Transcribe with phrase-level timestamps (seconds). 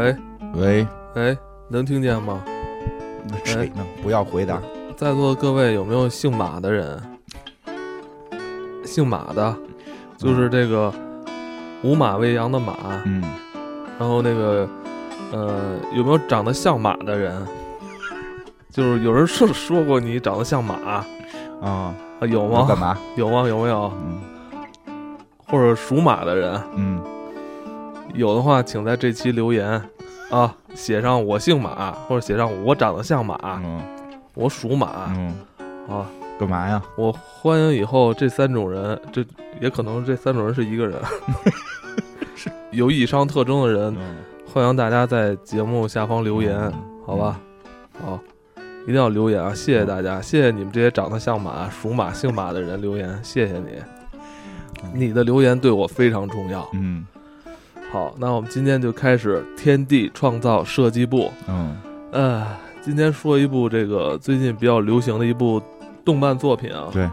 [0.00, 0.16] 喂
[0.54, 1.38] 喂，喂，
[1.68, 2.42] 能听见吗？
[3.44, 3.84] 谁呢？
[4.02, 4.58] 不要回答。
[4.96, 6.98] 在座的各位有没有姓马的人？
[8.82, 9.54] 姓马的，
[10.16, 10.90] 就是这个
[11.82, 12.74] 五马未羊的马，
[13.04, 13.22] 嗯，
[13.98, 14.66] 然后那个
[15.32, 17.46] 呃，有没有长得像马的人？
[18.70, 21.06] 就是有人说说过你长得像马啊，
[21.60, 21.94] 啊，
[22.26, 22.64] 有吗？
[22.66, 22.96] 干嘛？
[23.16, 23.46] 有吗？
[23.46, 23.92] 有没有？
[24.02, 24.18] 嗯
[25.46, 27.02] 或者属马的人，嗯，
[28.14, 29.82] 有的话，请在这期留言
[30.30, 33.80] 啊，写上我姓马，或者写上我长得像马，嗯
[34.34, 35.34] 我属马嗯，
[35.88, 36.06] 啊。
[36.38, 36.82] 干嘛呀？
[36.96, 39.22] 我欢迎以后这三种人，这
[39.60, 40.98] 也可能这三种人是一个人，
[42.72, 44.16] 有以上特征的人，嗯，
[44.50, 46.58] 欢迎大家在节目下方留言，
[47.04, 47.38] 好吧？
[48.02, 48.18] 好，
[48.84, 49.52] 一定要留言啊！
[49.52, 56.66] 谢谢大家，谢谢你们这些长得像马、属马、姓马的人留言，谢谢你，你的留言对我非常重要。
[56.72, 57.06] 嗯
[57.92, 61.30] 好，那我们今天就开始天地创造设计部。
[61.48, 61.76] 嗯
[62.12, 62.46] 呃，
[62.80, 65.60] 今天说一部这个最近比较流行的一部
[66.04, 66.88] 动漫作品啊。
[66.92, 67.08] 对，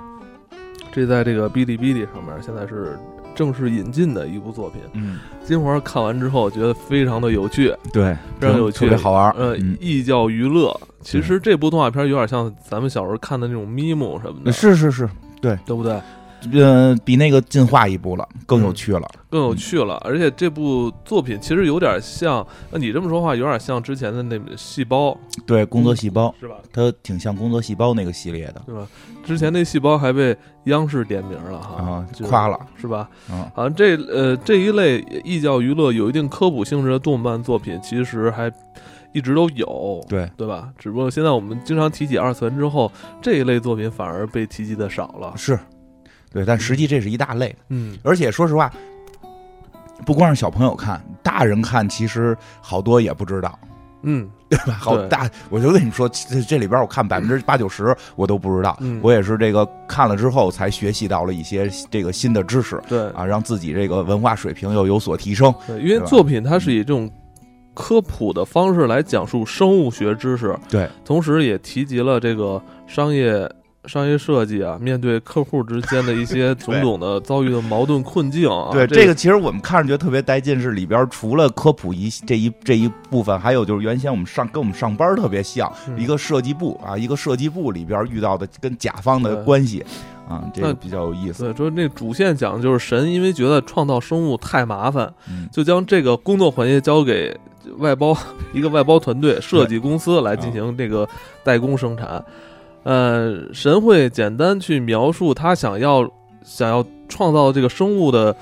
[0.91, 2.97] 这在这个哔哩哔哩上面现在是
[3.33, 4.79] 正式引进的一部作品。
[4.93, 9.31] 嗯，金花看完之后觉得非常的有趣，对，非常有趣特别好玩。
[9.31, 10.79] 呃，嗯寓教于乐。
[11.01, 15.09] 其实这部动画片有点像咱们小时候看的那种咪蒙什么的，是是是，
[15.41, 15.99] 对对不对？
[16.53, 19.07] 呃，比那个进化一步了，更有趣了。
[19.29, 26.55] 更有趣了，而且这部作品其实有点像，那你这么说话有点像之前的那个细胞，对，工作细胞，是吧？
[26.71, 28.87] 它挺像工作细胞那个系列的对吧？
[29.25, 30.35] 之前那细胞还被
[30.65, 33.09] 央视点名了哈，啊就是，夸了是吧？
[33.29, 33.51] 啊。
[33.53, 38.49] 好像这呃这一类寓教娱乐、有一定科普性质的动漫作品，其实还
[39.11, 40.69] 一直都有，对，对吧？
[40.77, 42.89] 只不过现在我们经常提起二次元之后，
[43.21, 45.33] 这一类作品反而被提及的少了。
[45.35, 45.59] 是，
[46.31, 48.71] 对，但实际这是一大类，嗯，而且说实话，
[50.05, 53.57] 不光是小朋友看，大人看其实好多也不知道，
[54.03, 54.73] 嗯 对吧？
[54.79, 65.53] 好大，我就跟你说，这这里边我看百分之八九十我都不知道，嗯我也是这个看了之后才学习到了一些这个新的知识对啊，让自己这个文化水平又有所提升。
[65.65, 67.09] 对，因为作品它是以这种
[67.73, 73.49] 科普的方式来讲述生物学知识，对，同时也提及了这个商业。
[73.87, 89.83] 商业设计啊，面对客户之间的一些 种种的遭遇的矛盾困境啊，对，这这个其实我们看着觉得特别带劲，是里边除了科普一这一这一部分，还有就是原先我们上跟我们上班特别像，嗯一个设计部啊，一个设计部里边遇到的跟甲方的关系
[90.27, 91.43] 啊，这那个比较有意思。
[91.45, 97.35] 对，说那主线讲的就是神，因为觉得创造生物太麻烦，嗯，就将这个工作环节交给
[97.77, 98.15] 外包
[98.53, 101.07] 一个外包团队设计公司来进行这个
[101.43, 102.23] 代工生产。
[102.87, 106.09] 呃，神会简单去描述他想要
[106.43, 108.33] 想要创造这个生物的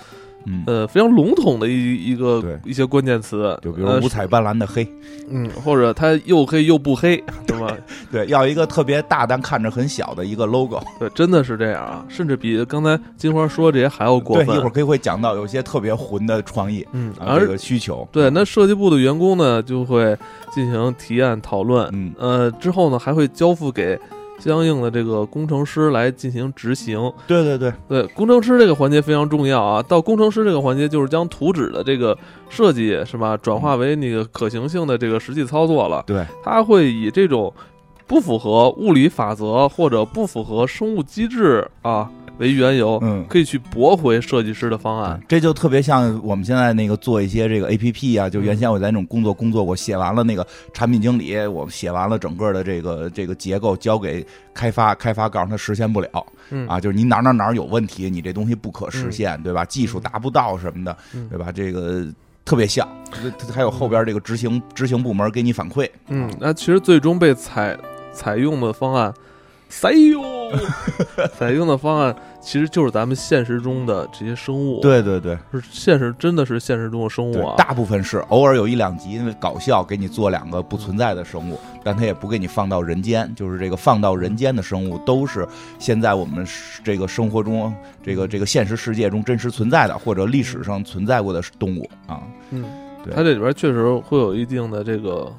[0.47, 4.87] 嗯，呃非常笼统的一一个对一些关键词，就比如呃五彩斑斓的黑，
[5.27, 7.17] 嗯，或者它又黑又不黑，
[7.47, 7.75] 对吧？
[8.11, 10.79] 对，要一个特别大但看着很小的一个 logo。
[10.99, 14.55] 对，真的是这样啊，甚至比刚才金花说这些还要过对，分。
[14.55, 18.07] 一会儿可以会讲到有些特别混的创意嗯，这个需求。
[18.11, 20.15] 对，那设计部的员工呢，就会
[20.53, 23.99] 进行提案讨论，嗯呃，之后呢，还会交付给
[24.39, 27.11] 相应的这个工程师来进行执行。
[27.27, 29.81] 对对对，对，工程师这个环节非常重要啊。
[29.81, 32.17] 到工程师这个环节，就是将图纸的这个
[32.49, 36.03] 设计是吧，转化为那个可行性的这个实际操作了。
[36.05, 37.51] 对，他会以这种
[38.05, 43.25] 不符合物理法则或者不符合生物机制啊为缘由，嗯。
[43.27, 45.21] 可以去驳回设计师的方案。
[45.27, 56.09] 这就特别像我们现在那个做一些这个 A P P 啊，就嗯原先我在那种工作工作，我写完了那个产品经理，我写完了整个的这个这个结构，交给开发，开发告诉他实现不了
[56.51, 59.65] 嗯啊，就是你哪哪哪有问题，你这东西不可实现，对吧？
[59.65, 61.51] 技术达不到什么的，嗯对吧？
[61.51, 62.05] 这个
[62.43, 62.87] 特别像，
[63.51, 67.75] 还有后边这个执行执行部门给你反馈，嗯，那其实最终被采
[68.13, 69.11] 采用的方案，
[69.69, 70.23] 采用
[71.37, 75.37] 采用的方案其实就是咱们现实中的这些生物，，对对对。
[75.51, 85.47] 是现实真的是现实中的生物啊，，大部分是偶尔有一两集因为搞笑给你做两个不存在的生物，但它也不给你放到人间，就是这个放到人间的生物都是
[85.79, 86.45] 现在我们
[86.83, 92.21] 这个生活中这个这个现实世界中真实存在的或者历史上存在过的动物啊，
[92.51, 92.63] 嗯，
[93.03, 93.13] 对。
[93.13, 95.31] 它这里边确实会有一定的这个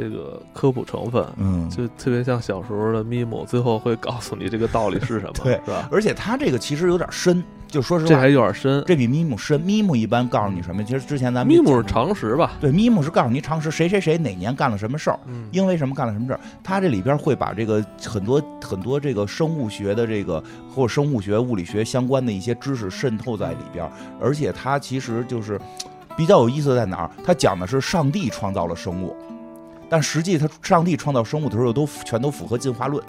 [0.00, 5.88] 这个科普成分，嗯，就特别像小时候的咪姆，最后会告诉你这个道理是什么， 对是吧？
[5.92, 9.60] 而且它这个其实有点深，就说实话这还，有点深，这比咪姆深。
[9.60, 10.82] 咪姆一般告诉你什么？
[10.82, 12.52] 其实之前咱们咪姆是常识吧？
[12.60, 16.40] 对，咪姆是告诉你常识，谁谁谁哪年干了什么事儿，嗯，因为什么干了什么事儿。
[16.64, 20.42] 它这里边会把这个很多很多这个生物学的这个
[20.74, 23.88] 或者生物学、物理学相关的一些知识渗透在里边，
[24.20, 25.60] 而且它其实就是。
[26.16, 27.10] 比较有意思在哪儿？
[27.24, 29.16] 它讲的是上帝创造了生物，
[29.90, 33.04] 但实际他上帝创造生物的时候都全都符合进化论。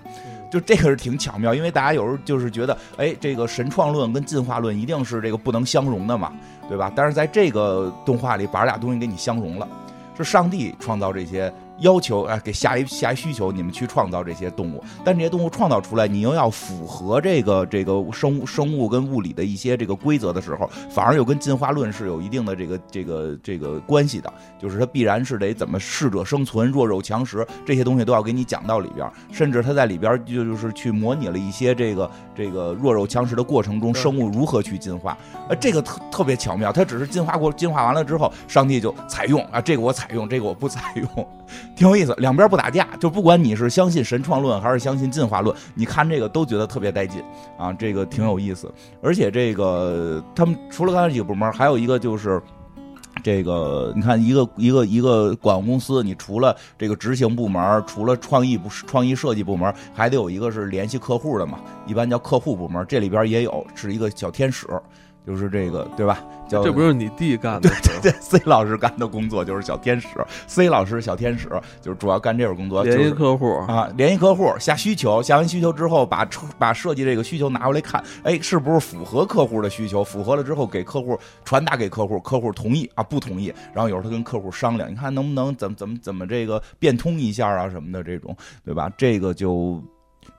[0.49, 6.33] 就这个是挺巧妙，因为大家有时候就是觉得，哎，这个神创论跟进化论一定是这个不能相容的嘛，
[6.67, 6.91] 对吧？
[6.93, 9.65] 但是在这个动画里，把这俩东西给你相容了，
[10.17, 11.53] 是上帝创造这些。
[11.81, 35.17] 要求啊，给下一下一需求，你们去创造这些动物，但这些动物创造出来，你又要符合这个这个生物生物跟物理的一些这个规则的时候，反而又跟进化论是有一定的这个这个这个关系的，就是它必然是得怎么适者生存、弱肉强食这些东西都要给你讲到里边，甚至它在里边就就是去模拟了一些这个这个弱肉强食的过程中，生物如何去进化，
[35.49, 41.27] 呃，这个特特别巧妙，它只是进化过进化完了之后，上帝就采用啊，这个我采用，这个我不采用。
[41.75, 47.23] 挺有意思，两边不打架，就不管你是相信神创论还是相信进化论，你看这个都觉得特别带劲
[47.57, 48.71] 啊，这个挺有意思。
[49.01, 52.39] 而且这个他们除了刚才几个部门，还有一个就是
[53.23, 64.67] 这个，你看一个一个一个广告公司，你除了这个执行部门，除了创意部、创意设计部门，还得有一个是联系客户的嘛，一般叫客户部门，这里边也有是一个小天使。
[65.25, 66.23] 就是这个，对吧？
[66.49, 67.69] 叫这不是你弟干的？
[67.69, 70.07] 对对对，C 老师干的工作就是小天使。
[70.47, 71.47] C 老师小天使
[71.79, 76.27] 就是主要干这份工作，联系客户啊，联系客户，下需求，下完需求之后，把
[76.57, 80.03] 把设计这个需求拿回来看，哎，是不是符合客户的需求？
[80.03, 88.35] 符合了之后，给客户传达给客户，客户同意啊，不同意，然后有时候他跟客户商量，你看能不能怎么怎么怎么这个变通一下啊什么的这种，
[88.65, 88.91] 对吧？
[88.97, 89.81] 这个就。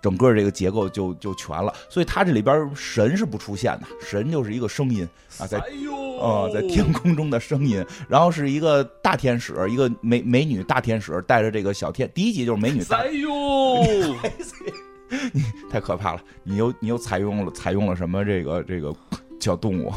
[0.01, 5.09] 整个这个结构就就全了，所以它这里边神是不出现的，神就是一个声音
[5.39, 5.59] 啊，在
[6.21, 12.83] 呃在天空中的声音，然后是一个大天使，一个美美女大天使带着这个小天，第一集就是美女。
[12.91, 13.77] 哎呦，
[15.33, 16.23] 你 太可怕了！
[16.43, 18.95] 你又你又采用了采用了什么这个这个
[19.41, 19.93] 小动物？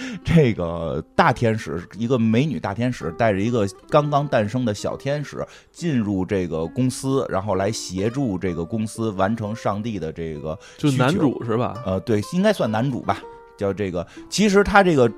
[0.24, 10.58] 这个大天使，一个美女大天使，带着一个刚刚诞生的小天使进入这个公司，然后来协助这个公司完成上帝的这个。
[10.78, 11.82] 就男主是吧？
[11.86, 13.18] 呃，对，应该算男主吧。
[13.58, 15.10] 叫这个，其实他这个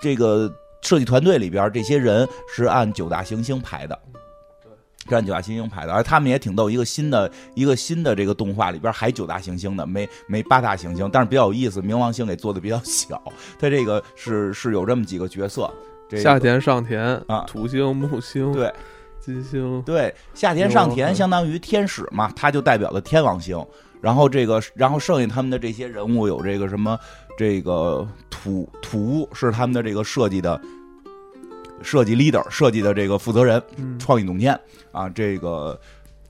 [0.00, 3.98] 这个设计团队里边，这些人是按九大行星排的。
[5.08, 6.70] 按九大行星排的，而他们也挺逗。
[6.70, 11.82] 一个新的一个新的这个动画里边还九大行星的，没没八大行星，但是比较有意思。
[11.82, 13.20] 冥王星给做的比较小，
[13.58, 15.68] 它这个是是有这么几个角色：
[16.16, 18.72] 夏田、上田啊，土星、木星，对，
[19.20, 23.60] 金星，对，夏田、上田相当于天使嘛，他就代表了天王星。
[24.00, 26.98] 然后这个，然后剩下他们的这些人物有这个什么，
[27.36, 30.60] 这个土土是他们的这个设计的。
[31.82, 33.62] 设计 leader 设计的这个负责人，
[33.98, 34.58] 创意总监
[34.92, 35.78] 啊，这个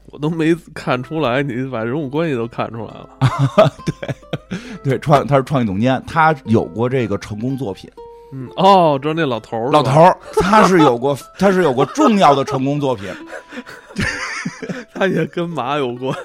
[0.06, 3.08] 我都没看出来，你把人物关系都看出来了。
[4.00, 7.90] 对对，创他是创意总监，他有过这个成功作品。
[8.32, 13.06] 嗯哦，知道那老头儿，老头儿，他是有过，他是有过重要的成功作品。
[14.94, 16.16] 他也跟马有关，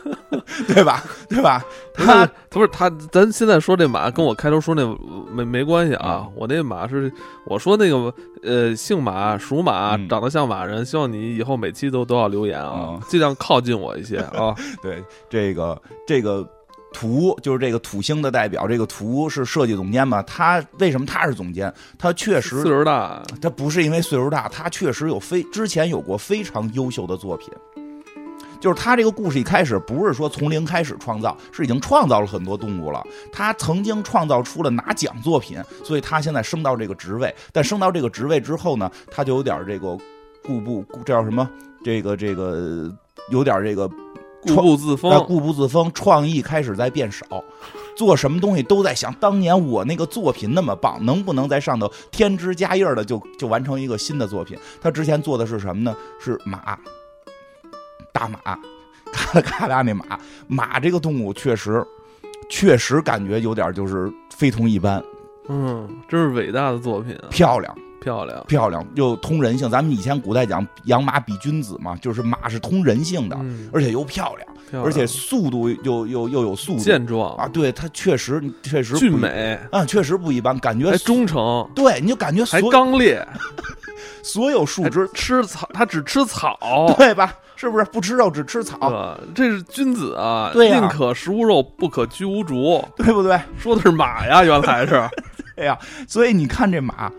[0.67, 1.03] 对吧？
[1.29, 1.63] 对吧？
[1.93, 4.85] 他他不是他，咱现在说这马跟我开头说那
[5.31, 6.25] 没没关系啊。
[6.35, 7.11] 我那马是
[7.45, 8.13] 我说那个
[8.43, 10.85] 呃，姓马属马，长得像马人。
[10.85, 14.55] 希望你以后每期都都要留言啊，尽量靠近我一些啊。
[14.81, 16.47] 对，这个这个。
[16.93, 20.21] 图就是这个土星的代表，这个图是设计总监嘛？
[20.23, 21.71] 他为什么他是总监？
[21.97, 27.49] 他确实岁数大，他不是因为岁数大，他确实有非之前有过非常优秀的作品。
[28.59, 33.05] 就是他这个故事一开始不是说从零开始创造，是已经创造了很多动物了。
[33.31, 37.33] 他曾经创造出了拿奖作品，所以他现在升到这个职位。
[37.51, 39.95] 但升到这个职位之后呢，他就有点这个
[40.43, 41.47] 固步，这叫什么？
[41.83, 42.91] 这个这个
[43.29, 43.87] 有点这个。
[44.55, 47.25] 固步自封，固步自封，创意开始在变少，
[47.95, 54.57] 做什么东西都在想，当年我那个作品那么棒，能不能在上头添枝加叶的就就完成一个新的作品？
[54.81, 55.95] 他之前做的是什么呢？
[56.19, 56.77] 是马，
[58.11, 58.39] 大马，
[59.11, 60.05] 咔咔哒那马，
[60.47, 61.85] 马这个动物确实，
[62.49, 65.03] 确实感觉有点就是非同一般。
[65.49, 67.75] 嗯，这是伟大的作品，漂亮。
[67.99, 69.69] 漂亮，漂亮又通人性。
[69.69, 73.37] 咱们以前古代讲养马比君子嘛，就是马是通人性的，
[73.73, 77.47] 而且又漂亮，而且速度又又又有速度，健壮啊！
[77.47, 81.69] 对，它确实确实俊美啊，确实不一般，感觉还忠诚。
[81.75, 83.25] 对，你就感觉还刚烈，
[84.23, 86.57] 所有树枝吃草，它只吃草，
[86.97, 87.33] 对吧？
[87.55, 89.17] 是不是不吃肉只吃草？
[89.33, 93.39] 这是君子啊，对宁可食无肉，不可居无竹，对不对？
[93.57, 95.01] 说的是马呀，原来是，
[95.57, 95.77] 对呀。
[96.07, 97.11] 所以你看这马。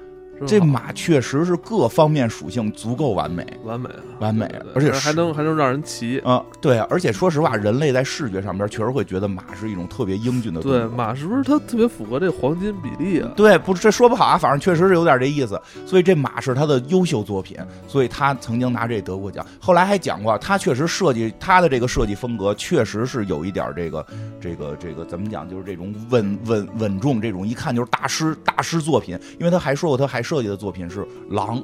[0.46, 3.88] 这马确实是各方面属性足够完美，完美，
[4.20, 6.18] 完美对对对而且还能还能让人骑。
[6.20, 10.74] 啊、对，而且说实话，人类在视觉上边确实会觉得马是一种特别英俊的动物。
[10.74, 13.30] 对，马是不是它特别符合这黄金比例啊？
[13.36, 15.60] 对，不是这说不好啊，反正确实是有点这意思。
[15.86, 19.44] 所以这马是他的优秀作品，所以他曾经拿这得过奖。
[19.60, 24.06] 后来还讲过，他确实设计他的这个设计风格，确实是有一点这个
[24.40, 29.18] 这个这个怎么讲，就是这种稳稳稳重，这种一看就是大师大师作品。
[29.38, 31.62] 因为他还说过，他还设计的作品是狼。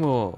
[0.00, 0.32] 哦，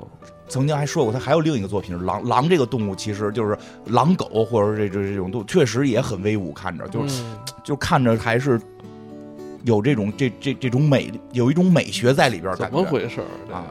[0.48, 2.24] 曾经还说过，他还有另一个作品是狼。
[2.24, 3.56] 狼这个动物其实就是
[3.86, 8.60] 狼狗，或者这这这种动物，确实也很威武，看着就是嗯就看着还是
[9.64, 12.56] 有这种这这这种美，有一种美学在里边儿。
[12.56, 13.66] 怎么回事儿啊？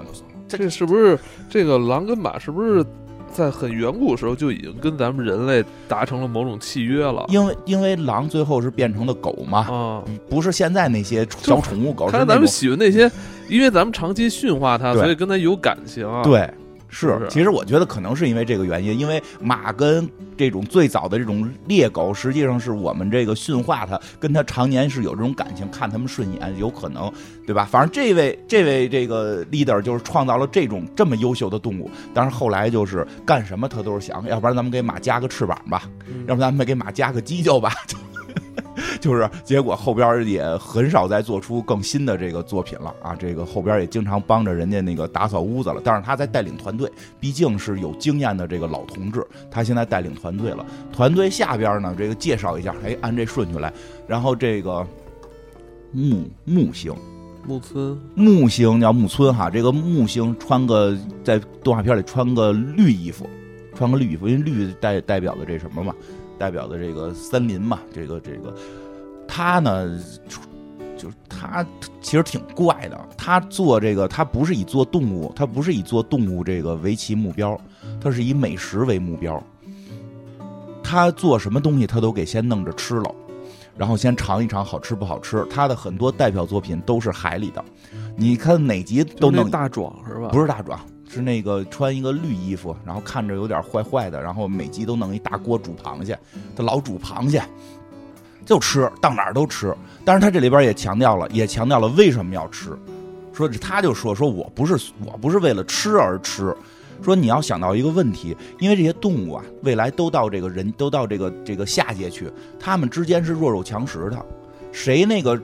[0.47, 2.85] 这这是不是这个狼跟马是不是
[3.33, 7.25] 在很远古时候就已经跟咱们人类达成了某种契约了？
[7.29, 13.11] 因为因为狼最后是变成了狗嘛，嗯，不是现在那些小宠物狗，是看来咱们喜欢那些，
[13.49, 16.49] 因为咱们长期驯化它，所以跟它有感情啊。，对。
[16.93, 20.07] 是其实我觉得可能是因为这个原因，因为马跟
[20.37, 27.11] 这种最早的这种猎狗，实际上是我们这个驯化它，跟它常年是有这种感情，看它们顺眼，有可能，
[27.47, 27.67] 对吧？
[27.69, 37.73] 反正这位这位这个 leader 就是创造了这种这么优秀的动物，但是后来就是干什么他都是想，要不然咱们给马加个翅膀吧，嗯要不然咱们给马加个犄角吧。
[38.99, 50.65] 就是结果后边也很少再做出更新的这个作品了啊，这个后边也经常帮着人家那个打扫屋子了，但是他在带领团队，毕竟是有经验的这个老同志，他现在带领团队了。
[50.91, 53.71] 团队下边呢，这个介绍一下，哎，按这顺序来，
[54.07, 54.85] 然后这个
[55.91, 56.93] 木木星，
[57.45, 57.99] 木村。
[58.15, 63.27] 木星叫木村哈，这个木星穿个在动画片里穿个绿衣服，
[63.75, 65.93] 穿个绿衣服，因为绿代代表的这什么嘛，
[66.43, 68.53] 代表的这个森林嘛，这个这个，
[69.25, 69.97] 他呢，
[70.97, 71.65] 就是他
[72.01, 77.57] 其实挺怪的，他做这个他不是以做动物，他不是以做动物这个为其目标，
[78.01, 79.41] 他是以美食为目标，
[80.83, 83.09] 他做什么东西他都给先弄着吃了。
[83.77, 85.47] 然后先尝一尝好吃不好吃。
[85.49, 87.63] 他的很多代表作品都是海里的，
[88.17, 90.27] 你看哪集都弄就是那大壮是吧？
[90.27, 90.77] 不是大壮，
[91.13, 96.17] 是那个穿一个绿衣服，然后看着有点坏坏的，然后每集都弄一大锅煮螃蟹，
[96.55, 97.43] 他老煮螃蟹，
[98.43, 99.75] 就吃，到哪儿都吃。
[100.03, 102.75] 但是他这里边也强调了，也强调了为什么要吃，
[103.31, 106.51] 说他就说说我不是我不是为了吃而吃。
[107.03, 114.25] 说你要想到一个问题，因为这些动物啊，未来都到这个人都到这个这个下界去，他们之间是弱肉强食的，
[114.71, 115.39] 谁那个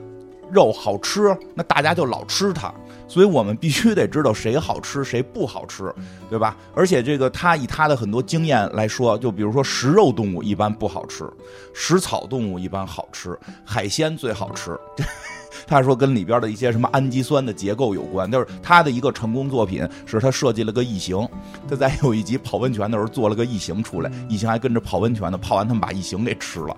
[0.50, 2.74] 肉好吃，那大家就老吃它。
[3.10, 5.92] 所以我们必须得知道谁好吃，谁不好吃，
[6.30, 6.56] 对吧？
[6.76, 11.28] 而且这个他以他的很多经验来说，就比如说食肉动物一般不好吃，
[11.74, 14.78] 食草动物一般好吃，海鲜最好吃。
[15.66, 21.28] 他说跟里边的一些什么氨基酸的结构有关，就是他的一个成功作品是他设计了个异形，
[21.68, 26.76] 他在有一集泡温泉的时候做了个异形出来，异形还跟着泡温泉呢，泡完他们把异形给吃了。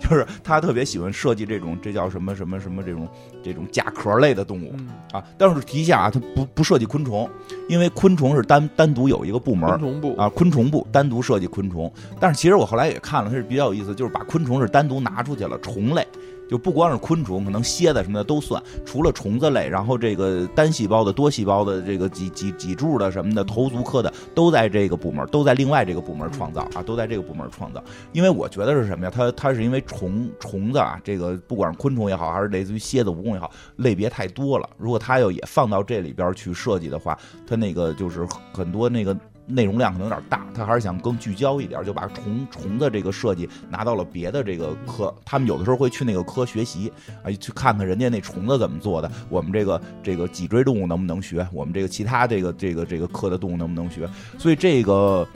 [0.00, 3.08] 就是他特别喜欢设计这种，这叫什么什么什么这种
[3.42, 5.24] 这种甲壳类的动物嗯，啊。
[5.38, 7.28] 但是提一下啊，他不不设计昆虫，
[7.68, 11.92] 因为昆虫是单单独有一个部门昆虫部啊，昆虫部单独设计昆虫。
[12.18, 16.06] 但是其实我后来也看了，它是比较有意思，就是把昆虫是单独拿出去了，虫类
[16.48, 27.82] 就不光是昆虫，可能蝎子什么的都算，除了虫子类，然后这个单细胞的、多细胞的、这个脊脊脊柱的什么的、头足科的，都在这个部门，都在另外这个部门创造啊，都在这个部门创造。
[28.12, 29.12] 因为我觉得是什么呀？
[29.14, 34.68] 它它是因为虫虫子啊，这个不管是昆虫也好，还是类似于蝎子、蜈蚣也好，类别太多了。
[34.76, 39.16] 如果它要也放到这里边去设计的话，它那个就是很多那个。
[39.46, 45.14] 内容量可能有点大，他还是想更聚焦一点，就把虫虫的这个设计拿到了别的这个科。
[45.24, 54.08] 他们有的时候会去那个科学习哎，去看看人家那虫子怎么做的，我们这个这个脊椎动物能不能学，我们这个其他这个这个这个科的动物能不能学。
[54.38, 55.26] 所以这个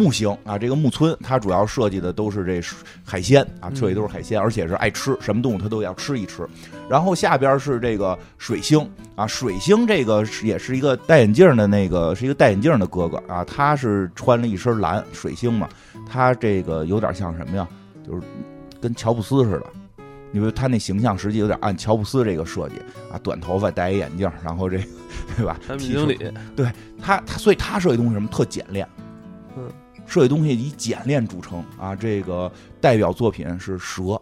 [0.00, 2.66] 木星啊，这个木村，它主要设计的都是这
[3.04, 6.48] 海鲜啊，设计都是海鲜，而且是爱吃，什么动物它都要吃一吃。
[6.88, 15.68] 然后下边是这个水星啊，水星这个是也是一个戴眼镜的那个，是一个戴眼镜的哥哥啊，他是穿了一身蓝，水星嘛，
[16.08, 17.68] 他这个有点像什么呀？
[18.06, 18.22] 就是
[18.80, 19.66] 跟乔布斯似的。
[20.32, 22.76] 因为他那形象实际有点按乔布斯这个设计
[23.12, 24.78] 啊，短头发，戴一眼镜，然后这
[25.36, 25.58] 对吧？
[25.66, 26.16] 产品经理，
[27.02, 28.88] 他他所以他设计东西什么特简练，
[29.56, 29.68] 嗯，
[30.10, 31.94] 设计东西以简练著称啊。
[31.94, 32.50] 这个
[32.80, 34.20] 代表作品是蛇，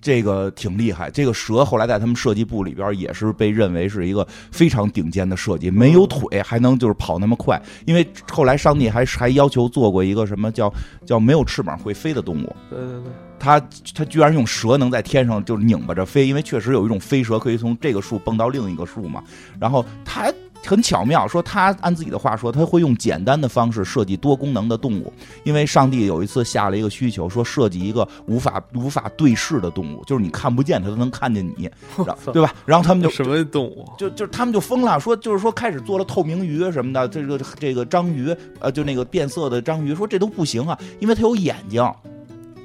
[0.00, 1.10] 这个挺厉害。
[1.10, 7.60] 这个蛇后来在他们设计部里边也是被认为是一个非常顶尖的设计，没有腿还能就是跑那么快。
[7.84, 10.72] 因为后来上帝还还要求做过一个什么叫
[11.04, 13.60] 叫没有翅膀会飞的动物，对对对，他
[13.94, 19.22] 他居然用蛇能在天上就拧巴着飞，因为确实有一种飞蛇可以从这个树蹦到另一个树嘛。
[19.60, 20.34] 然后他还
[20.64, 25.12] 很巧妙，说他按自己的话说，他会用简单的方式设计多功能的动物，
[25.44, 31.70] 因为上帝有一次下了一个需求，说设计一个无法无法对视的动物，就是你看不见它都能看见你，
[32.06, 32.54] 然后对吧？
[32.64, 33.88] 然后他们就 什么动物？
[33.98, 41.84] 就就他们就疯了，说就是说开始做了透明鱼什么的，这个这个章鱼，呃，就那个变色的章鱼，说这都不行啊，因为它有眼睛，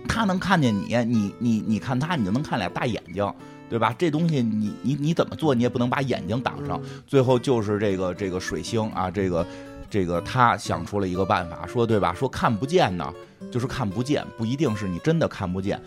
[0.08, 3.28] 它能看见你，你你你看它，你就能看俩大眼睛，
[3.70, 3.94] 对吧？
[3.98, 6.82] 这东西你你你怎么做，你也不能把眼睛挡上。
[7.06, 9.46] 最后就是这个这个水星啊，这个
[9.90, 12.14] 这个他想出了一个办法，说对吧？
[12.14, 13.14] 说看不见呢，
[13.52, 15.82] 就是看不见，不一定是你真的看不见，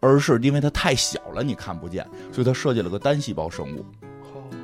[0.00, 3.84] 而是因为它太小了，你看不见，所以他设计了个单细胞生物。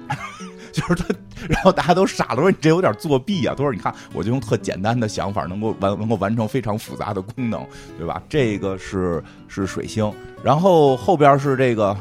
[0.72, 1.04] 就是他，
[1.48, 3.54] 然后大家都傻了，说你这有点作弊啊。
[3.56, 7.66] 他说：“你看，我就用特简单的想法，能够完能够完成非常复杂的功能，
[7.98, 8.22] 对吧？
[8.28, 10.12] 这个是是水星，
[10.42, 11.96] 然后后边是这个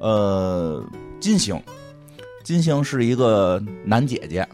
[0.00, 0.84] 呃
[1.18, 1.60] 金星，
[2.44, 4.46] 金星是一个男姐姐，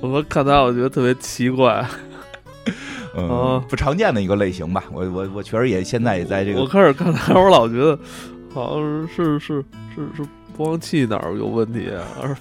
[0.00, 1.86] 我们看他，我觉得特别奇怪。
[3.16, 4.84] 嗯，哦不常见的一个类型吧。
[4.92, 7.98] 我我我确实也现在也在这个我开始看他，我老觉得
[8.54, 10.24] 好像是是是是
[10.60, 12.36] 播放器哪儿有问题啊，而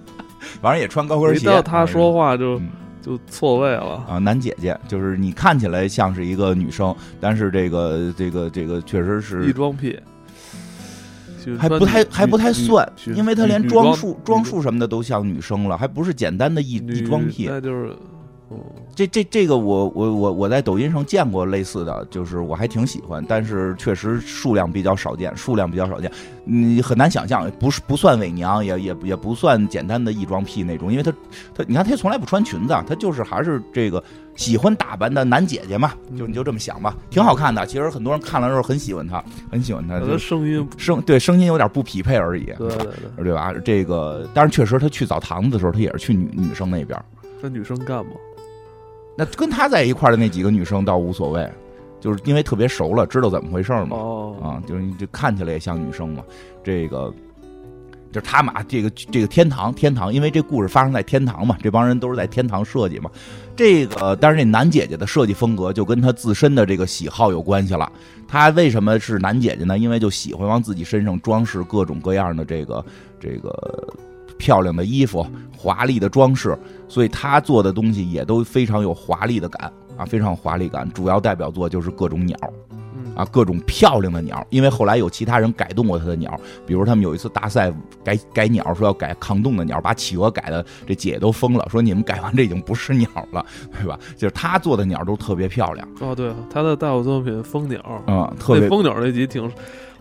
[0.62, 1.44] 反正也穿高跟一鞋。
[1.44, 2.68] 到他说话就嗯
[3.02, 4.02] 就错位了。
[4.08, 10.00] 啊，男姐姐就是你看起来像是一个女生，但是这个这个这个确实是异装癖，
[11.58, 17.48] 还不太还不太算，因为他连装装束装束什么的都像女生了，还不是简单的异女异装癖。
[17.50, 17.94] 那就是
[18.50, 18.58] 嗯
[18.94, 26.10] 这这这个我我我我在抖音上见过类似的，就是我还挺喜欢，但是确实数量比较少见，数量比较少见，
[26.44, 31.12] 你很难想象，不是不算伪娘，也也也不算简单的异装癖那种，因为她
[31.54, 34.02] 她你看她从来不穿裙子，她就是还是这个
[34.34, 37.64] 喜欢打扮的男姐姐嘛，就你就这么想吧，挺好看的。
[37.66, 42.78] 其实很多人看了之后很喜欢她，很喜欢她，他声音，声对声音有点不匹配而已，对对
[43.14, 43.54] 对，对吧？
[43.64, 47.00] 这个，但是确实她去澡堂子的时候，她也是去女女生那边。
[47.40, 48.12] 那女生干嘛？
[49.18, 51.50] 那跟他在一块儿的那几个女生倒无所谓，
[51.98, 53.96] 就是因为特别熟了，知道怎么回事嘛。
[53.96, 56.22] 哦，啊，就是你这看起来也像女生嘛。
[56.62, 57.12] 这个
[58.12, 63.10] 就是他们啊，这个这个天堂，天堂，因为这故事发生在天堂嘛，这帮人都是在天堂设计嘛。
[63.56, 67.90] 这个，但是这男姐姐的设计风格就跟他自身的这个喜好有关系了。
[68.28, 69.76] 他为什么是男姐姐呢？
[69.76, 72.86] 因为就喜欢往自己身上装饰各种各样的这个
[73.18, 73.52] 这个
[74.38, 76.56] 漂亮的衣服、华丽的装饰，
[76.88, 80.88] 所以他做的东西也都非常有华丽的感啊，非常有华丽感。
[80.92, 82.38] 主要代表作就是各种鸟。
[82.94, 87.72] 嗯啊，各种漂亮的鸟，因为后来有其他人改动过他的鸟，比如他们有一次大赛
[88.04, 93.98] 改改鸟，说要改抗冻的鸟，把企鹅改的这姐都疯了，说你们改完这已经不是鸟了，对吧？
[94.16, 99.50] 就是他做的鸟都特别漂亮，哦，对，他的代表作品《蜂鸟》，嗯，特别蜂鸟那集挺，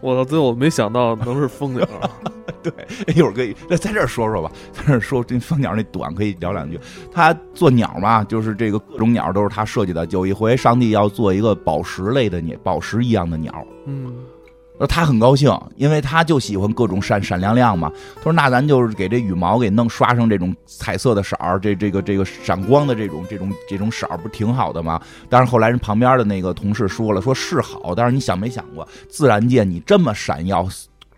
[0.01, 1.87] 我到，最后我没想到能是蜂鸟，
[2.61, 2.71] 对
[3.15, 6.79] 一会儿可以那在这儿说说吧，在这儿说这蜂鸟那短可以聊两句。
[7.11, 10.05] 他做鸟嘛，就是这个各种鸟都是他设计的。
[10.07, 14.13] 有一回上帝要做一个宝石类的鸟，宝石一样的鸟，嗯，
[14.77, 17.91] 说，他很高兴，因为他就喜欢各种闪闪亮亮嘛。
[18.15, 30.67] 他说：“那咱就是给这羽毛给弄刷上这种彩色的色儿，这这个这个闪光的这种这种这种色儿，不挺好的吗？”但是后来人旁边的那个同事说了，说是好，但是你想没想过，自然界你这么闪耀，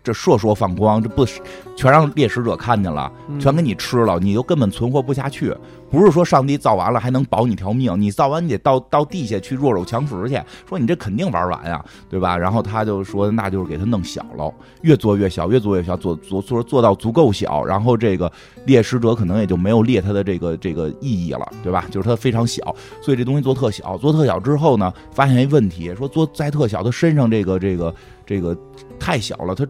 [0.02, 1.40] 这烁烁放光，这不是
[1.76, 5.54] 全让猎食者看见了，嗯全给你吃了，你就根本存活不下去。
[5.90, 12.38] 不是说上帝造完了还能保你条命，你造完你得到到地下去弱肉强食去，说你这肯定玩完呀，对吧？
[12.38, 18.30] 然后他就说，那就是给他弄小了，越做越小，越做越小，做做做做到足够小，然后这个
[18.66, 21.84] 猎食者可能也就没有猎它的这个这个意义了，对吧？
[21.90, 22.62] 就是它非常小，
[23.02, 27.92] 所以这东西做特小，做特小之后呢，发现一问题，说做再特小，它身上这个这个
[28.24, 28.56] 这个
[29.00, 29.66] 太小了，它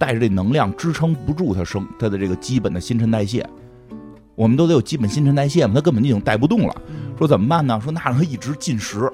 [0.00, 3.46] 带着这能量支撑不住它生它的这个基本的新陈代谢。
[4.34, 6.74] 我们都得有基本新陈代谢嘛，它根本就已经带不动了。
[7.18, 7.78] 说怎么办呢？
[7.82, 9.12] 说那让它一直进食，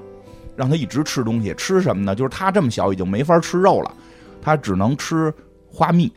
[0.55, 2.15] 让它一直吃东西，吃什么呢？
[2.15, 3.93] 就是它这么小已经没法吃肉了，
[4.41, 5.35] 它只能吃
[5.69, 6.13] 花蜜，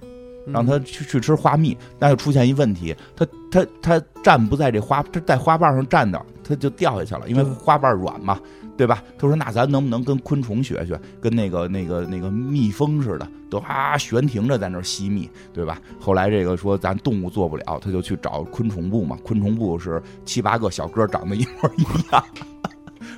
[0.45, 1.75] 嗯让它去去吃花蜜。
[1.97, 8.39] 那就出现一问题，它它它站不在这花，它在花瓣上站的，它就掉下去了，因为花瓣软嘛，
[8.79, 9.03] 对吧？
[9.17, 15.81] 他说那咱能不能跟昆虫学学，跟那个那个那个蜜蜂似的，都啊悬停着在那吸蜜，对吧？
[15.99, 22.23] 后来这个说咱动物做不了，他就去找昆虫部嘛，昆虫部是七八个小哥长得一模一样。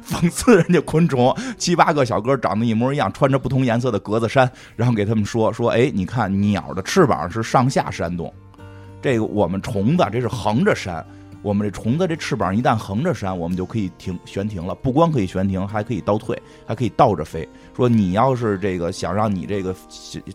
[0.03, 8.33] 讽刺人家昆虫，七八个小哥长得一模一样，穿着不同颜色的格子衫，然后给他们说说，哎，你看鸟的翅膀是上下扇动，
[8.99, 11.05] 这个我们虫子这是横着扇。
[11.41, 14.75] 我们这虫子这翅膀一旦横着扇，我们就可以停悬停了。
[14.75, 17.47] 不光可以悬停，还可以倒退，还可以倒着飞。
[17.75, 19.75] 说你要是这个想让你这个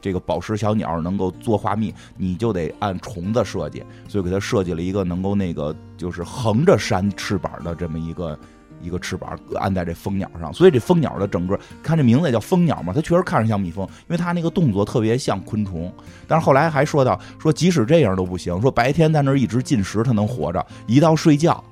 [0.00, 8.38] 这个宝石小鸟能够做花蜜，你就得按虫子设计，所以给它设计了一个能够那个就是横着扇翅膀的这么一个。
[8.82, 15.92] 一个翅膀安在这蜂鸟上，所以这蜂鸟的整个看这名字也叫蜂鸟嘛，它确实看着像蜜蜂，因为它那个动作特别像昆虫。
[16.28, 21.62] 但是后来还说到说，即使这样都不行，说白天在那一直进食，它能活着；一到睡觉，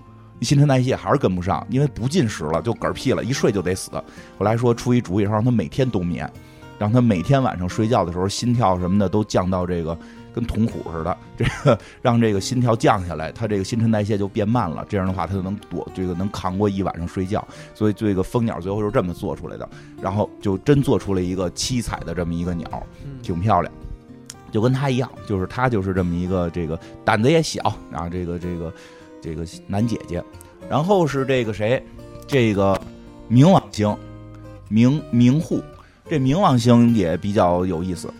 [0.40, 3.90] 新陈代谢还是跟不上，因为不进食了就嗝屁了，一睡就得死。
[4.38, 6.30] 后来说出一主意，让它每天冬眠，
[6.78, 9.96] 让它每天晚上睡觉的时候心跳什么的都降到这个。
[10.34, 14.84] 跟铜虎似的，这个让这个心跳降下来，它这个新陈代谢就变慢了。
[14.88, 17.46] 这样的话，它就能躲这个能扛过一晚上睡觉。
[17.74, 19.68] 所以这个蜂鸟最后是这么做出来的，
[20.02, 22.68] 然后就真做出了一个七彩的这么一个鸟，
[23.22, 23.72] 挺漂亮，
[24.50, 28.72] 就跟他一样，就是他就是这么一个这个胆子也小啊，这个这个
[29.22, 30.22] 这个男姐姐。
[30.68, 31.80] 然后是这个谁，
[32.26, 32.80] 这个
[33.30, 33.96] 冥王星，
[34.70, 35.62] 冥冥户，
[36.08, 38.12] 这冥王星也比较有意思。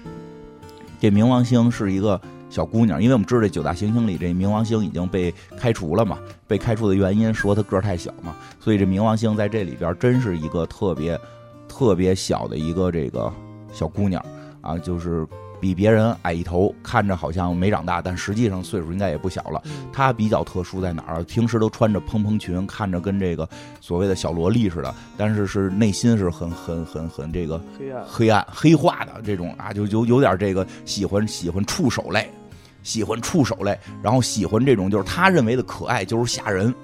[1.05, 6.19] 这冥王星是一个小姑娘，因为我们知道这九大行星里，这冥王星已经被开除了嘛。
[6.49, 11.21] 被开除的原因说她个儿太小嘛，所以这冥王星在这里边真是一个特别
[11.69, 13.31] 特别小的一个这个
[13.71, 14.25] 小姑娘
[14.63, 15.27] 啊，就是。
[15.65, 19.63] 比别人矮一头，看着好像没长大，但实际上岁数应该也不小了。
[19.95, 21.25] 他比较特殊在哪儿？
[21.25, 23.49] 平时都穿着蓬蓬裙，看着跟这个
[23.81, 32.31] 所谓的小萝莉似的，但是是内心是很很很很这个黑暗黑暗黑化的这种啊，就有有点这个喜欢喜欢触手类，
[32.83, 36.75] 喜欢触手类，然后喜欢这种就是他认为的可爱就是吓人，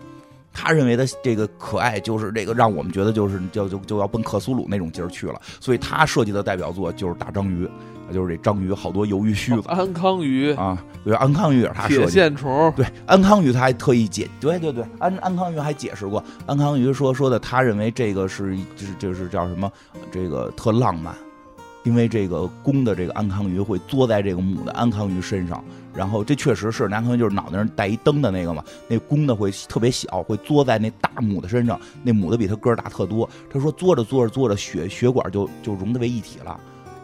[0.54, 7.68] 他认为的这个可爱就是这个让我们觉得就是就就就要奔克苏鲁那种劲儿去了，所以他设计的代表作就是大章鱼。
[8.12, 9.62] 就是这章鱼，好多鱿鱼须子。
[9.66, 12.00] 安康鱼啊，对，安康鱼也是他设计。
[12.00, 19.70] 铁线虫，对，安康鱼他还特意解，对对对，安安康鱼还解释过，安康鱼说说的，他认为这个是就是就是叫什么，
[20.10, 21.14] 这个特浪漫，
[21.84, 33.28] 因为这个公的这个安康鱼会坐在这个母的安康鱼身上，然后这确实是安康鱼就是脑袋上带一灯的那个嘛，那公的会特别小，会坐在那大母的身上，那母的比他个儿大特多。
[33.50, 36.58] 他说坐着坐着坐着，血血管就就融的为一体了。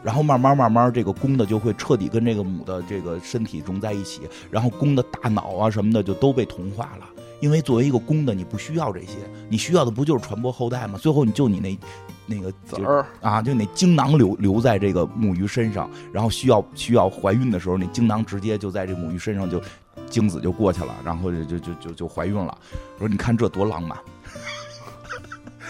[0.07, 4.21] 然后慢慢慢慢，这个公的就会彻底跟这个母的这个身体融在一起，
[4.53, 7.07] 然后公的大脑啊什么的就都被同化了。
[7.41, 9.17] 因为作为一个公的，你不需要这些，
[9.49, 10.97] 你需要的不就是传播后代吗？
[10.97, 11.77] 最后你就你那
[12.25, 19.61] 那个籽儿啊，就那精囊留留在这个母鱼身上，然后需要需要怀孕的时候，那精囊直接就在这母鱼身上就
[20.09, 22.57] 精子就过去了，然后就就就就就怀孕了。
[22.95, 23.99] 我说你看这多浪漫。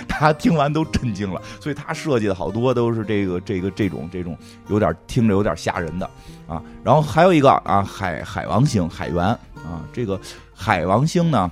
[0.09, 4.37] 他听完都震惊了，所以他设计的好多都是这个这个这种这种
[4.69, 6.11] 有点听着有点吓人的
[6.47, 6.63] 啊。
[6.85, 10.21] 然后还有一个啊，海海王星海员啊，这个
[10.55, 11.51] 海王星呢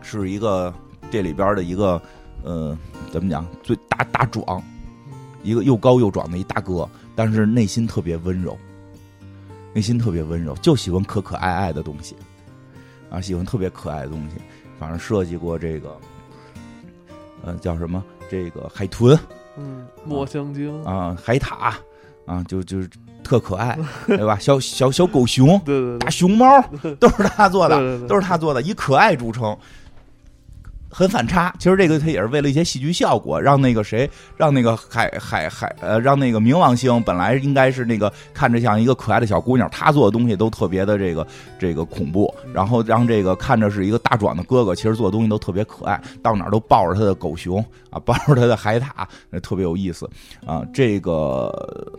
[0.00, 0.72] 是一个
[1.10, 2.00] 这里边的一个
[2.42, 2.76] 呃
[3.10, 4.62] 怎么讲最大大壮，
[5.42, 8.58] 一个又高又壮的一大哥，但是内心特别温柔，
[9.74, 12.16] 内心特别温柔，就喜欢可可爱爱的东西
[13.10, 14.36] 啊，喜欢特别可爱的东西，
[14.78, 15.94] 反正设计过这个。
[17.44, 18.02] 嗯，叫什么？
[18.30, 19.18] 这个海豚，
[19.56, 21.72] 嗯，墨香鲸啊，海獭
[22.26, 22.88] 啊，就就是
[23.24, 24.38] 特可爱，对吧？
[24.38, 26.62] 小小小狗熊， 对对，大熊猫，
[27.00, 29.56] 都是他做的，都是他做的，以可爱著称。
[30.92, 41.24] 很反差，其实这个他也是为了一些戏剧效果，让那个谁，让那个海海海呃，让那个冥王星本来应该是那个看着像一个可爱的小姑娘，她做的东西都特别的这个
[41.60, 49.06] 这个恐怖，然后让这个看着是一个大壮的哥哥，其实做的东西都特别可爱，到哪都抱着他的狗熊啊，抱着他的海獭，
[49.40, 50.10] 特别有意思
[50.44, 50.66] 啊。
[50.74, 51.92] 这个，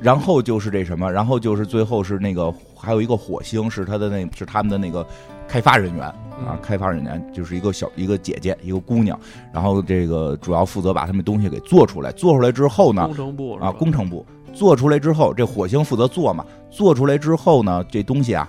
[0.00, 5.06] 然后就是这什么，然后就是最后是那个还有一个火星，是他的那是他们的那个。
[5.48, 9.18] 开发人员啊，开发人员就是一个小一个姐姐，一个姑娘，
[9.52, 12.12] 然后这个主要负责把他们东西给做出来。
[12.12, 16.44] 做出来之后呢，工程部啊，工程部做出来之后，这火星负责做嘛。
[16.70, 18.48] 做出来之后呢，这东西啊，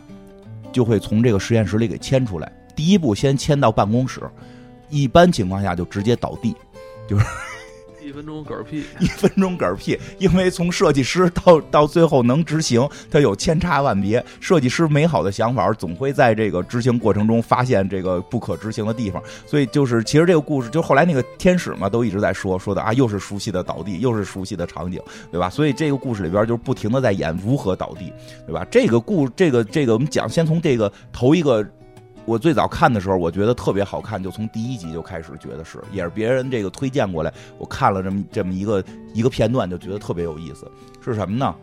[0.71, 2.51] 就会从这个实验室里给迁出来。
[2.75, 4.21] 第一步先迁到办公室，
[4.89, 6.55] 一般情况下就直接倒地，
[7.07, 7.25] 就是。
[8.09, 14.23] 一分钟嗝屁， 一分钟嗝屁，因为从设计师到到最后能执行，它有千差万别。
[14.39, 19.21] 设计师美好的想法总会在这个执行过程中发现这个不可执行的地方。
[19.45, 24.99] 所以就是，其实这个故事就后来那个天使嘛，都一直在说说的啊，又是熟悉的倒地，又是熟悉的场景，
[25.31, 25.47] 对吧？
[25.47, 28.11] 所以这个故事里边就不停的在演如何倒地，
[28.47, 28.65] 对吧？
[28.71, 31.63] 这个故这个这个我们讲，先从这个头一个。
[32.29, 38.83] 我最早看的时候，我觉得特别好看，就从第一集就开始觉得是，也是别人这个推荐过来，我看了这么这么一个
[39.15, 40.69] 一个片段，就觉得特别有意思。
[41.03, 41.55] 是什么呢？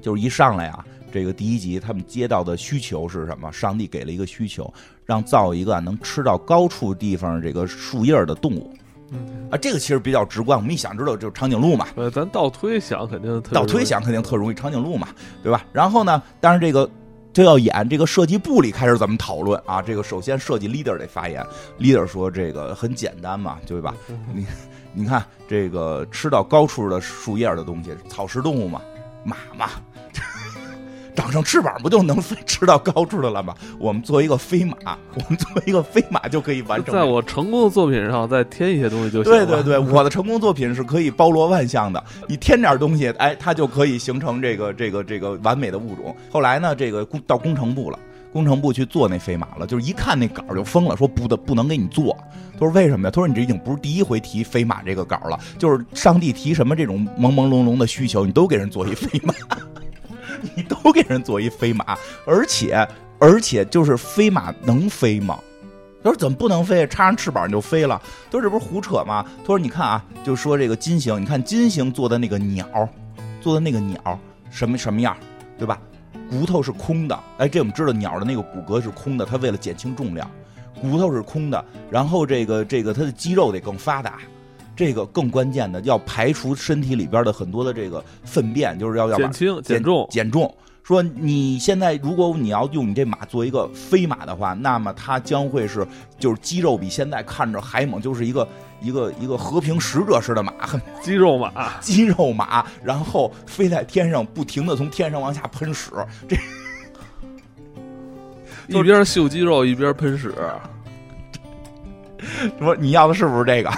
[0.00, 3.50] 就是一上来啊，这个第一集他们接到的需求是什么？
[3.50, 4.72] 上帝给了一个需求，
[5.04, 8.72] 让造一个能吃到高处地方这个树叶的动物。
[9.10, 11.88] 嗯，啊，这个其实比较直观，我们一想知道就是长颈鹿嘛。
[11.96, 15.08] 呃，咱倒推想肯定特倒推想肯定特容易，长颈鹿嘛，
[15.42, 15.66] 对吧？
[15.72, 16.88] 然后呢，但是这个
[17.32, 19.80] 就要演这个设计部里开始怎么讨论啊？
[19.80, 21.44] 这个首先设计 leader 得发言
[21.78, 23.94] ，leader 说这个很简单嘛，对吧？
[24.34, 24.46] 你
[24.92, 28.82] 你看这个吃到高处的树叶的东西，草食动物嘛，
[29.24, 29.70] 马嘛。
[31.14, 33.54] 长上翅膀不就能飞吃到高处的了吗？
[33.78, 34.76] 我们做一个飞马，
[35.14, 36.94] 我们做一个飞马就可以完成。
[36.94, 42.02] 在我成功的作品上再添一些东西就行对对对， 我的成功作品是可以包罗万象的。
[42.26, 46.14] 你添点东西，哎，它就可以形成这个这个这个完美的物种。
[46.30, 47.98] 后来呢，这个工到工程部了，
[48.32, 52.16] 工程部去做那飞马了，就是一看那稿就疯了，说不的不能给你做。
[52.54, 53.10] 他说为什么呀？
[53.10, 59.34] 他说你这已经不是第一回提飞马这个稿了，就是上帝提什么这种朦朦胧胧的需求，你都给人做一飞马。
[60.54, 62.86] 你都给人做一飞马，而且
[63.18, 65.38] 而且就是飞马能飞吗？
[66.02, 66.86] 他说怎么不能飞？
[66.86, 68.00] 插上翅膀你就飞了？
[68.30, 69.24] 他说这不是胡扯吗？
[69.40, 72.66] 他说你看啊，就说这个金星，你看金星做的那个鸟，
[73.40, 74.18] 做的那个鸟
[74.50, 75.16] 什么什么样，
[75.58, 75.78] 对吧？
[76.30, 80.30] 骨头是空的，哎，这我们知道鸟的那个骨骼是空的，它为了减轻重量，
[80.80, 84.20] 骨头是空的，然后这个这个它的肌肉得更发达。
[84.80, 90.50] 这个更关键的，要排除身体里边的很多的这个粪便，就是要要减轻减重减重。
[90.82, 95.86] 说你现在如果你要用你这马做一个飞马的话，那么它将会是
[96.18, 98.48] 就是肌肉比现在看着还猛，就是一个
[98.80, 100.54] 一个一个和平使者似的马，
[101.04, 105.90] 肌肉马，肌肉马，然后飞在天上，不停的从天上往下喷屎，
[106.26, 106.36] 这
[108.80, 110.34] 一边秀肌肉一边喷屎。
[112.58, 113.70] 说你要的是不是这个？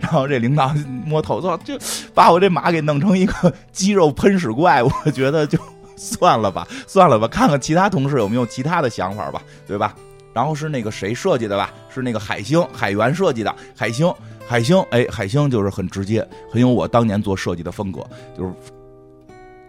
[0.00, 0.72] 然后这领导
[1.04, 1.78] 摸头说：“就
[2.14, 5.58] 把我这马给弄成一个肌肉喷屎怪，我觉得就
[5.96, 9.94] 算了吧，算了吧，看看其他同事有没有其他的想法吧，对吧？”
[10.32, 11.72] 然后是那个谁设计的吧？
[11.88, 14.12] 是那个海星海源设计的海星
[14.46, 18.04] 海星，哎，海星就是很直接，很有我当年做设计的风格，
[18.36, 18.52] 就是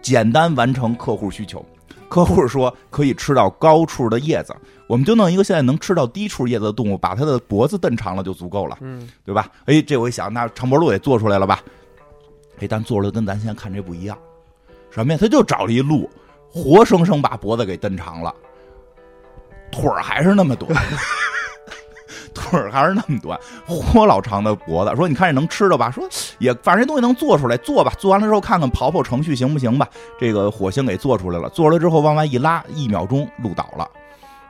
[0.02, 1.64] 简单完成客户需求。
[2.08, 4.54] 客户说可以吃到高处的叶子。
[4.86, 9.48] 我们就弄一个现在能吃到低处叶子的动物，把它的脖子蹬长了就足够了，嗯，对吧？
[9.64, 11.60] 哎，这我一想，那长脖鹿也做出来了吧？
[12.60, 14.16] 哎，但做出来跟咱现在看这不一样，
[14.90, 15.18] 什么呀？
[15.20, 16.08] 他就找了一鹿，
[16.48, 18.32] 活生生把脖子给蹬长了，
[19.72, 20.72] 腿儿还是那么短，
[22.36, 24.94] 腿还是那么短，豁老长的脖子。
[24.94, 25.90] 说你看这能吃的吧？
[25.90, 27.92] 说也，反正这东西能做出来，做吧。
[27.98, 29.88] 做完了之后看看跑跑程序行不行吧？
[30.20, 33.88] 这个火星给做出来了，做出来之后往外一拉，一秒钟鹿倒了。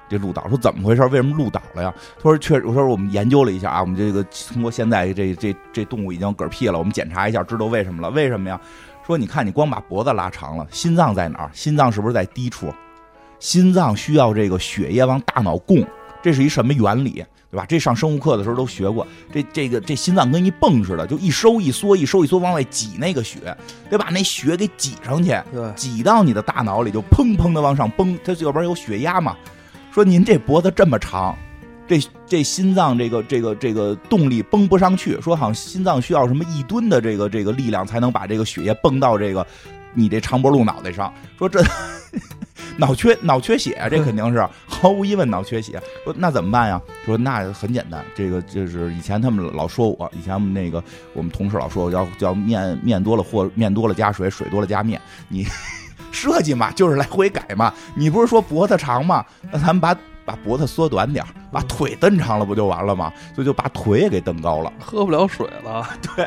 [0.09, 1.03] 这鹿倒说怎么回事？
[1.07, 1.93] 为什么鹿倒了呀？
[2.17, 4.23] 他说确实，我说我们研究了一下啊，我们这个
[4.53, 8.11] 通过现在这这这动物已经嗝屁了，我们检查一下，知道为什么了？
[8.11, 8.61] 为什么呀？
[9.05, 11.51] 说你看你光把脖子拉长了，心脏在哪儿？
[11.53, 12.73] 心脏是不是在低处？
[13.39, 15.85] 心脏需要这个血液往大脑供，
[16.23, 17.25] 这是一什么原理？
[17.51, 17.65] 对吧？
[17.69, 19.07] 这上生物课的时候都学过。
[19.33, 23.39] 这这个这心脏跟一泵似的，就一收一缩，一收一缩往外挤那个血，
[23.89, 25.33] 得把那血给挤上去，
[25.75, 29.37] 挤到你的大脑里，就砰砰的往上蹦，它要不然有血压嘛。
[29.93, 31.37] 说您这脖子这么长，
[31.87, 35.19] 这这心脏这个这个这个动力蹦不上去。
[35.21, 39.47] 说好像心脏需要什么一吨的这个这个力量才能把这个血液泵到这个
[39.97, 41.13] 你这长脖鹿脑袋上。
[41.37, 41.61] 说这
[42.79, 45.83] 脑缺脑缺血， 这肯定是毫无疑问脑缺血。
[46.05, 46.81] 说那怎么办呀？
[47.05, 50.83] 说那很简单，这个就是以前他们老说我，以前我们那个
[51.15, 55.01] 我们同事老说我要叫面面多了或面多了加水，水多了加面。
[55.29, 55.47] 你。
[56.13, 57.71] 设计嘛，就是来回改嘛。
[57.95, 59.23] 你不是说脖子长吗？
[59.53, 63.13] 那咱们把把脖子缩短点把腿蹬长了，不就完了吗？
[63.35, 65.87] 所以就把腿也给蹬高了，喝不了水了。
[66.17, 66.27] 对，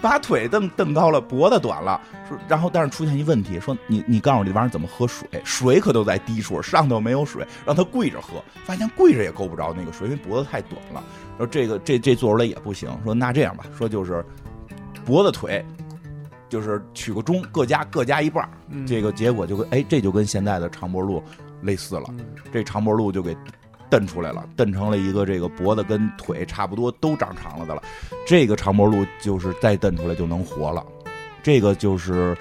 [0.00, 2.00] 把腿蹬蹬高了，脖子短了。
[2.28, 5.28] 说，然后但是出现一问题，说你你告诉我这玩意儿怎么喝水？
[5.44, 11.02] 水可都在低处，上头没有水，让他跪着喝，发现跪着也够不着那个水，因为脖子太短了。
[11.38, 12.90] 说这个这这做出来也不行。
[13.04, 14.24] 说那这样吧，说就是
[15.04, 15.64] 脖子腿。
[16.48, 18.50] 就是取个中，各加各加一半
[18.84, 21.22] 这个结果就跟哎，这就跟现在的长脖鹿
[21.62, 22.12] 类似了。
[22.52, 23.36] 这长脖鹿就给
[23.90, 27.82] 蹬出来了，蹬成了一个这个脖子跟腿差不多都长长了的了。
[28.26, 30.84] 这个长脖鹿就是再蹬出来就能活了。
[31.42, 32.36] 这个就是。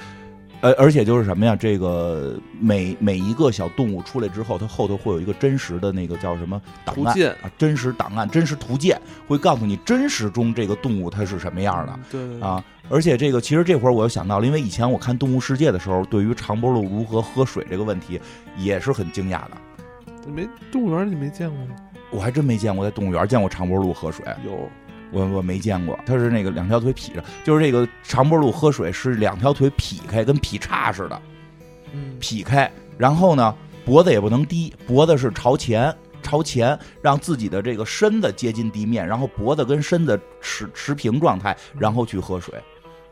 [0.62, 1.55] 呃，而且就是什么呀？
[1.55, 7.49] 这个每每一个小动物出来之后，它后头会有一个真实的那个叫什么档案啊？
[7.57, 11.97] 真实档案、真实图鉴，会告诉你真实中这个动物它是什么样的。
[12.12, 18.19] 对啊，而且这个其实这会儿我又想到了，因为以前我看《动物世界》的时候，对于长脖鹿如何喝水这个问题
[18.57, 19.51] 也是很惊讶的。
[20.25, 21.75] 你没动物园你没见过吗？
[22.12, 24.69] 我还真没见过在动物园见过长脖鹿喝水，有，
[25.12, 25.97] 我我没见过。
[26.05, 31.21] 它是那个两条腿劈着，就是这个长脖鹿喝水是两条腿劈开，跟劈叉似的
[31.93, 33.55] 嗯，劈开，然后呢
[33.86, 35.95] 脖子也不能低，脖子是朝前。
[36.21, 42.53] 朝前，让自己的这个身子接近地面，然后脖子跟身子持持平状态，然后去喝水。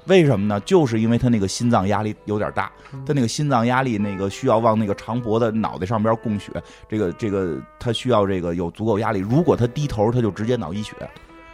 [0.07, 0.59] 为什么呢？
[0.61, 2.71] 就是因为他那个心脏压力有点大，
[3.05, 6.51] 他那个心脏压力那个需要往那个长脖子脑袋上边供血，
[6.89, 9.19] 这个这个他需要这个有足够压力。
[9.19, 10.93] 如果他低头，他就直接脑溢血。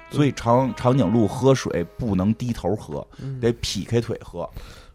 [0.10, 4.48] 所以长长颈鹿喝水不能低头喝，嗯得劈开腿喝。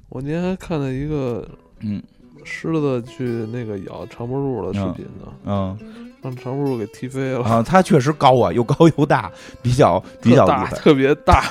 [0.09, 1.45] 我今天还看到一个
[1.81, 2.01] 嗯
[2.45, 9.31] 狮子去那个咬长脖鹿的视频呢，嗯让长脖鹿给踢飞了，啊，他确实高啊，又高又大，
[9.63, 10.77] 比较比较，厉害。
[10.77, 11.45] 特别大。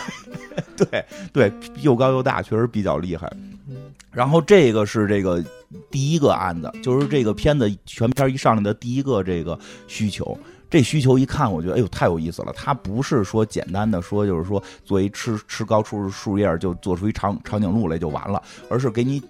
[0.75, 1.51] 对对，
[1.81, 3.31] 又高又大，确实比较厉害。
[3.69, 3.75] 嗯
[4.11, 5.43] 然后这个是这个
[5.91, 10.35] 第一个案子，就是这个片子全片一上来的第一个这个需求。
[10.69, 12.51] 这需求一看，我觉得哎呦太有意思了。
[12.55, 19.21] 它不是说简单的说，就是说做一吃吃高处树叶就做出一长长颈鹿来就完了，而是给你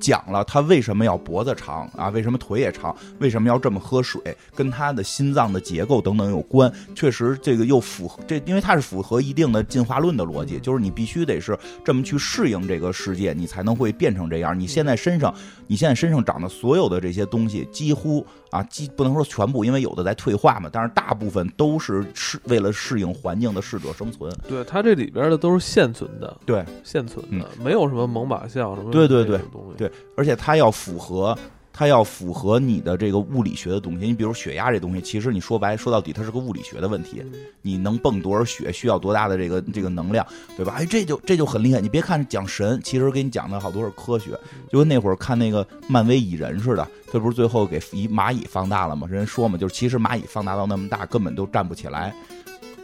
[0.00, 4.20] 讲了它为什么要脖子长啊，为什么腿也长，为什么要这么喝水，
[4.54, 6.72] 跟它的心脏的结构等等有关。
[6.94, 14.58] 确实，这个又符合这，因为它是符合一定的进化论的逻辑，就是你必须得是这么去适应这个世界，你才能会变成这样。
[14.58, 15.34] 你现在身上，
[15.66, 24.32] 你现在身上长的所有的这些东西，几乎啊，几不能说全部，因为有的在退化嘛，但是大部分都是适为了适应环境的适者生存。
[24.48, 29.78] 对，它这里边的都是现存的，对，现存的，没有什么猛犸象什么对对对东西。
[29.78, 31.36] 对而且它要符合。
[31.78, 37.22] 它要符合你的这个物理学的东西，你比如血压这东西，其实你说白说到底，它是个物理学的问题。
[37.22, 40.24] 嗯你能泵多少血，需要多大的这个这个能量，
[40.56, 40.76] 对吧？
[40.78, 41.80] 哎，这就这就很厉害。
[41.80, 44.30] 你别看讲神，其实给你讲的好多是科学，
[44.70, 49.06] 就跟那会儿看那个漫威蚁人似的，这不是最后给一蚂蚁放大了吗？
[49.10, 52.14] 人说嘛，就是其实蚂蚁放大到那么大，根本都站不起来，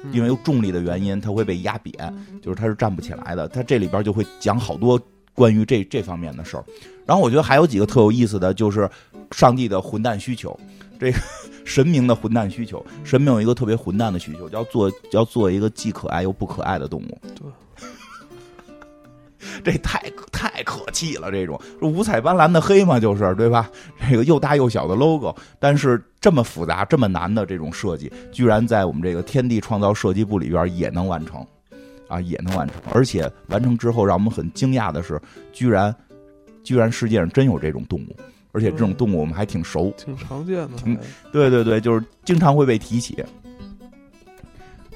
[0.03, 1.95] 嗯因为有重力的原因，它会被压扁，
[2.43, 3.47] 就是它是站不起来的。
[3.47, 5.01] 它这里边就会讲好多
[5.35, 6.65] 关于这这方面的事儿。
[7.05, 8.89] 然后我觉得还有几个特有意思的，就是
[9.33, 10.59] 上帝的混蛋需求，
[10.99, 11.19] 这个
[11.65, 12.85] 神明的混蛋需求。
[13.05, 17.19] 神明有一个特别混蛋的需求，要做要做一个既可爱又不可爱的动物。
[17.35, 17.51] 对，
[19.73, 23.69] 这太太可气了，这种五彩斑斓的黑嘛，就是对吧？
[24.09, 31.45] 这个又大又小的 logo，但是这么复杂、这么难的这种设计，居然在我们这个天地创造设计部里边也能完成，
[32.13, 32.77] 啊，也能完成。
[32.93, 35.19] 而且完成之后，让我们很惊讶的是，
[35.53, 35.95] 居然
[36.63, 38.17] 居然世界上真有这种动物，
[38.53, 39.91] 而且这种动物我们还挺熟。
[39.97, 40.99] 挺常见的挺。
[41.33, 43.25] 对对对，就是经常会被提起。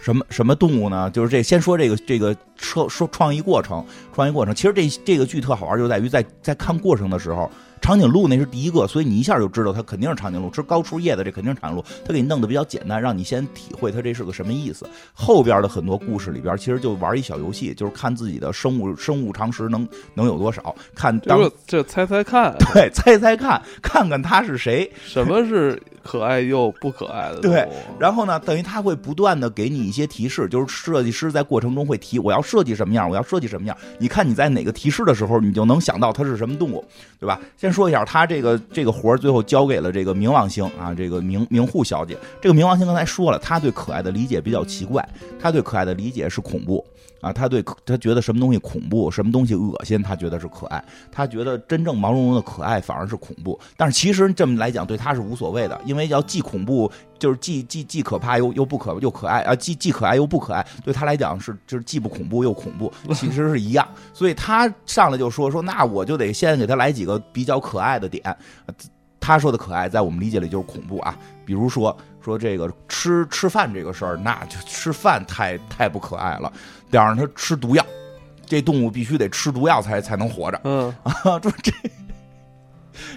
[0.03, 1.11] 什么什么动物呢？
[1.11, 4.55] 就是这，先说这个这个说说创意过程，创意过程。
[4.55, 7.51] 其实这这个剧特好玩，就在于在在看过程的时候，
[7.81, 11.85] 长颈鹿那是第一个，所以你一下就知道它肯定是长颈鹿，吃高处叶的这肯定是长颈鹿。
[12.05, 14.89] 它给你弄得比较简单，让你先体会它这是个什么意思。
[15.13, 24.91] 后边的很多故事里边，其实就玩一小游戏，就是看自己的生物生物常识能能有多少，看当这这猜猜看， 对猜猜看，看看他是谁。
[25.05, 27.41] 什么是可爱又不可爱的？
[27.41, 33.77] 对然后呢，等于他会不断的给你一些提示，就是设计师在过程中会提我要设计什么样，我要设计什么样。
[33.99, 36.85] 你看你在哪个提示的时候，你就能想到它是什么动物，
[37.21, 37.41] 对吧？
[37.67, 42.17] 先说一下，他这个这个活儿最后交给了这个冥王星啊，这个冥冥护小姐。
[42.41, 45.07] 这个冥王星刚才说了，他对可爱的理解比较奇怪，
[45.41, 46.85] 他对可爱的理解是恐怖。
[47.27, 50.83] 啊，他对他觉得什么东西恐怖，什么东西恶心，他觉得是可爱。
[51.11, 53.59] 他觉得真正毛茸茸的可爱反而是恐怖。
[53.77, 63.87] 但是其实这么来讲，对他是无所谓的，因为要既恐怖，就是既既既可怕又又不可又可爱啊，既既可爱又不可爱，对他来讲是就是既不恐怖又恐怖，其实是一样。
[64.13, 68.23] 所以他上来就说说，那我就得先给他来几个比较可爱的点。
[69.19, 71.19] 他说的可爱，在我们理解里就是恐怖啊。
[71.45, 76.53] 比如说说这个吃吃饭这个事儿，那就吃饭太太不可爱了，
[76.91, 77.85] 得让它吃毒药，
[78.47, 81.13] 这动物必须得吃毒药才才能活着嗯， 啊。
[81.41, 81.73] 说这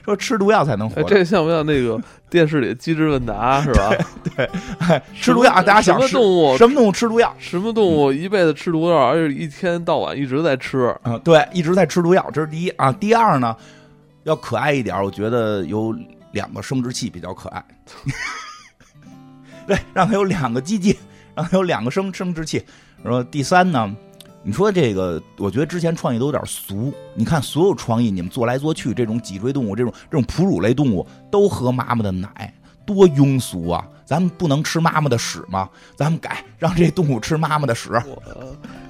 [0.04, 3.90] 说吃毒药才能活哎，着，这像不像那个 电视里机智问答是吧？
[4.36, 7.34] 对哎吃毒药，大家想什么动物什么动物吃毒药？
[7.40, 10.96] 什么动物一辈子吃毒药，而且一天到晚一直在吃？
[11.04, 12.92] 啊，对，一直在吃毒药，这是第一啊。
[12.92, 13.56] 第二呢，
[14.24, 15.96] 要可爱一点，我觉得有
[16.32, 17.64] 两个生殖器比较可爱。
[19.66, 20.98] 对，让它有两个鸡鸡，
[21.36, 22.64] 让它有两个生生殖器。
[23.04, 23.96] 然后第三呢，
[24.44, 26.94] 你说这个，我觉得之前创意都有点俗。
[27.14, 32.54] 你看所有创意，你们做来做去，这种脊椎动物，这种这种哺乳类动物都喝妈妈的奶，
[32.86, 33.88] 多庸俗啊！
[34.06, 35.70] 咱们不能吃妈妈的屎吗？
[35.96, 37.92] 咱们改，让这动物吃妈妈的屎。
[38.08, 38.22] 我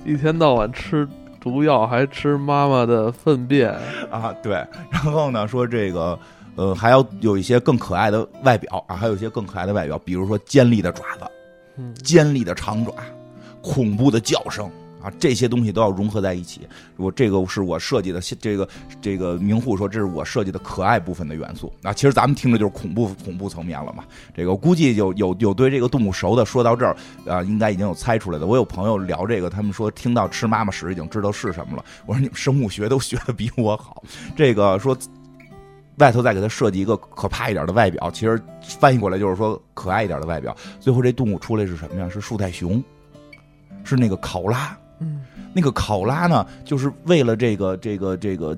[0.05, 1.05] 一天到晚吃
[1.41, 3.69] 毒药，还吃妈妈的粪便，
[4.09, 6.17] 啊，对，然后呢，说这个，
[6.55, 11.25] 呃，还要有一些更可爱的外表啊，还有一些更可爱的外表，比如说尖利的爪子、
[11.77, 12.93] 嗯尖利的长爪、
[13.61, 14.69] 恐怖的叫声
[15.01, 16.67] 啊，这些东西都要融合在一起。
[16.97, 18.67] 我这个是我设计的，这个
[19.01, 21.93] 这个明户说这是我设计的可爱部分的元素啊。
[21.93, 24.03] 其实咱们听着就是恐怖恐怖层面了嘛。
[24.35, 26.95] 这个估计有有有对这个动物熟的，说到这儿
[27.25, 28.45] 啊，应该已经有猜出来的。
[28.45, 31.85] 我有朋友聊这个，他们说听到吃妈妈屎已经知道是什么了。
[32.05, 34.03] 我说你们生物学都学的比我好。
[34.35, 34.97] 这个说
[35.99, 40.53] 外头再给它设计一个可怕一点的外表，其实翻译过来就是说可爱一点的外表。
[40.81, 42.09] 最后这动物出来是什么呀？
[42.09, 42.83] 是树袋熊，
[43.89, 44.77] 是那个考拉。
[44.99, 45.21] 嗯。
[45.51, 48.55] 那个考拉呢，就是为了这个这个这个，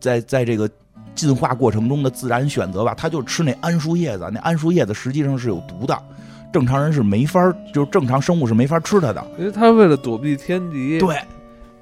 [0.00, 0.68] 在在这个
[1.14, 5.96] 进化过程中的自然选择吧，它就吃那桉树叶子，那桉树叶子实际上是有毒的，
[6.52, 9.24] 正常人是没法儿，就是正常生物是没法吃它的。
[9.38, 11.16] 因为它为了躲避天敌，对，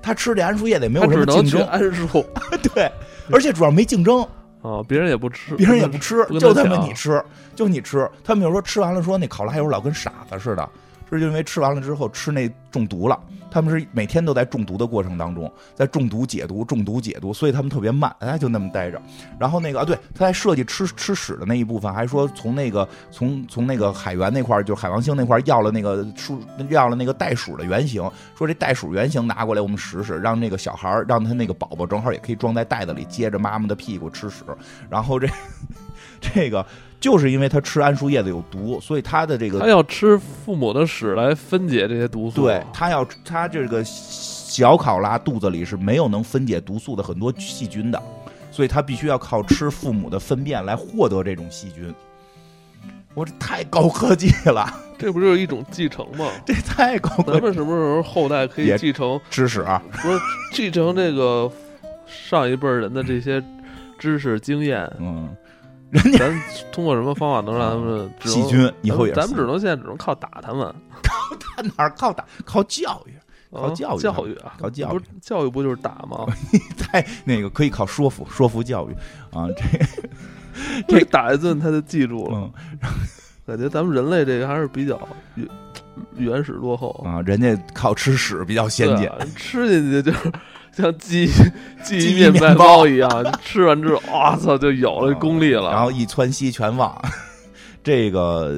[0.03, 2.25] 它吃这桉树叶子也没有什么竞争，桉树。
[2.75, 2.93] 对，
[3.33, 4.21] 而且主要没竞争，
[4.61, 7.21] 啊，别人也不吃，别人也不吃， 就他妈你吃，
[7.57, 8.09] 就你吃。
[8.23, 10.69] 他们有时候吃完了说那考拉有时候老跟傻子似的，
[11.17, 13.19] 是因为吃完了之后吃那中毒了。
[13.53, 19.03] 他们是每天都在中毒的过程当中，在中毒解毒、中毒解毒，所以他们特别慢，哎，就那么待着。
[19.41, 34.45] 然后那个啊，对，他在设计吃吃屎的那一部分，还说从那个从从那个海员那块儿，就海王星那块儿要了那个鼠要了那个袋鼠的原型，说这袋鼠原型拿过来我们使使，让那个小孩儿让他那个宝宝正好也可以装在袋子里，接着妈妈的屁股吃屎。
[34.89, 35.27] 然后这
[36.21, 36.65] 这个
[37.01, 48.01] 就是因为他吃桉树叶子有毒，所以他的这个他要吃父母的屎来分解这些毒素，对他要他这个小考拉肚子里是没有能分解毒素的很多细菌的，
[48.51, 51.93] 所以他必须要靠吃父母的粪便来获得这种细菌。
[53.15, 56.31] 我这太高科技了，这不就是一种继承吗？
[56.47, 59.21] 这太高科技，咱们什么时候后代可以继承？
[59.29, 60.19] 知识啊，不是
[60.53, 61.51] 继承这个
[62.07, 63.43] 上一辈人的这些
[63.99, 64.89] 知识经验？
[65.01, 65.35] 嗯，
[65.93, 70.73] 咱通过什么方法能让他们细菌以后也咱们咱们只能现在只能靠打他们，
[71.03, 73.15] 靠打哪儿靠打靠教育，
[73.53, 76.27] 靠啊教育教育啊，靠教育不是教育不就是打吗？
[76.79, 78.93] 太那个可以靠说服说服教育
[79.37, 79.47] 啊，
[80.87, 82.39] 这 这打一顿他就记住了。
[82.39, 82.53] 嗯
[83.47, 85.01] 感觉咱们人类这个还是比较
[85.35, 85.49] 原
[86.17, 90.31] 原始落后，啊，人家靠吃屎比较先进，啊吃进去就是
[90.81, 91.27] 像记
[91.83, 93.11] 记 记忆忆面面包包一样，
[93.43, 95.71] 吃完之后，哇 操，就有了功力了。
[95.71, 96.97] 然后一窜稀全忘。
[97.83, 98.55] 这个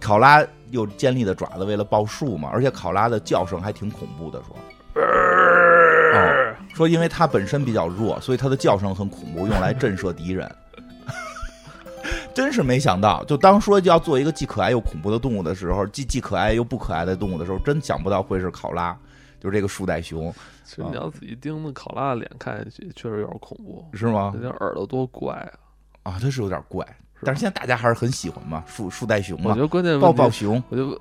[0.00, 4.56] 考拉又尖利的爪子，为了报数嘛，而且考拉的叫声还挺恐怖的，说
[6.14, 10.50] 哦说因为它本身比较弱，所以它的叫声很恐怖，用来震慑敌人。
[12.34, 18.94] 真是没想到，就当说要做一个既可爱又恐怖的动物的时候，既既可爱又不可爱的动物的时候，真想不到会是考拉，
[19.40, 20.32] 就是这个树袋熊，
[20.64, 24.34] 其实你要仔细盯着考拉的脸，看下去确实有点恐怖，是吗？
[24.40, 24.48] 那？
[24.48, 25.34] 耳朵多怪
[26.02, 26.12] 啊！
[26.12, 26.86] 啊，它是有点怪，
[27.22, 29.50] 但是现在大家还是很喜欢嘛，树树袋熊嘛。
[29.50, 30.98] 我觉，得关键抱抱熊，我就就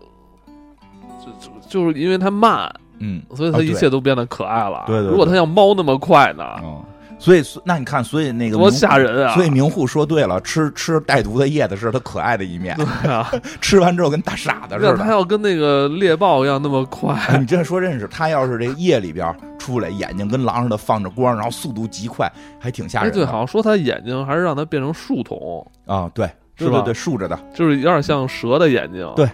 [1.39, 4.83] 就就是因为它慢，嗯，所以它一切都变得可爱了。
[4.87, 6.83] 对对对如果它像猫那么快呢，嗯，
[7.17, 9.33] 所以那你看，所以那个多吓人啊！
[9.33, 15.05] 所以明户说对了，吃吃带毒的叶子是他可爱的一面，对啊， 吃完之后跟大傻子似的。
[15.07, 23.19] 要跟那个猎豹一样那么哎快， 你这说认识，他要是这夜里边出来，眼睛跟狼似的放着光，然后速度极快，还挺吓哎，人的。
[23.19, 26.25] 对，好像说他眼睛还是让他变成树瞳，啊，对，
[26.57, 29.09] 是吧对对对，竖着的，就是有点像蛇的眼睛。
[29.15, 29.29] 对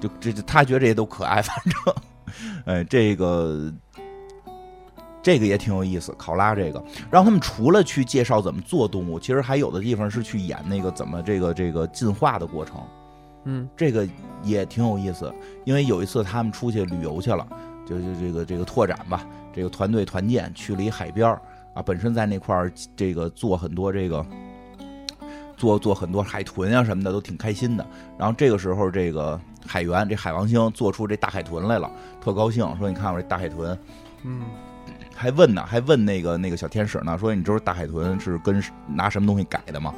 [0.00, 1.94] 就这这他觉得这些都可爱，反正，
[2.66, 3.72] 哎，这个
[5.24, 6.84] 这个也挺有意思，考拉这个。
[7.10, 12.78] 然后他们除了去介绍怎么做动物，其实还有的地方是去演那个怎么这个这个进化的过程。
[13.46, 14.06] 嗯这个
[14.42, 15.32] 也挺有意思，
[15.64, 17.46] 因为有一次他们出去旅游去了，
[17.86, 21.40] 就就这个这个拓展吧，这个团队团建去了一海边儿
[21.72, 24.24] 啊，本身在那块儿这个做很多这个
[25.56, 27.86] 做做很多海豚啊什么的都挺开心的。
[28.18, 31.90] 然后这个时候这个海员这海王星做出这大海豚来了，
[32.22, 33.78] 特高兴，说你看我这大海豚，
[34.22, 34.42] 嗯，
[35.16, 39.94] 还问呢，还问那个那个小天使呢，说你知道大海豚是跟拿什么东西改的吗？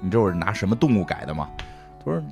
[0.00, 1.48] 你知道我是拿什么动物改的吗？
[2.04, 2.22] 他说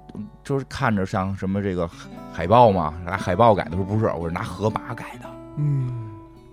[0.45, 1.89] 就是看着像什么这个
[2.33, 3.77] 海豹嘛，拿海豹改的。
[3.77, 5.29] 说不是，我是拿河马改的。
[5.57, 6.11] 嗯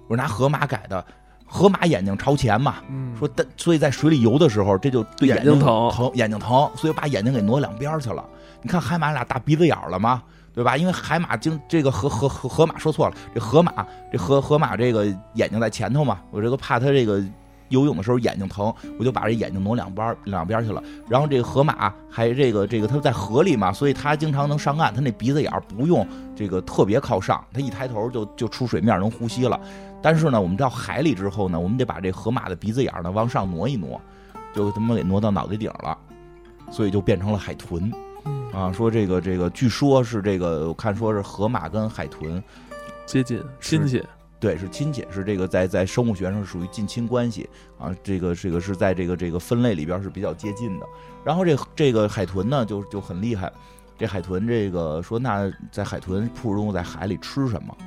[0.07, 1.03] 我是拿河马改的，
[1.45, 2.75] 河马眼睛朝前嘛。
[2.89, 8.23] 嗯，说但所以在水里游的时候，这就对眼眼睛睛疼疼，眼睛疼，所以把眼睛给挪两边儿去了。
[8.61, 10.23] 你看海马俩大鼻子眼了吗？
[10.53, 10.77] 对吧？
[10.77, 17.23] 因为海马经这个河河河河马说错了，这河马这河河马这个眼睛在前头嘛，我这个怕它这个
[17.69, 20.83] 游泳的时候眼睛疼，我就把这眼睛挪两边两边去了。
[21.09, 29.59] 然后这个河马还这个这个它在河里嘛，所以它经常能上岸，它那鼻子眼儿不用这个特别靠上，它一抬头就就出水面能呼吸了。
[30.03, 33.99] 但是呢，我们到海里之后呢，我们得把这河马的鼻子眼儿呢往上挪一挪，
[34.53, 35.97] 就他妈给挪到脑袋顶了，
[36.69, 37.91] 所以就变成了海豚
[38.51, 38.71] 啊。
[38.71, 42.41] 说这个这个，据说是这个，我看说是河马跟海豚，
[43.05, 44.03] 接近亲戚，
[44.39, 47.95] 对，是亲戚，是这个在在生物学上属于近亲关系啊。
[48.03, 50.85] 这个这个是在这个这个分类里边是比较接近的。
[51.23, 53.51] 然后这这个海豚呢，就就很厉害。
[53.97, 57.77] 这海豚这个说，那在海豚哺乳动物在海里吃什么？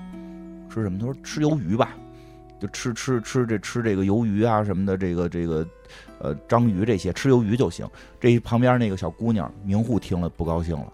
[0.70, 0.98] 吃什么？
[0.98, 1.90] 他说吃鱿鱼吧，
[2.60, 5.66] 就吃吃吃这吃这个鱿鱼啊什么的，这个这个
[6.18, 7.88] 呃章鱼这些吃鱿鱼就行。
[8.20, 10.92] 这旁边那个小姑娘明户听了不高兴了，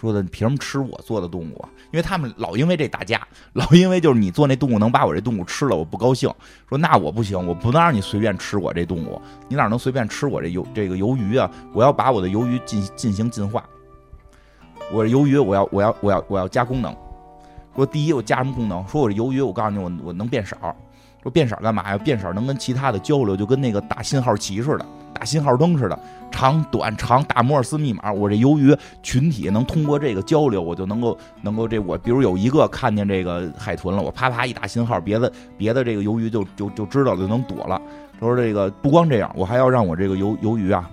[0.00, 1.68] 说的凭什么吃我做的动物啊？
[1.92, 6.32] 因为他们老因为这打架，老因为就是你做那动物能把我这动物吃了，我不高兴。
[6.68, 11.50] 说那我不行，我不能让你随便吃我这动物，你哪能随便吃我这鱿这个鱿鱼啊？
[11.72, 13.64] 我要把我的鱿鱼进进行进化。
[14.92, 16.94] 我这鱿鱼我要我要我要我要加功能。
[17.74, 18.86] 说第一我加什么功能？
[18.86, 20.74] 说我这鱿鱼我告诉你我我能变色儿。
[21.26, 21.98] 说变色干嘛呀？
[21.98, 25.98] 变色能跟其他的交流，就跟那个打信号旗似的，打信号灯似的，
[26.30, 28.12] 长短长打摩尔斯密码。
[28.12, 28.72] 我这鱿鱼
[29.02, 37.82] 群体能通过这个交流，我就能够能够这我比如有一个看见这个海豚了，我啪啪一打信号，别的别的这个鱿鱼就就就知道了，就能躲了。
[38.20, 40.88] 他说这个不光这样，我还要让我这个鱿鱿鱼啊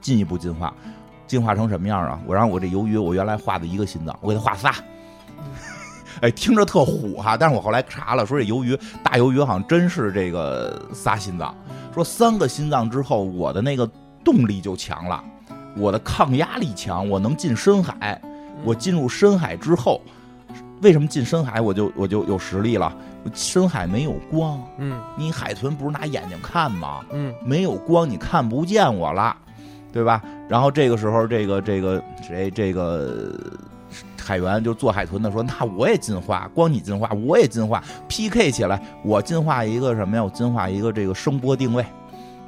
[0.00, 0.72] 进一步进化，
[1.26, 2.20] 进化成什么样啊？
[2.24, 4.72] 我让我这鱿鱼，我原来画的一个心脏，我给它画仨。
[6.24, 11.54] 哎，听着特虎哈，但是我后来查了，说这鱿鱼大鱿鱼好像真是这个仨心脏，
[11.92, 13.86] 说三个心脏之后，我的那个
[14.24, 15.22] 动力就强了，
[15.76, 18.18] 我的抗压力强，我能进深海。
[18.64, 20.00] 我进入深海之后，
[20.80, 22.90] 为什么进深海我就我就有实力了？
[23.34, 27.04] 深海没有光，嗯你海豚不是拿眼睛看吗？
[27.12, 29.36] 嗯没有光，你看不见我了，
[29.92, 30.22] 对吧？
[30.48, 33.38] 然后这个时候，这个这个谁这个
[34.24, 40.24] 海员就做海豚的说：“那我也进化，光你进化，我也进化，PK 起来，我进化一个什么呀？
[40.24, 41.84] 我进化一个这个声波定位。”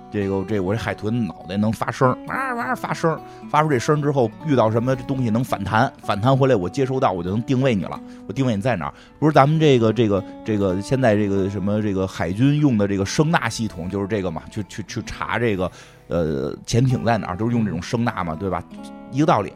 [0.08, 3.20] 这个这我这海豚脑袋能发声，哇哇发声，
[3.50, 7.74] 发出这声之后，遇到什么东西能反弹，反弹回来我接收到，我就能定位。
[7.74, 8.00] 你了。
[8.26, 8.54] 我定位。
[8.54, 8.94] 你在哪儿？
[9.18, 14.42] 不是咱们这个这个这个现在这个什么这个海军用的这个声呐系统就是这个嘛？
[14.48, 15.70] 去去去查这个
[16.06, 18.62] 呃潜艇在哪儿，都是用这种声呐嘛，对吧？
[19.10, 19.52] 一个道理。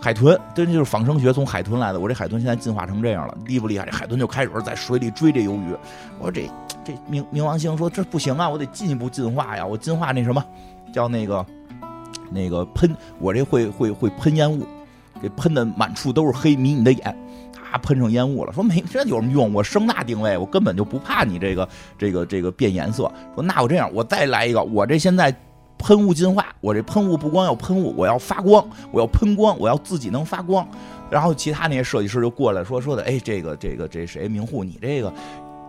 [0.00, 2.00] 海豚真就是仿生学从海豚来的。
[2.00, 3.86] 我这海豚现在进化成这样了，厉不厉害？
[3.86, 5.76] 这海豚就开始在水里追这鱿鱼。
[6.18, 6.48] 我说这
[6.84, 9.64] 这冥冥王星说这不行啊，我得进一步进化呀。
[9.64, 10.44] 我进化那什么，
[10.92, 11.44] 叫那个
[12.30, 14.66] 那个喷，我这会会会喷烟雾，
[15.22, 17.16] 给喷的满处都是黑，迷你的眼。
[17.72, 19.52] 啊，喷上烟雾了，说没这有什么用？
[19.54, 23.10] 我声呐定位，我根本就不怕你这个这个这个变颜色。
[23.34, 25.32] 说那我这样，我再来一个，我这现在
[25.80, 30.66] 喷雾进化，我这喷雾不光要喷雾，我要发光，我要喷光，我要自己能发光。
[31.10, 35.12] 然后其他那些设计师就过来说说的，哎，这个这个这谁明户，你这个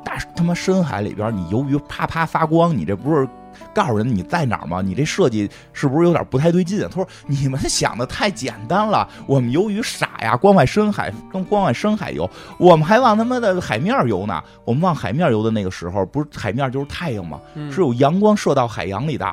[0.04, 3.28] 大他妈深海里边，你鱿鱼啪啪发光，你这不是
[3.74, 4.82] 告诉人你在哪儿吗？
[4.82, 6.82] 你这设计是不是有点不太对劲？
[6.90, 14.44] 他说你们想的太简单了，我们鱿鱼傻呀，光往深海跟光往深海游，我们还往他妈的海面游呢。
[14.66, 17.40] 我们往海面游的那个时候，不是海面就是太阳吗？
[17.56, 19.26] 嗯是有阳光射到海洋里的。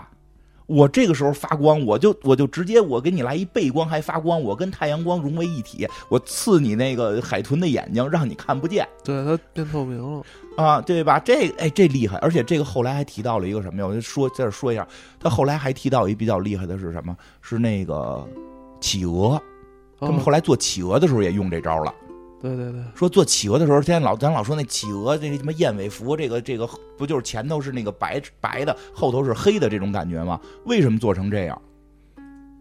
[0.68, 10.22] 我这个时候发光，我就我就直接我给你来一背光还发光，我跟太阳光融为一体，我刺你那个海豚的眼睛，让你看不见对，它变透明了，
[10.58, 11.18] 啊，对吧？
[11.18, 13.86] 这哎这厉害，而且这个后来还提到了一个什么呀？
[13.86, 14.86] 我就说在这说一下，
[15.18, 17.16] 他后来还提到一比较厉害的是什么？
[17.40, 18.22] 是那个
[18.78, 19.40] 企鹅，
[19.98, 21.94] 他们哦后来做企鹅的时候也用这招了。
[22.40, 30.40] 对对对，说做企鹅的时候，现在老咱老说那企鹅这个什么燕尾服，这个这个不就是前头是那个白白的，后头是黑的这种感觉吗？
[30.64, 31.60] 为什么做成这样？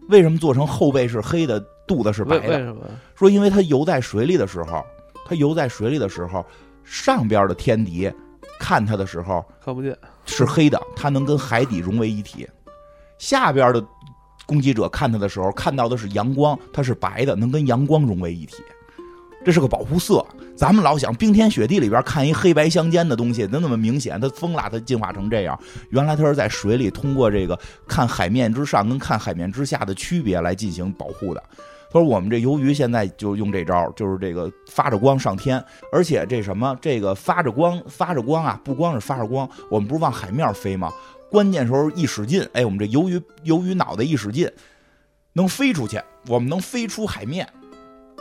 [0.08, 2.42] 为什么做成后背是黑的，肚子是白的？
[2.42, 2.82] 为为什么？
[3.14, 4.84] 说因为它游在水里的时候，
[5.24, 6.44] 它游在水里的时候，
[6.82, 8.10] 上边的天敌
[8.58, 12.44] 看它的时候看不见，是黑的，它能跟海底融为一体；
[13.18, 13.84] 下边的
[14.44, 18.56] 攻击者看它的时候，看到的是阳光，它是白的，能跟阳光融为一体。
[19.48, 20.22] 这是个保护色。
[20.54, 24.20] 咱们老想冰天雪地里边看一黑白相间的东西，能那么明显？
[24.20, 25.58] 它疯了，它进化成这样。
[25.88, 31.42] 原来它是在水里通过这个看海面之上跟看海面之下的区别来进行保护的。
[31.90, 40.92] 他说我们这鱿鱼现在就用这招，就是这个发着光上天，而且这什么这个发着光发着光啊，不光是发着光，我们不是往海面飞吗？
[41.30, 44.46] 关键时候一使劲，哎，我们这鱿鱼鱿鱼脑袋一使劲，
[45.32, 47.48] 能飞出去，我们能飞出海面。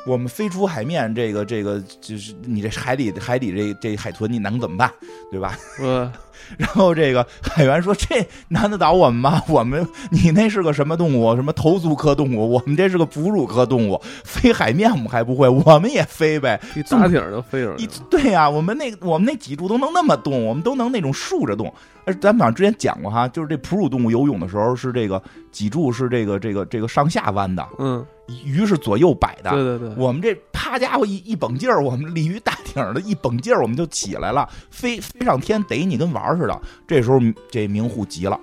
[0.08, 4.91] 我们飞出海面，这个这个就是你这海底海底这这海豚，你能怎么办？
[5.30, 5.58] 对吧？
[5.82, 6.12] 嗯，
[6.58, 9.43] 然后这个海员说：“这难得倒我们吗？
[9.49, 11.36] 我们你那是个什么动物？
[11.36, 12.49] 什么头足科动物？
[12.49, 16.60] 我们这是个哺乳科动物，飞海面我们还不会，我们也飞呗。
[16.76, 17.93] 一打挺就飞上去一了。
[18.10, 21.74] 对呀、我们那我们那脊柱都能那么动，我们都能那种竖着动。
[22.05, 28.05] 而咱们好像之前讲过哈，就是这哺乳动物游泳的时候是这个脊柱是这个这个这个上下弯的，嗯，
[28.43, 29.51] 鱼是左右摆的。
[29.51, 36.61] 对对对，我们这啪家伙一一绷劲儿，我们鲤鱼大挺儿的一绷劲儿，我们就起来了，飞飞上天逮你跟玩儿似的。
[36.88, 37.19] 这时候
[37.49, 38.39] 这明户急了，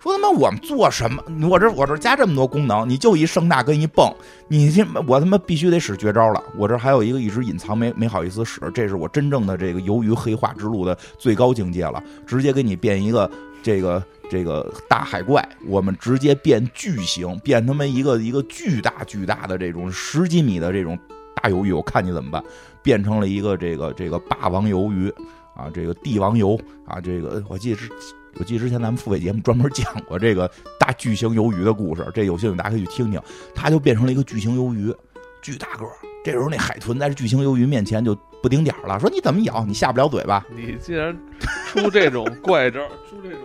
[0.00, 1.22] 说他妈我们做什么？
[1.48, 4.10] 我这我这加这么多功能，你就一声大跟一蹦，
[4.48, 6.42] 你这我他妈必须得使绝招了。
[6.56, 13.30] 我这还有一个一直隐藏没没好意思使，这是我真正的这个鱿鱼黑化之路的最高境界了，直接给你变一个
[13.62, 14.02] 这个。
[14.30, 20.96] 这个大海怪，我们直接变巨型，变他妈一个一个巨大巨大的这种十几米的这种
[21.34, 22.40] 大鱿鱼，我看你怎么办？
[22.80, 25.12] 变成了一个这个这个霸王鱿鱼
[25.56, 26.56] 啊，这个帝王鱿
[26.86, 27.90] 啊，这个我记得是，
[28.36, 30.48] 我记得之前咱们付费节目专门讲过这个
[30.78, 33.20] 大巨型鱿鱼的故事，这有兴趣大家可以去听听。
[33.52, 34.94] 它就变成了一个巨型鱿鱼，
[35.42, 35.90] 巨大个儿。
[36.24, 39.64] 这时候那海豚在巨型鱿鱼面前就不顶点儿了，说你怎么咬？
[39.64, 40.46] 你下不了嘴巴。
[40.54, 41.18] 你既然
[41.66, 42.78] 出这种怪招，
[43.10, 43.40] 出这种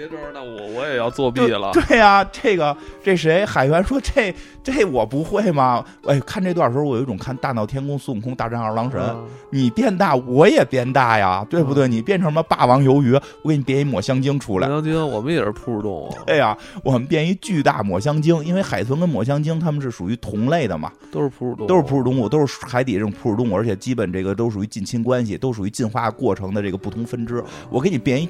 [0.00, 1.70] 邪招，那我我也要作弊了。
[1.72, 2.74] 对呀、这个
[3.04, 5.84] 这谁海员说这这我不会吗？
[6.06, 9.20] 哎，看这段的时候，我有一种看《大闹天宫》孙悟空大战二郎神，啊
[9.50, 11.86] 你变大我也变大呀，对不对？
[11.86, 14.68] 你变成什么霸王鱿鱼，我给你变一抹香鲸出来。
[14.68, 27.44] 抹香鲸，我们也是哺乳动物，对呀，我们变一巨大抹香鲸，因为海豚跟抹香鲸它们是属于同类的嘛，都是哺乳动物，都是哺乳动物，都是海底这种哺乳动物，而且基本这个都属于近亲关系，都属于进化过程的这个不同分支。
[27.68, 28.26] 我给你变一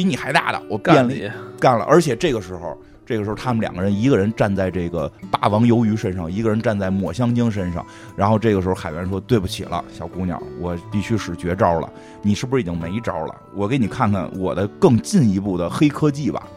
[0.00, 2.74] 比你还大的，我变了干，干了，而且这个时候，
[3.04, 7.84] 这个时候他们两个人，一个人站在这个霸王鱿鱼身上，一个人站在抹香鲸身上。
[8.16, 11.92] 然后这个时候海员说：“对不起了，小姑娘，我必须使绝招了。
[12.22, 13.34] 你是不是已经没招了？
[13.54, 16.48] 我给你看看我的更进一步的黑科技吧。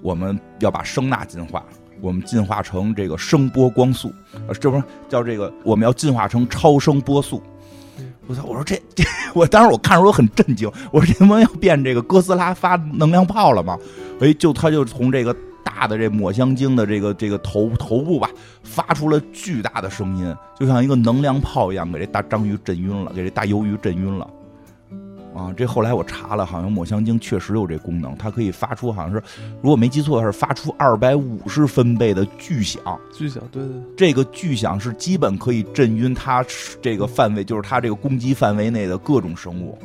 [0.00, 1.64] 我们要把声呐进化。”
[2.00, 4.12] 我们进化成这个声波光速，
[4.46, 5.50] 呃，这不是叫这个？
[5.64, 7.42] 我们要进化成超声波速。
[8.26, 8.42] 我操！
[8.44, 9.04] 我说这这，
[9.34, 13.78] 我当时我看着我很震惊，我说这他妈要变这个哥斯拉发能量炮了吗？
[14.20, 18.30] 哎，就他就从这个大的这抹香鲸的这个这个头头部吧，
[18.62, 24.28] 发出了巨大的声音，就像一个能量炮一样，给这大章鱼震晕了，给这大鱿鱼震晕了。
[25.34, 29.22] 啊，这后来我查了，好像抹香鲸确实有这功能，它可以发出好像是，
[29.60, 32.80] 如果没记错，是发出二百五十分贝的巨响。
[33.12, 36.44] 巨响，对对对，这个巨响是基本可以震晕它
[36.80, 39.76] 这个范围，就是它这个攻击范围内的各种生物。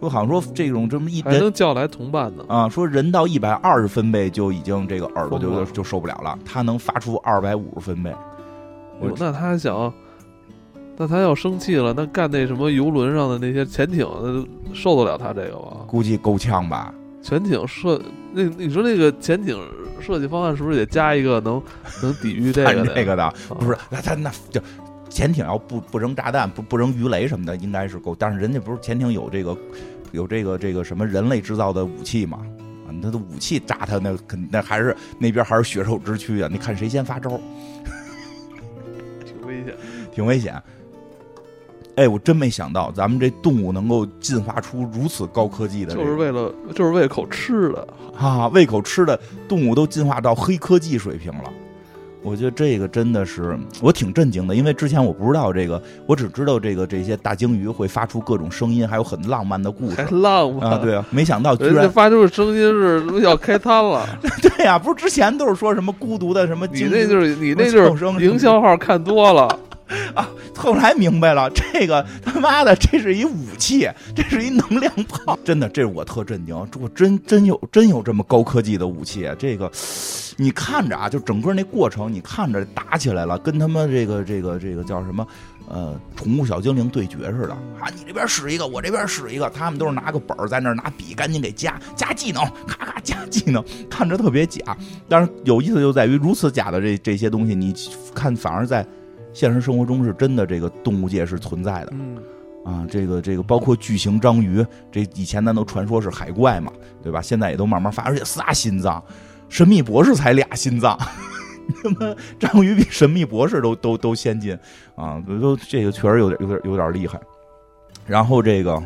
[0.00, 2.42] 说好像说这种这么一还人能叫来同伴呢。
[2.48, 8.10] 啊，说人到一百二十分贝就已经这个耳朵就就受不了了，它能发出二百五十分贝。
[8.98, 9.92] 我哟那他想，
[11.00, 15.86] 那他要生气了，那干那什么游轮上的那些潜艇，那受得了他这个吗？
[15.86, 16.92] 估计够呛吧？
[17.22, 17.98] 潜艇设
[18.34, 19.58] 那你说那个潜艇
[19.98, 21.62] 设计方案是不是得加一个能
[22.02, 22.92] 能抵御这个的？
[22.94, 24.60] 这个的，啊不是那他那就
[25.08, 28.14] 潜艇要不不扔炸弹，不不扔鱼雷什么的，应该是够。
[28.14, 29.56] 但是人家不是潜艇有这个
[30.12, 32.40] 有这个这个什么人类制造的武器吗？
[32.86, 36.48] 啊，他的武器炸他那肯那还是那边还是血肉之躯啊！
[36.52, 37.30] 你看谁先发招，
[39.24, 39.74] 挺危险。
[40.12, 40.62] 挺危险。
[41.96, 47.86] 哎，我真没想到咱们这动物能够进化出如此高科技的、这个，就是为了就是为口吃的，
[48.16, 49.18] 啊，胃口吃的
[49.48, 51.44] 动物都进化到黑科技水平了。
[52.22, 60.76] 我觉得这个真的是我挺震惊的，因为之前我不知道这个，我只知道这个这些大鲸鱼会发出各种声音，还有很浪漫的故还事浪漫啊。
[60.76, 64.06] 对啊，没想到居然发出的声音是要开餐了，
[64.42, 69.58] 对呀、不是之前都是说什么孤独的什么你，那就是你那就是营销号看多了，
[70.14, 79.70] 啊后来明白了， 这个他妈的这是一武器，这是一能量炮，真的，这是我特震惊，这我真真有真有这么高科技的武器，这个
[80.36, 85.26] 你看着啊，就整个那过程，你看着打起来了，跟他们这个这个这个叫什么？
[85.68, 87.86] 呃，宠物小精灵对决似的啊！
[87.96, 94.76] 你这边使一个，我这边使一个，他们都是拿个本儿在那儿拿笔，赶紧给加加技能，咔咔加技能，看着特别假。
[95.08, 97.72] 但是有意思就在于如此假的这这些东西，你
[98.12, 98.84] 看反而在
[99.32, 102.16] 现实生活中是真的，这个动物界是存在的嗯，
[102.64, 102.86] 啊。
[102.90, 106.72] 这个这个包括巨型章鱼，这以前咱都传说是海怪嘛，
[107.02, 107.22] 对吧？
[107.22, 109.02] 现在也都慢慢发，而且仨心脏，
[109.48, 110.98] 神秘博士才俩心脏。
[111.84, 114.58] 他妈章鱼比神秘博士都都都先进
[114.96, 115.22] 啊！
[115.40, 117.20] 都这个确实有点有点有点厉害。
[118.06, 118.82] 然后这个，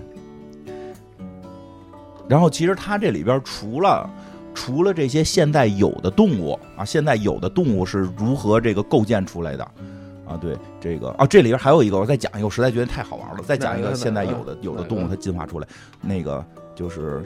[2.28, 4.10] 然后其实它这里边除了
[4.54, 9.70] 除了这些现在有的动物啊，现在有的动物是如何这个构建出来的
[10.26, 13.38] 啊，对这个啊，这里边还有一个，我再讲一个，我实在觉得太好玩了。
[13.44, 15.68] 再讲一个，现在有的有的动物它进化出来，
[16.00, 16.44] 那个
[16.74, 17.22] 就是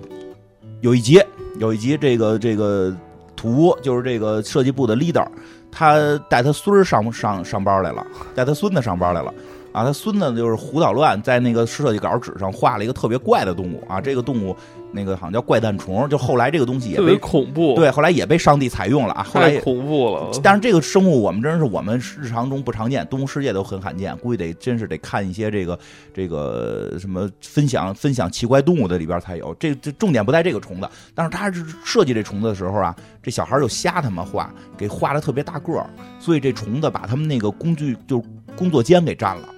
[0.81, 1.21] 有一集
[1.59, 2.95] 有一集这个这个
[3.37, 5.27] 图就是这个设计部的 leader，
[5.71, 9.33] 他带他孙儿上上上班来了，带他孙子上班来了。
[9.73, 14.57] 啊，他孙子就是胡捣乱，在那个设计稿纸上画了一个特别怪的动物啊，这个动物
[14.93, 20.31] 那个好像叫怪诞虫，就后来这个东西也被恐怖，，对，后来也被上帝采用了啊，后来太也恐怖了。
[20.43, 25.79] 但是这个生物我们真是我们日常中不常见，动物世界都很罕见，估计得真是得看一些这个
[26.15, 29.55] 这个什么分享分享奇怪动物的里边才有。
[29.61, 35.87] 这这重点不在这个虫子，但是他是设计这虫子的时候啊，这小孩就瞎他妈画，给画的特别大个儿，
[36.19, 38.23] 所以这虫子把他们那个工具就是
[38.57, 39.49] 工作间给占了。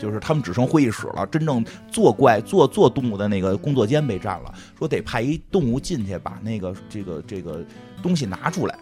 [0.00, 7.64] 就是他们只剩会议室了，真正做怪做做动物的那个工作间被占了，说得派一动物进去把那个这个这个
[8.02, 8.78] 东西拿出来，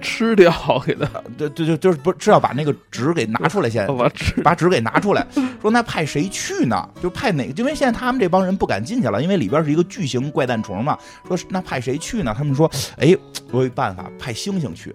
[0.00, 0.50] 吃掉
[0.86, 1.06] 给他，
[1.36, 5.26] 对对对，就是不是是要把那个纸给拿出来先，把吃把纸给拿出来，
[5.60, 6.88] 说那派谁去呢？
[7.02, 7.52] 就派哪个？
[7.52, 10.98] 因为现在他们这帮人不敢进去了，因为里边是一个巨型怪诞虫嘛。
[11.28, 12.34] 说那派谁去呢？
[12.36, 13.14] 他们说，哎，
[13.50, 14.94] 我有办法，派猩猩去。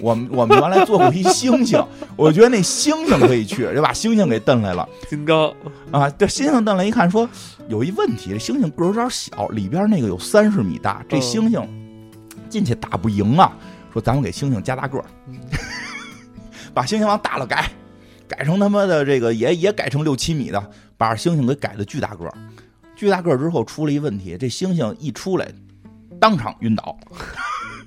[0.00, 1.84] 我们我们原来做过一猩猩，
[2.16, 5.52] 我觉得那猩猩可以去，就把猩猩给蹬来了金刚，
[5.90, 6.10] 啊。
[6.10, 7.28] 这猩猩蹬来一看，说
[7.68, 11.66] 有一问题，这猩猩个儿有点小，里边那个有三十米大，这嗯猩猩
[12.48, 13.52] 进去打不赢啊。
[13.92, 15.38] 说咱们给猩猩加大个儿，嗯
[16.74, 17.70] 把猩猩往大了改，
[18.26, 22.34] 改成他妈的这个也也改成六七米的，把猩猩给改的巨大个儿。
[22.96, 25.46] 巨大个儿之后出了一问题，这猩猩一出来，
[26.18, 26.96] 当场晕倒，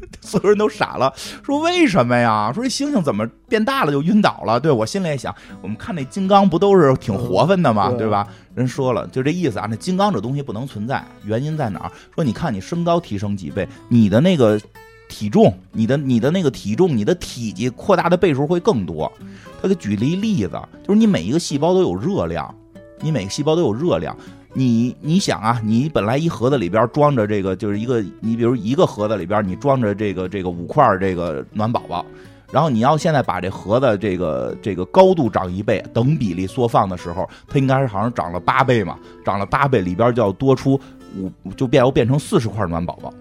[0.22, 2.52] 所有人都傻了，说为什么呀？
[2.54, 4.60] 说这猩猩怎么变大了就晕倒了？
[4.60, 7.90] 对我心里也想，我们看那金刚不都是挺活泛的吗？
[7.92, 8.28] 嗯对吧？
[8.54, 9.68] 人说了，就这意思啊。
[9.70, 11.92] 那金刚这东西不能存在，原因在哪儿？
[12.14, 14.60] 说你看你身高提升几倍，你的那个
[15.08, 19.12] 体重，你的你的那个体重，你的体积扩大的倍数会更多。
[19.62, 22.54] 他给举了一例子，就是你每一个细胞都有热量，
[23.02, 24.16] 你每个细胞都有热量。
[24.58, 32.06] 你你想啊，你本来一盒子里边装着这个，就是一个你比如一个盒子里边你装着这个这个五块这个暖宝宝，
[32.54, 40.80] 然后你要现在把这盒子这个这个高度涨一倍，等比例缩放的时候，它应该是好像涨了八倍嘛，涨了八倍里边就要多出
[41.18, 43.14] 五，就变要变成四十块暖宝宝。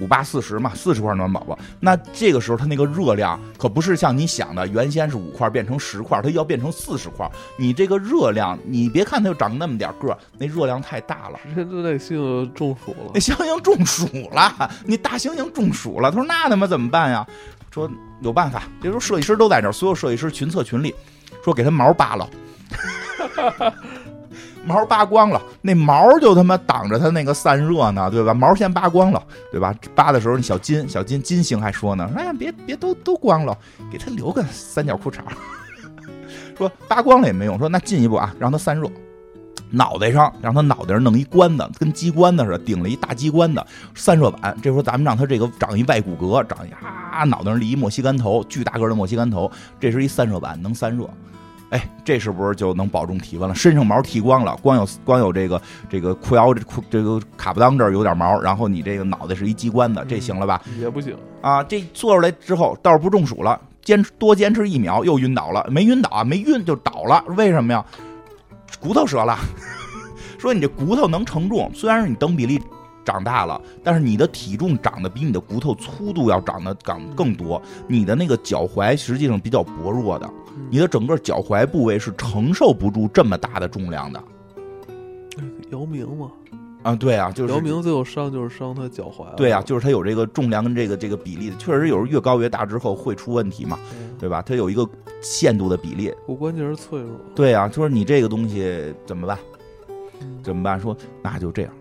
[0.00, 7.28] 五八四十嘛，四十块暖宝宝，那这个时候它那个热量可不是像你想的，原先是五块变成十块，它要变成四十块。
[7.56, 11.38] 你这个热量，你别看它就长那么点个儿，那热量太大了。
[11.44, 13.20] 直接就那猩猩中暑了那。
[13.20, 16.10] 猩猩中暑了，你大猩猩中暑了。
[16.10, 17.26] 他说那他妈怎么办呀？
[17.70, 20.94] 说有办法，这时候设计师都在这儿，所有设计师群策群力，
[21.44, 22.28] 说给他毛扒了。
[24.64, 28.34] 毛扒光了，那毛就他妈挡着他那个散热呢，对吧？
[28.34, 29.74] 毛先扒光了，对吧？
[29.94, 33.56] 扒的时候，小金小金金星还说呢， 哎呀，别别都都光了，
[33.90, 35.20] 给他留个三角裤衩。
[36.58, 38.88] 说扒光了也没用，说那进一步啊，让他散热。
[39.70, 43.62] 脑袋上让他脑袋上弄一关子，跟机关子似的，顶了一大机关子，
[43.94, 44.56] 散热板。
[44.62, 51.08] 这时候咱们让他这个长一外骨骼，长一啊，脑袋上立一墨西干头，巨大个的墨西干头，这是一散热板，能散热。
[51.70, 53.54] 哎，这是不是就能保重体温了？
[53.54, 60.62] 身上毛剃光了，光有光有这个这个裤腰这裤这个卡布裆这儿有点毛，然后你这个脑袋是一机关的，这行了吧？
[60.80, 67.84] 也不行，啊，这做出来之后倒是不中暑了，坚持多坚持一秒又晕倒了，没晕倒啊，没晕就倒了，为什么呀？
[68.80, 69.36] 骨头折了，
[70.38, 72.58] 说你这骨头能承重，虽然是你等比例
[73.04, 80.30] 长大了，但是你的体重长得比你的骨头粗度要长得长更多，你的那个脚踝实际上比较薄弱的，
[80.70, 84.22] 你的整个脚踝部位是承受不住这么大的重量的
[85.70, 86.30] 姚明嘛，
[86.82, 89.34] 啊，对啊，就是姚明最后伤就是伤他脚踝了。
[89.36, 94.42] 对啊，就是他有这个重量跟这个这个比例，确实有时候越高越大之后会出问题嘛，嗯对吧？
[94.42, 94.88] 它有一个
[95.20, 97.10] 限度的比例，骨关节是脆弱。
[97.34, 99.38] 对啊，就是你这个东西怎么办？
[100.20, 100.80] 嗯怎么办？
[100.80, 101.72] 说那就这样，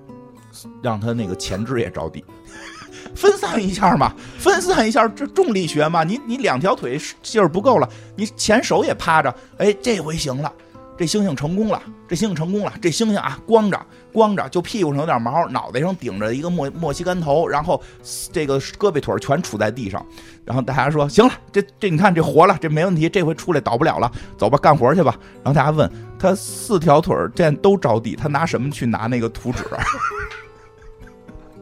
[0.83, 2.23] 让他那个前肢也着地，
[3.17, 6.03] 分散一下嘛，分散一下这重力学嘛。
[6.03, 10.53] 你你两条腿劲儿不够了，你前手也趴着，哎，这回行了。
[10.99, 13.79] 这猩猩成功了，这猩猩成功了，这猩猩啊，光着
[14.11, 17.79] 光着，就屁股上有点毛，脑袋上顶着一个墨墨西干头，然后
[18.31, 20.03] 这个胳膊腿全杵在地上，
[20.43, 25.15] 然后大家说行了，这这你看这活了，这没问题，这回出来倒不了了，走吧，干活去吧。
[25.43, 25.87] 然后大家问
[26.17, 29.63] 他四条腿儿现在都着地，他拿什么去拿那个图纸？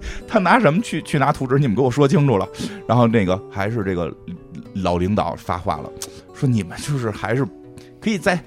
[0.27, 1.57] 他拿什么去去拿图纸？
[1.57, 2.47] 你们给我说清楚了。
[2.87, 4.13] 然后那个还是这个
[4.73, 5.89] 老领导发话了，
[6.33, 7.45] 说你们就是还是
[7.99, 8.39] 可以再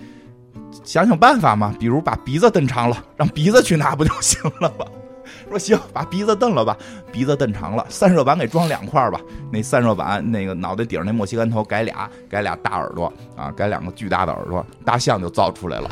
[0.84, 4.86] 想想办法嘛，比如把鼻子蹬长了，让鼻子去拿不就行了吗？
[5.48, 6.76] 说行，把鼻子瞪了吧，
[7.12, 9.20] 鼻子瞪长了，散热板给装两块吧。
[9.50, 15.90] 那散热板那个脑袋顶上那墨西干头改俩，改俩大耳朵啊，改两个巨大的耳朵，大象就造出来了。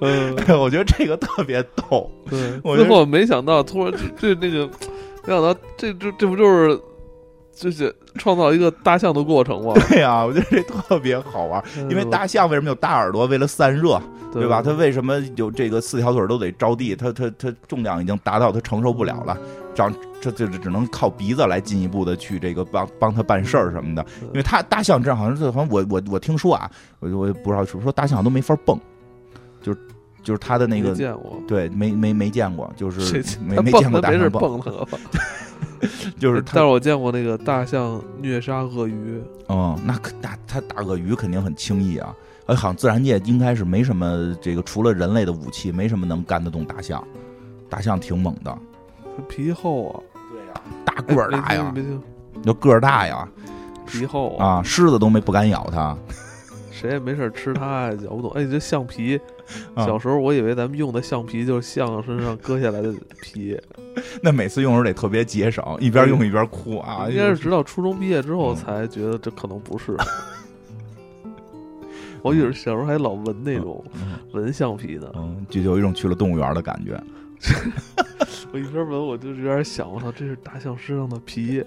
[0.00, 2.10] 嗯， 我觉得这个特别逗。
[2.30, 2.60] 对。
[2.62, 4.66] 我觉得最后没想到，突然这这那个，
[5.26, 6.80] 没想到这这这不就是
[7.58, 9.74] 就是创造一个大象的过程吗？
[9.88, 11.62] 对呀、我觉得这特别好玩。
[11.90, 13.26] 因为大象为什么有大耳朵？
[13.26, 14.00] 为了散热，
[14.32, 14.62] 对吧？
[14.62, 16.94] 它为什么有这个四条腿都得着地？
[16.94, 19.36] 它它它重量已经达到它承受不了了，
[19.74, 24.04] 长这这这只能靠鼻子来进一步的去这个帮帮它办事儿什么的。
[24.20, 28.78] 因为它大象这样好像是好像我我我听说啊，我我也不知道是不是说大象都没法蹦，
[29.60, 29.78] 就是
[30.22, 31.40] 就是它的那个没见过。
[31.48, 34.98] 对没没没见过，就是没没见过大象蹦，蹦他吧？
[36.18, 42.14] 就是但是我见过那个大象虐杀鳄鱼，嗯，那可那它大鳄鱼肯定很轻易啊。
[42.46, 47.02] 哎，好像自然界应该是没什么这个，除了人类的武器，没什么能干得动大象。
[47.68, 48.58] 大象挺猛的，
[49.16, 50.00] 它皮厚啊，
[50.32, 52.00] 对呀、大个儿大呀，别听，
[52.42, 53.28] 就个儿大呀，
[53.86, 55.94] 皮厚啊，啊，狮子都没不敢咬它。
[56.80, 58.30] 谁也没事吃它，咬不动。
[58.32, 59.18] 哎，这橡皮，
[59.74, 63.58] 啊小时候我以为咱们用的橡皮就是象身上割下来的皮，
[64.22, 67.06] 那每次用时候得特别节省，一边用一边哭啊。
[67.10, 69.96] 应该是直到初中毕业之后嗯才觉得这可能不是。
[72.22, 77.00] 我有小时候还老闻那种嗯闻橡皮呢，嗯，就有一种去了动物园的感觉。
[78.52, 81.62] 我一边闻我就有点想，我操，这是大象身上的皮。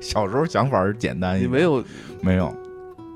[0.00, 1.84] 小时候想法是简单一点，你没有
[2.22, 2.54] 没有？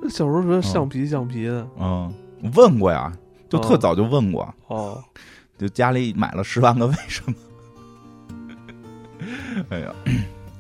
[0.09, 2.13] 小时候觉得橡皮橡皮的嗯，
[2.55, 3.13] 问过呀，
[3.49, 5.03] 就特哦早就问过，哦，
[5.59, 7.35] 就家里买了十万个为什么。
[9.71, 9.93] 哎呀，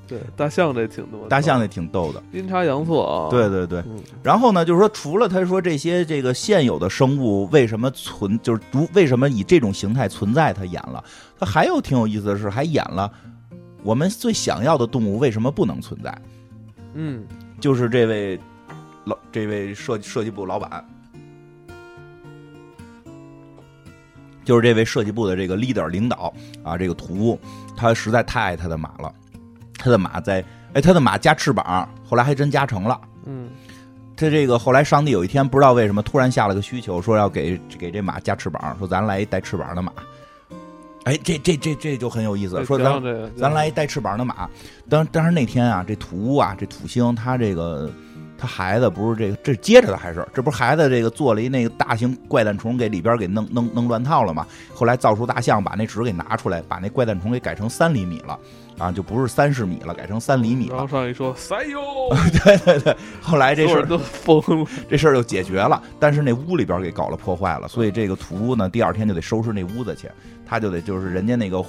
[0.08, 2.22] 对，大象这挺多的，大象这挺逗的。
[2.32, 11.02] 阴差阳错啊，对对对，嗯，然后呢，就是说，除了他说这些这个现有的生物为什么存，就是如为什么以这种形态存在，他演了，
[11.38, 13.10] 他还有挺有意思的是，还演了
[13.84, 16.18] 我们最想要的动物为什么不能存在，
[16.94, 17.24] 嗯，
[17.60, 18.40] 就是这位
[19.08, 20.84] 老这位设设计部老板，
[24.44, 26.32] 就是这位设计部的这个 leader 领导
[26.62, 27.40] 啊，这个图
[27.74, 29.12] 他实在太爱他的马了，
[29.78, 30.44] 他的马在
[30.74, 33.00] 哎，他的马加翅膀，后来还真加成了。
[33.24, 33.48] 嗯，
[34.14, 39.90] 他这个后来上帝有一天不知道为什么突然下了个需求，说要给给这马加翅膀，说咱来一带翅膀的马。
[41.04, 43.02] 哎，这这这这就很有意思，说咱
[43.34, 44.46] 咱来一带翅膀的马。
[44.90, 47.90] 当当然那天啊，这土屋啊，这土星他这个
[48.38, 54.46] 他孩子不是这个这是接着的还是这不是孩子这个做了一那个大型怪诞虫给里边给弄弄弄乱套了嘛？
[54.72, 58.38] 后来造出大象把那纸给拿出来，把那怪诞虫给改成三厘米了
[58.78, 60.76] 啊，就不是三十米了，改成三厘米了。
[60.76, 61.82] 然后上一说塞哟，
[62.44, 70.08] 对对对，后来这事儿都疯了，这事儿就解决了，但是那屋里边给搞了破坏了，所以这个土屋呢，第二天就得收拾那屋子去，
[70.46, 71.60] 他就得就是人家那个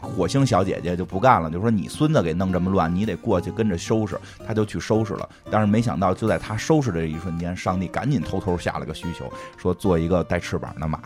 [0.00, 5.28] 火星小姐姐就不干了，就说你孙子给弄这么乱，你得过去跟着收拾，他就去收拾了。
[5.50, 11.00] 但是没想到，就在他收拾的这一瞬间，上帝赶紧偷偷下了个需求，说做一个带翅膀的马。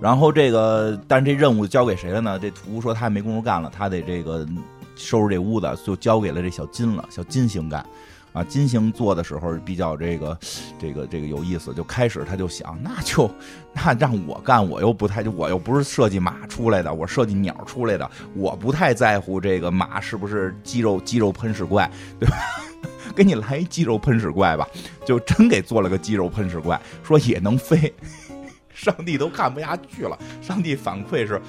[0.00, 2.38] 然后这个，但是这任务交给谁了呢？
[2.38, 4.46] 这图说他也没工夫干了，他得这个
[4.94, 7.84] 收拾这屋子，就交给了这小金了，小金星干。
[8.32, 10.38] 啊，金星做的时候比较这个，
[10.78, 13.30] 这个这个有意思，就开始他就想，那就
[13.72, 22.36] 那让我干，我又不太，我又不是设计马出来的，我设计鸟出来的，我不太在乎这个马是不是肌肉肌肉喷屎怪，对吧？
[23.16, 24.68] 给你来一肌肉喷屎怪吧，
[25.04, 27.92] 就真给做了个肌肉喷屎怪，说也能飞，
[28.72, 31.40] 上帝都看不下去了，上帝反馈是。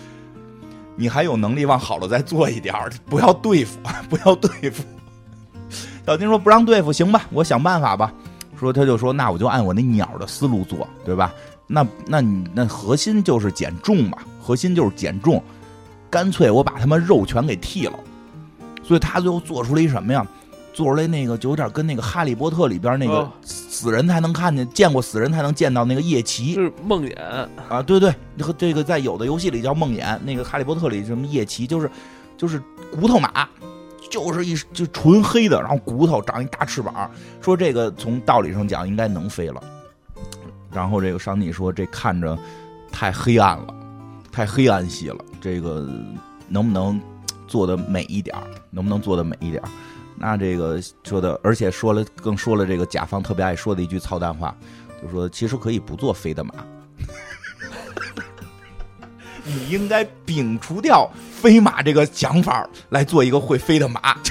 [0.96, 2.76] 你还有能力往好了再做一点，
[3.06, 4.84] 不要对付，不要对付。
[6.10, 8.12] 小金说不让对付，行吧，我想办法吧。
[8.60, 11.32] 说他就说那我就按我那鸟的思路做，对吧？
[11.68, 15.39] 那那你那核心就是减重嘛，核心就是减重，
[16.10, 17.93] 干脆我把他们肉全给剃了。
[18.82, 20.26] 所以他最后做出了一什么呀？
[20.74, 31.91] 做出来那个就有点跟那个《哈利波特》里边那个哦死人才能看见，见过死人才能见到那个夜骑是梦魇，啊，对对，和这个在有的游戏里叫梦魇，那个《哈利波特》里什么夜骑，就是
[32.36, 32.60] 就是
[32.91, 33.47] 骨头马，
[34.10, 37.10] 就是一就纯黑的，然后骨头长一大翅膀，
[37.41, 39.64] 说这个从道理上讲应该能飞了。
[40.72, 42.38] 然后这个上帝说这看着
[42.91, 43.74] 太黑暗了，
[44.32, 45.88] 太黑暗系了，这个
[46.47, 46.99] 能不能
[47.47, 48.36] 做的美一点？
[48.70, 49.62] 能不能做的美一点？
[50.16, 54.55] 那这个说的，而且说了更说了这个甲方特别爱说的一句操蛋话，
[55.01, 56.53] 就说其实可以不做飞的马。
[59.50, 64.16] 你应该摒除掉飞马这个想法，来做一个会飞的马。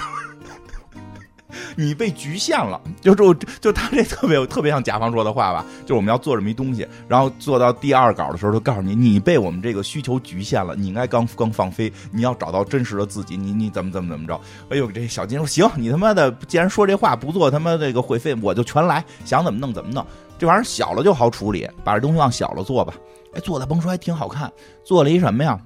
[1.75, 2.81] 你被局限了。
[3.01, 14.41] 就就就他这特别特别像甲方说的话吧，就是我们要做这么一东西，然后做到第二稿的时候，就告诉你，你被我们这个需求局限了，你应该刚刚放飞，你要找到真实的自己，你你怎么怎么怎么着？
[14.71, 20.05] 哎呦，这小金说行，你他妈的既然说这话不做他妈这个会费，我就全来，想怎么弄怎么弄。
[20.37, 22.93] 这玩意儿小了就好处理，把这东西往小了做吧。
[23.35, 24.51] 哎，做的甭说还挺好看，
[24.85, 25.59] 做了一什么呀？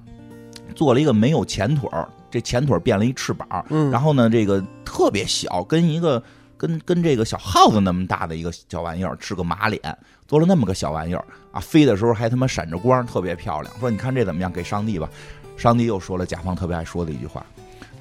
[0.75, 6.21] 做了一个没有前腿儿，这前腿变了一翅膀，嗯然后呢，这个特别小，跟一个
[6.57, 9.81] 跟跟这个小耗子那么大的一个小玩意儿，是个马脸，
[10.27, 13.71] 做了那么个小玩意儿啊，飞的时候还他妈闪着光，特别漂亮。
[13.79, 14.51] 说你看这怎么样？
[14.51, 15.07] 给上帝吧。
[15.55, 17.45] 上帝又说了甲方特别爱说的一句话，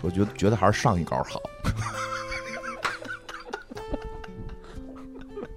[0.00, 1.40] 说觉得觉得还是上一稿好。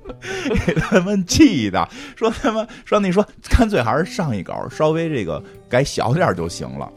[0.66, 6.92] 给他们气的，说他们说你说干脆还是上一稿，稍微这个改小点就行了。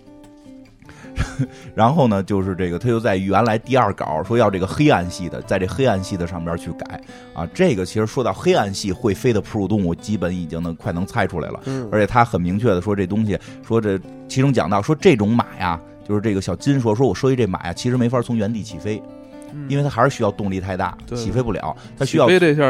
[1.74, 7.00] 然后呢，就是这个，他就在原来第二稿说要这个黑暗系的，在这黑暗系的上边去改
[7.34, 7.44] 啊。
[7.52, 11.60] 这个其实说到黑暗系会飞的哺乳动物，基本已经能快能猜出来了。
[11.66, 13.36] 嗯而且他很明确的说，这东西
[13.66, 13.98] 说这
[14.28, 19.02] 其中讲到说这种马呀，就是这个小金说说我说一这马呀，其实没法从原地起飞，
[19.68, 22.62] 因为它还是需要动力太大，对起飞不了，它需要飞这下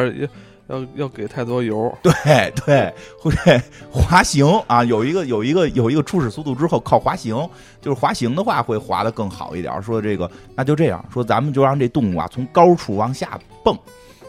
[0.69, 3.33] 要要要给太多油，对对，会
[3.91, 7.35] 滑行啊，有一个有一个有一个初始速度之后靠滑行，
[7.81, 9.83] 就是滑行的话会滑得更好一点。
[9.83, 13.75] 说这个那就这样说，咱们就让这动物啊从高处往下蹦，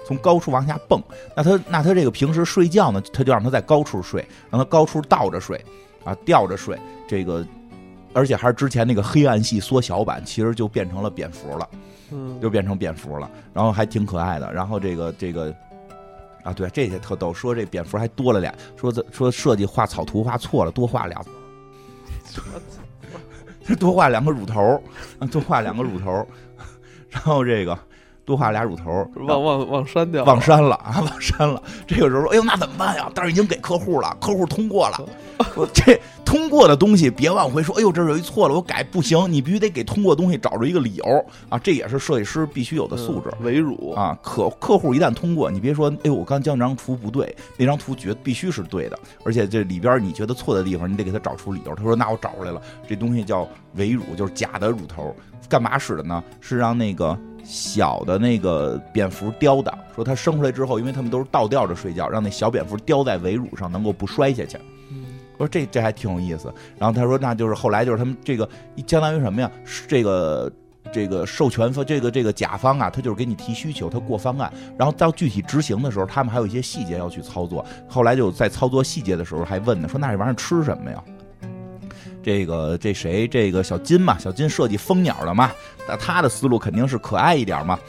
[0.05, 1.01] 从高处往下蹦。
[1.35, 5.61] 那它那它这个平时睡觉呢，它就让它在高处睡，让它高处倒着睡
[6.05, 6.79] 啊，吊着睡。
[7.05, 7.45] 这个
[8.13, 11.69] 而且还是之前那个黑暗系缩小版，其实就变成了蝙蝠了。
[12.11, 14.51] 嗯，就变成蝙蝠了，然后还挺可爱的。
[14.51, 15.55] 然后这个这个
[16.43, 21.23] 啊，对，这些特逗，说这蝙蝠还多了俩，说这说设计画草图画错了，多画俩，
[23.79, 24.81] 多画两个乳头，
[25.19, 26.25] 啊多画两个乳头，
[27.11, 27.77] 然后这个
[28.29, 31.59] 多画俩乳头，忘忘忘删掉了，忘删了啊， 忘删了。
[31.87, 33.11] 这个时候说，哎呦，那怎么办呀？
[33.15, 35.03] 但是已经给客户了，客户通过了。
[35.55, 43.29] 说这通过的东西别往回说，哎呦，这有一错了，我改不行，你必须得给通过东西找着一个理由啊，这也是设计师必须有的素质。
[43.39, 51.73] 嗯为辱，啊，可客户一旦通过，你别说，哎呦，我刚将那张图不对，那张图觉得必须是对的，而且这里边你觉得错的地方，你得给他找出理由。
[51.73, 55.15] 他说，那我找出来了，这东西叫伪乳，就是假的乳头，
[55.49, 56.23] 干嘛使的呢？
[56.39, 64.57] 是让那个小的那个蝙蝠叼的，说它生出来之后，因为它们都是倒吊着睡觉，让那小蝙蝠叼在尾乳上，能够不摔下去。
[64.91, 65.05] 嗯
[65.37, 66.53] 我说这这还挺有意思。
[66.77, 68.47] 然后他说，那就是后来就是他们这个
[68.85, 69.49] 相当于什么呀？
[69.63, 70.51] 是这个
[70.91, 77.65] 这个授权方这个这个甲方啊，他就是给你提需求，他过方案，然后到具体执行的时候，他们还有一些细节要去操作。
[77.87, 81.01] 后来就在操作细节的时候还问呢，说那这玩意儿吃什么呀？
[82.21, 85.51] 这个这谁这个小金嘛，小金设计蜂鸟的嘛，
[85.87, 87.79] 那他的思路肯定是可爱一点嘛。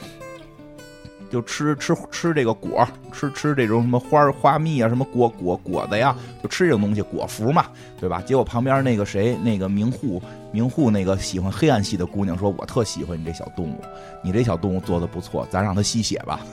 [1.29, 6.13] 就吃吃吃这个果，吃吃这种什么花花蜜啊，什么果果果子呀，
[6.43, 7.67] 就吃这种东西，果脯嘛，
[7.97, 8.21] 对吧？
[8.25, 10.21] 结果旁边那个谁，那个明户
[10.51, 13.81] 明户那个喜欢黑暗系的姑娘说：“我特喜欢你这小动物，
[14.21, 16.41] 你这小动物做的不错，咱让它吸血吧。”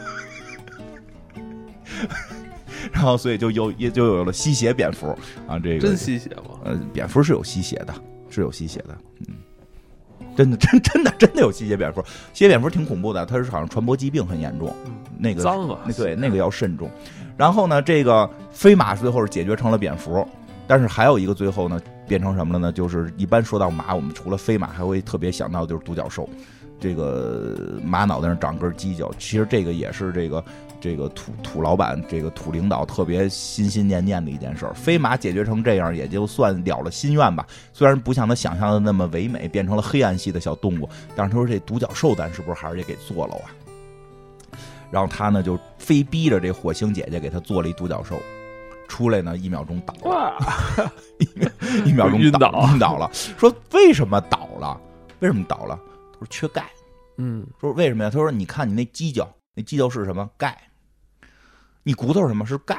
[2.92, 5.08] 然后所以就有也就有了吸血蝙蝠
[5.46, 6.58] 啊，这个真吸血吗？
[6.64, 7.94] 呃，蝙蝠是有吸血的，
[8.28, 9.34] 是有吸血的，嗯，
[10.36, 16.90] 真的真真的真的有吸血蝙蝠，吸血蝙蝠挺恐怖的，它是好像传播疾病很严重，嗯那个脏啊那，对那个要慎重。
[17.36, 20.26] 然后呢，这个飞马最后是解决成了蝙蝠，
[20.66, 22.72] 但是还有一个最后呢变成什么了呢？
[22.72, 26.28] 就是一般说到马，我们除了飞马，还会特别想到就是独角兽。
[26.80, 30.44] 这个马脑袋上长根犄角，其实这个也是这个
[30.80, 34.74] 这个土土老板这个土领导特别心心念念的一件事儿。
[34.74, 37.46] 飞马解决成这样，也就算了了心愿吧。
[37.72, 43.50] 虽然不像他想象的那么唯美，变成了黑暗系的小动物，但是他说这独角兽咱是不是还是得给做了啊？
[44.90, 48.18] 然后他呢就非逼着这火星姐姐给他做了一独角兽，
[48.88, 50.38] 出来呢一秒钟倒了，哇，
[51.84, 53.10] 一秒钟晕倒倒晕倒了。
[53.12, 54.80] 说为什么倒了？
[55.18, 55.78] 为什么倒了？
[56.12, 56.64] 他说缺钙。
[57.16, 58.10] 嗯，说为什么呀？
[58.10, 60.30] 他说你看你那犄角，那犄角是什么？
[60.38, 60.56] 钙。
[61.88, 62.44] 你骨头是什么？
[62.44, 62.76] 是钙。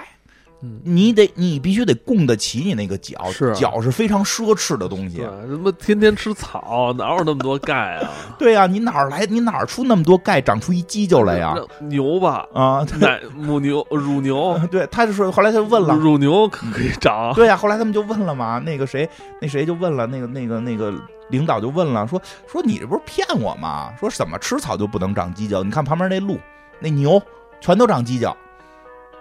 [0.61, 8.11] 嗯你得你必须得供得起你那个脚，是啊脚是非常奢侈的东西对。，什么天天吃草，哪有那么多钙啊？
[8.37, 9.25] 对呀、你哪儿来？
[9.25, 11.55] 你哪儿出那么多钙，长出一犄角来呀？
[11.79, 19.09] 那牛吧，啊，奶母牛、乳牛、 对，他就说，后来他就问了，乳牛可可以长，对呀、后来他们就问了嘛，那个谁，
[19.41, 20.93] 那谁就问了，那个那个那个
[21.29, 23.93] 领导就问了，说说你这不是骗我吗？
[23.97, 25.63] 说怎么吃草就不能长犄角？
[25.63, 26.37] 你看旁边那鹿、
[26.81, 27.21] 那牛
[27.61, 28.35] 全都长犄角，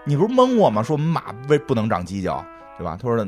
[0.05, 0.81] 你不是蒙我吗？
[0.81, 2.43] 说马为不能长犄角，
[2.77, 2.97] 对吧？
[2.99, 3.27] 他说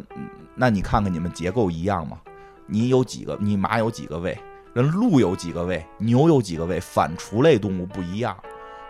[0.56, 2.20] 那你看看你们结构一样吗？
[2.66, 3.38] 你有几个？
[3.40, 4.38] 你马有几个胃？
[4.74, 5.86] 人鹿有几个胃？
[5.98, 6.80] 牛有几个胃？
[6.80, 8.36] 反刍类动物不一样。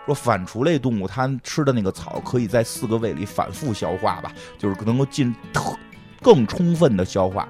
[0.06, 5.34] 说反刍类动物它吃的那个草可以在四个胃里反复消化吧，就是能够进
[6.20, 7.48] 更充分的消化。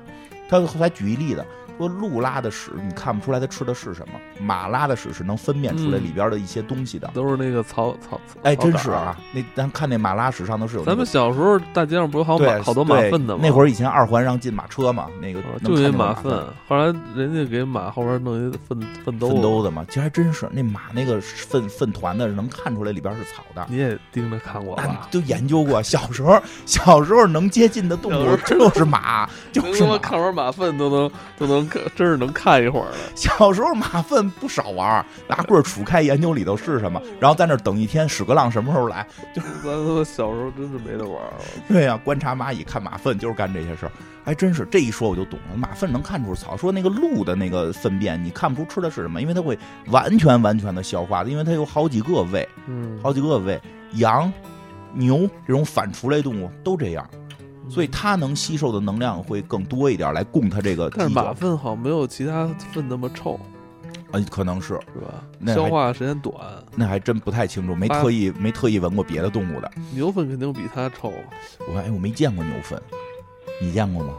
[0.48, 1.44] 他后来举一例子。
[1.78, 8.20] 说鹿拉的屎，你看不出来它吃的是什么；马拉的屎是能分辨出来里边的一些东西的，都是那个草草。
[8.42, 9.18] 哎，真是啊！
[9.32, 10.84] 那咱看那马拉屎上头是有。
[10.84, 13.40] 咱们小时候大街上不是好马好多马粪的吗？
[13.42, 16.44] 那会儿以前二环让进马车嘛，那个就一马粪。
[16.68, 23.66] 后来人家给马后边弄一粪粪兜粪兜子嘛，其实还真是那马那个粪粪团的能看出来里边是草的。
[23.68, 25.08] 你也盯着看过吧？
[25.10, 25.82] 都研究过。
[25.82, 32.62] 小时候小时候能接近的动物就是马，就是看完马粪都能都能真是能看。
[32.62, 32.96] 一会儿了。
[33.16, 39.06] 小时候马粪不少玩，拿棍儿杵开研究里头是什么，然后在那等一天屎壳郎什么时候来。
[39.34, 39.48] 就是
[40.04, 41.32] 小时候真是没得玩了。
[41.68, 43.92] 对呀，观察蚂蚁看马粪就是干这些事儿，
[44.24, 45.56] 还真是这一说我就懂了。
[45.56, 53.60] 马粪能看出草，说那个鹿的那个粪便你看不出吃的是什么，因为它会完全完全的消化，因为它有好几个胃，嗯，好几个胃。
[53.94, 54.32] 羊、
[54.94, 57.06] 牛这种反刍类动物都这样。
[57.68, 60.90] 所以它能吸收的能量会更多一点，来供它这个。
[60.90, 63.38] 但是马粪好像没有其他粪那么臭，
[64.10, 65.54] 啊，可能是是吧？
[65.54, 66.34] 消化时间短，
[66.74, 69.70] 那还真不太清楚，没特意没特意闻过别的动物的。
[69.94, 71.12] 牛粪肯定比它臭。
[71.68, 72.80] 我哎，我没见过牛粪，
[73.60, 74.14] 你见过吗？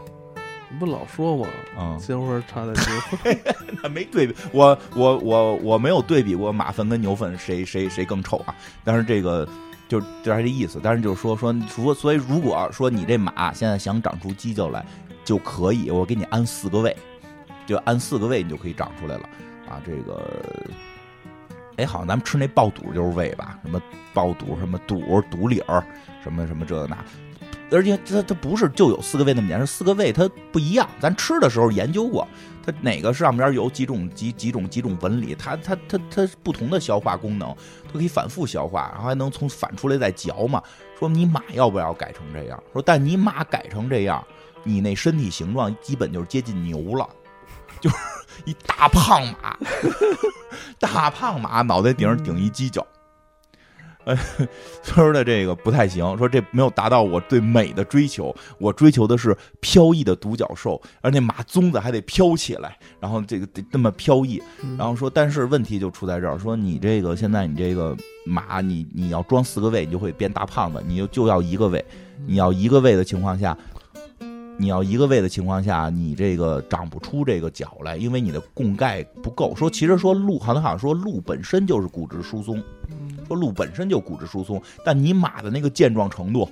[0.70, 1.46] 你不老说吗？
[1.78, 3.38] 啊，鲜花插在牛粪，
[3.82, 4.34] 那 没对比。
[4.52, 8.54] 我我我我没有对比过马粪跟牛粪谁谁谁更臭啊？
[8.82, 9.46] 但是这个。
[9.94, 14.84] 就就是这意思，但是就是说说说，所以如果说你这马现在想长出犄角来，
[15.24, 16.96] 就可以，我给你安四个胃，
[17.64, 19.28] 就安四个胃，你就可以长出来了
[19.68, 19.80] 啊。
[19.86, 20.20] 这个，
[21.76, 23.56] 哎，好像咱们吃那爆肚就是胃吧？
[23.62, 23.80] 什么
[24.12, 25.84] 爆肚，什么肚肚里儿，
[26.24, 26.98] 什么什么这那，
[27.70, 30.88] 而且它它不是就有四个胃那么简单，四个胃它不一样。
[30.98, 32.26] 咱吃的时候研究过。
[32.64, 35.34] 它哪个上边有几种几几种几种纹理？
[35.34, 37.54] 它它它它不同的消化功能，
[37.86, 40.62] 它可以反复消化，然后还能从反出来再嚼嘛。
[40.98, 42.62] 说你马要不要改成这样？
[42.72, 44.24] 说但你马改成这样，
[44.62, 47.06] 你那身体形状基本就是接近牛了，
[47.80, 47.96] 就是
[48.46, 49.58] 一大胖马，
[50.80, 52.86] 大胖马脑袋顶上顶一犄角。
[54.04, 54.16] 呃，
[54.82, 64.42] 说的这个不太行，说这没有达到我对美的追求，我追求的是飘逸的独角兽，而那马鬃子还得飘起来，然后这个得那么飘逸，
[64.76, 67.96] 然后说，但是问题就出在这儿，说你这个现在你这个
[68.26, 71.84] 马，你你要装四个胃，你就会变大胖子，你就就要一个胃，
[72.26, 73.56] 你要一个胃的情况下，
[74.58, 79.54] 你要一个胃的情况下，你这个长不出这个角来，因为你的供钙不够。
[79.56, 82.62] 说其实说鹿，好像好像说鹿本身就是骨质疏松。
[83.24, 86.48] 说鹿本身就骨质疏松，但你马的那个健壮程度，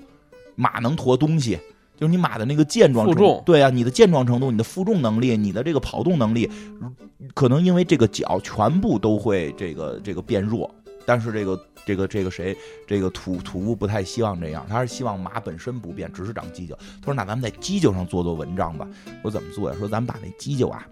[0.55, 1.59] 马能驮东西，
[1.97, 6.51] 就是你马的那个健壮程度，对啊，你的健壮程度，你的负重能力，你的这个跑动能力，
[7.35, 10.73] 可能因为这个脚全部都会这个这个变弱。
[11.05, 12.57] 但是这个这个这个谁，
[12.87, 16.77] 这个土土屋不太希望这样，他是希望马本身不变，只是长犄角。
[17.01, 18.87] 他说：“那咱们在犄角上做做文章吧。”
[19.20, 19.77] 我怎么做呀？
[19.77, 20.87] 说咱们把那犄角啊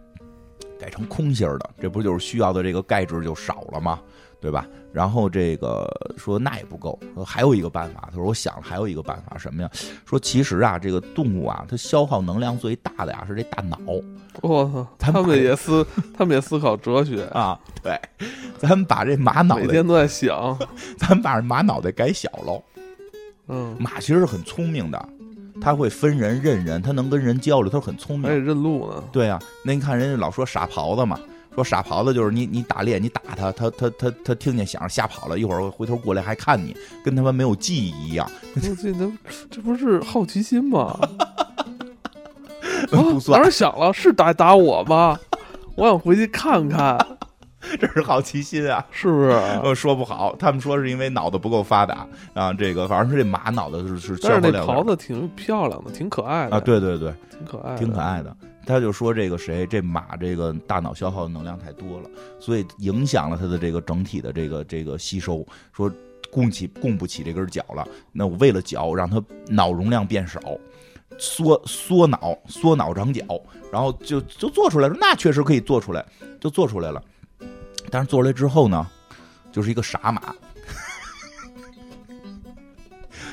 [0.81, 4.01] 改成空心儿的，这不就是需要的这个钙质就少了吗？
[4.41, 4.67] 对吧？
[4.93, 8.09] 然后这个说那也不够，说还有一个办法。
[8.11, 9.71] 他说我想了还有一个办法，什么呀？
[10.05, 13.79] 说其实啊，这个动物啊，它消耗能量最大的呀是这大脑。
[14.43, 15.87] 我操，他们也思，
[16.17, 17.59] 他们也思考哲学 啊。
[17.83, 18.01] 对，
[18.59, 20.59] 咱们把这马脑袋每天都在想，
[20.99, 22.63] 咱们把这马脑袋改小喽。
[23.49, 25.09] 嗯，马其实是很聪明的，
[25.61, 28.29] 它会分人认人，它能跟人交流，它很聪明。
[28.29, 29.05] 还认路呢。
[29.13, 31.19] 对啊，那你看人家老说傻狍子嘛。
[31.55, 38.31] 说傻狍子就是你，你打猎，你打它，它它它它听见响吓跑了，一会儿回头过来还看你，跟他们没有记忆一样。
[38.61, 38.93] 这这
[39.51, 40.99] 这不是好奇心吗？
[42.91, 43.41] 不算。
[43.43, 43.93] 哪响了？
[43.93, 45.19] 是打打我吗？
[45.77, 46.99] 我想回去看看。
[47.79, 49.31] 这是好奇心啊，是不是？
[49.63, 52.53] 呃，说不好，他们说是因为脑子不够发达啊。
[52.55, 54.19] 这个反正是这马脑子是是。
[54.23, 56.61] 但是那狍子挺漂亮的，挺可爱的啊。
[56.61, 58.35] 对对对，挺可爱，挺可爱的。
[58.67, 65.91] 他就说这个谁，这马这个大脑消耗的能量太多了，所以影响了他的这个整体的这个这个吸收，说
[66.31, 67.87] 供起供不起这根脚了。
[68.13, 70.41] 那我为了脚，让他脑容量变少，
[71.19, 73.25] 缩缩脑，缩脑长脚，
[73.73, 74.97] 然后就就做出来了。
[75.01, 76.05] 那确实可以做出来，
[76.39, 77.03] 就做出来了。
[77.91, 78.87] 但是做出来之后呢，
[79.51, 80.35] 就是一个傻马。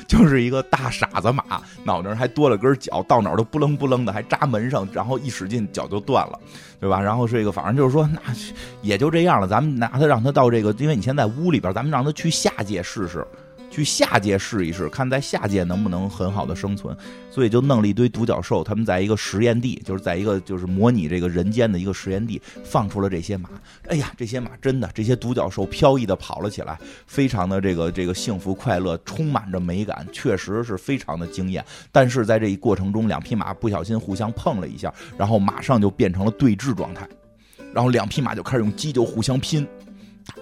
[0.08, 1.44] 就是一个大傻子马，
[1.84, 6.40] 脑袋上还多了根脚，到哪儿都不楞不楞的，还扎门上，然后一使劲脚就断了，
[6.80, 6.98] 对吧？
[6.98, 8.20] 然后这个反正就是说， 那
[8.80, 9.46] 也就这样了。
[9.46, 13.24] 咱们拿他让他到这个，因为你现在屋里边，咱们让他去下界试试，
[13.70, 16.96] 去下界试一试，看在下界能不能很好的生存。
[17.30, 23.50] 所以就弄了一堆独角兽，他们在一个实验地，就是在一个就是模拟这个人间的一个实验地，放出了这些马。
[23.88, 31.64] 哎呀，这些马真的，这些独角兽飘逸的跑了起来，非常的这个这个幸福快乐，充满着美感，确实是非常的惊艳。
[31.92, 37.08] 但是在这一过程中，两匹马不小心互相碰了一下，然后马上就变成了对峙状态，
[37.72, 39.64] 然后两匹马就开始用犄角互相拼，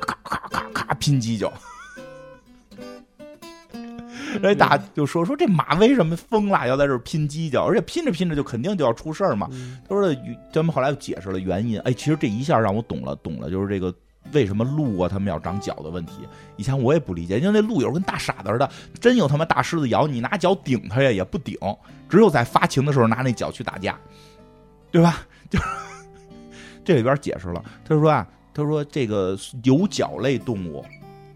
[0.00, 1.52] 咔咔咔咔拼犄角。
[4.34, 9.48] 人家大就说说这马为什么疯了，要在这儿拼犄角，而且拼着拼着就肯定就要出事儿嘛。
[9.88, 10.16] 他说的，
[10.52, 11.78] 咱们后来解释了原因。
[11.80, 13.94] 哎，其实这一下让我懂了，懂了，就是这个
[14.32, 16.12] 为什么鹿啊他们要长角的问题。
[16.56, 18.68] 以前我也不理解，因为那鹿有跟大傻子似的，
[19.00, 21.56] 真有他妈大狮子咬你，拿脚顶它呀也不顶，
[22.08, 23.98] 只有在发情的时候拿那脚去打架，
[24.90, 25.22] 对吧？
[25.48, 25.64] 就是
[26.84, 30.84] 这里边解释了，他说啊，他说这个有角类动物。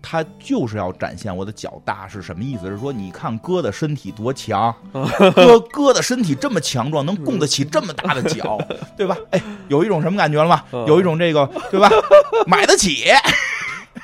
[0.03, 2.67] 他就是要展现我的脚大是什么意思？
[2.69, 4.75] 是说你看哥的身体多强，
[5.35, 8.59] 哥哥的身体这么强壮，能供得起这么大的脚，
[8.97, 9.17] 对吧？
[9.31, 10.65] 哎，有一种什么感觉了吗？
[10.87, 11.91] 有一种这个，对吧？
[12.49, 13.05] 买得起，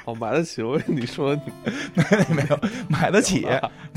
[0.04, 0.62] 哦，买得起。
[0.62, 1.34] 我跟你说，
[1.94, 2.04] 没
[2.34, 2.58] 没有
[2.88, 3.46] 买得起，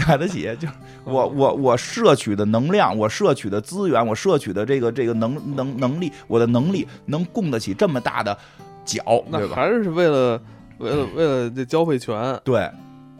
[0.07, 0.49] 买得起。
[0.59, 0.67] 就
[1.03, 8.37] 我我我摄取的能量，我摄取的资源，我摄取的这个这个能能能力，我的能力能供得起这么大的
[8.85, 9.55] 脚，对吧？
[9.55, 10.41] 还是为了。
[10.79, 12.69] 为了为了这交配权，对，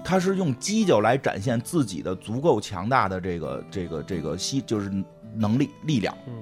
[0.04, 4.92] 他是用犄角来展现自己的足够强大的这个这个这个吸就是
[5.36, 6.34] 能力力量，嗯，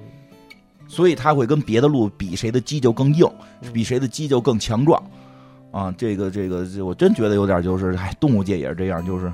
[0.86, 3.30] 所以他会跟别的鹿比谁的犄角更硬，
[3.72, 5.02] 比谁的犄角更强壮，
[5.70, 9.32] 啊，这个这个我真觉得有点就是，哎，动物界也是这样，就是。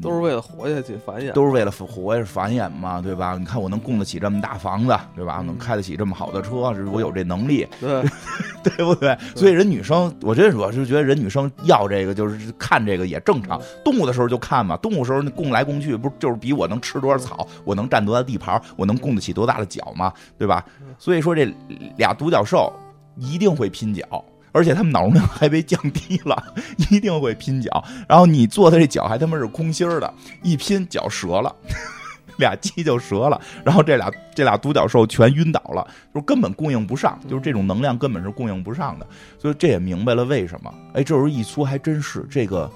[0.00, 3.36] 都是为了活下去繁衍，都是为了活下去繁衍嘛，对吧？
[3.38, 5.42] 你看我能供得起这么大房子，对吧？
[5.44, 6.56] 能开得起这么好的车，
[6.90, 8.04] 我有这能力，对
[8.76, 9.16] 对不对？
[9.34, 13.60] 所以人女生，我觉得我是觉得人女生要这个，就是看这个也正常。
[13.84, 20.64] 动物的时候就看嘛，动物时候供来供去，不就是比我能吃多少草，我能占多大地盘，我能供得起多大的脚嘛，对吧？
[20.98, 21.52] 所以说这
[21.96, 22.72] 俩独角兽
[23.16, 24.24] 一定会拼脚。
[24.52, 26.54] 而且他们脑容量还被降低了，
[26.90, 27.84] 一定会拼脚。
[28.08, 30.12] 然后你做的这脚还他妈是空心儿的，
[30.42, 31.54] 一拼脚折了，
[32.38, 33.40] 俩鸡就折了。
[33.64, 39.06] 然后这俩这俩独角兽全晕倒了，就根本供应不上，就是这种能量根本是供应不上的。
[39.38, 40.72] 所以这也明白了为什么。
[40.94, 42.70] 哎，这时候一说还真是，这个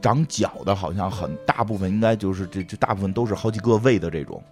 [0.00, 4.42] 长脚的好像很大部分应该就是这这大部分都是好几个位的这种。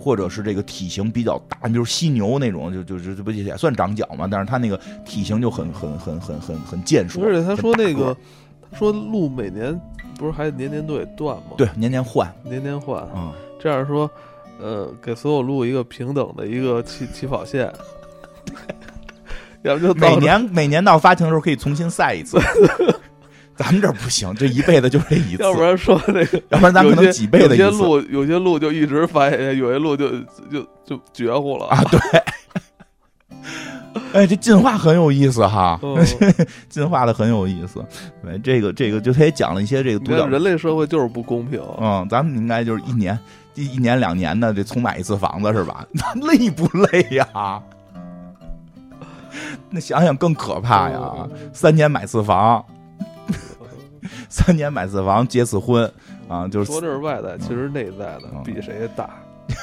[0.00, 4.26] 或者是这个体型比较大，就是犀牛那种，就就就不也算长角嘛？
[4.26, 7.22] 但是它那个体型就很很很很很很健硕。
[7.22, 8.16] 而且他说那个，
[8.72, 9.78] 他说鹿每年
[10.16, 11.52] 不是还年年都得断吗？
[11.58, 13.06] 对，年年换，年年换。
[13.14, 14.10] 嗯，这样说，
[14.58, 17.70] 呃，给所有鹿一个平等的一个起起跑线。
[19.62, 22.38] 要不就每年每年到发情的时候可以重新赛一次。
[23.62, 25.42] 咱们这不行，这一辈子就这一次。
[25.42, 27.62] 要不然说那个，要不然咱可能几辈子一次。
[27.62, 30.08] 有些路，有些路就一直繁衍，有些路就
[30.50, 31.84] 就就绝户了啊！
[31.90, 32.00] 对。
[34.14, 35.78] 哎，这进化很有意思哈，
[36.70, 37.84] 进化的很有意思。
[38.24, 40.26] 对，这个这个就他也讲了一些这个独角。
[40.26, 41.60] 人类社会就是不公平。
[41.78, 43.18] 嗯，咱们应该就是一年
[43.54, 45.84] 一一年两年的得重买一次房子是吧？
[45.92, 47.60] 那累不累呀？
[49.68, 51.12] 那想想更可怕呀！
[51.52, 52.64] 三年买次房。
[54.28, 55.90] 三年买次房，结次婚，
[56.28, 59.10] 啊，就是说这是外在，其实内在的比谁大。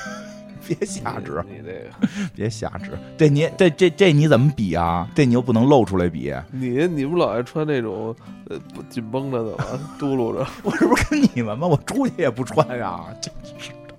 [0.67, 2.91] 别瞎指，你这个别瞎指。
[3.17, 5.07] 这你这这这你怎么比啊？
[5.15, 6.33] 这你又不能露出来比。
[6.51, 8.13] 你你不老爱穿那种
[8.49, 9.63] 呃紧绷着的吗？
[9.97, 10.45] 嘟噜着。
[10.63, 11.65] 我这不是跟你们吗？
[11.65, 13.95] 我出去也不穿呀，真是的。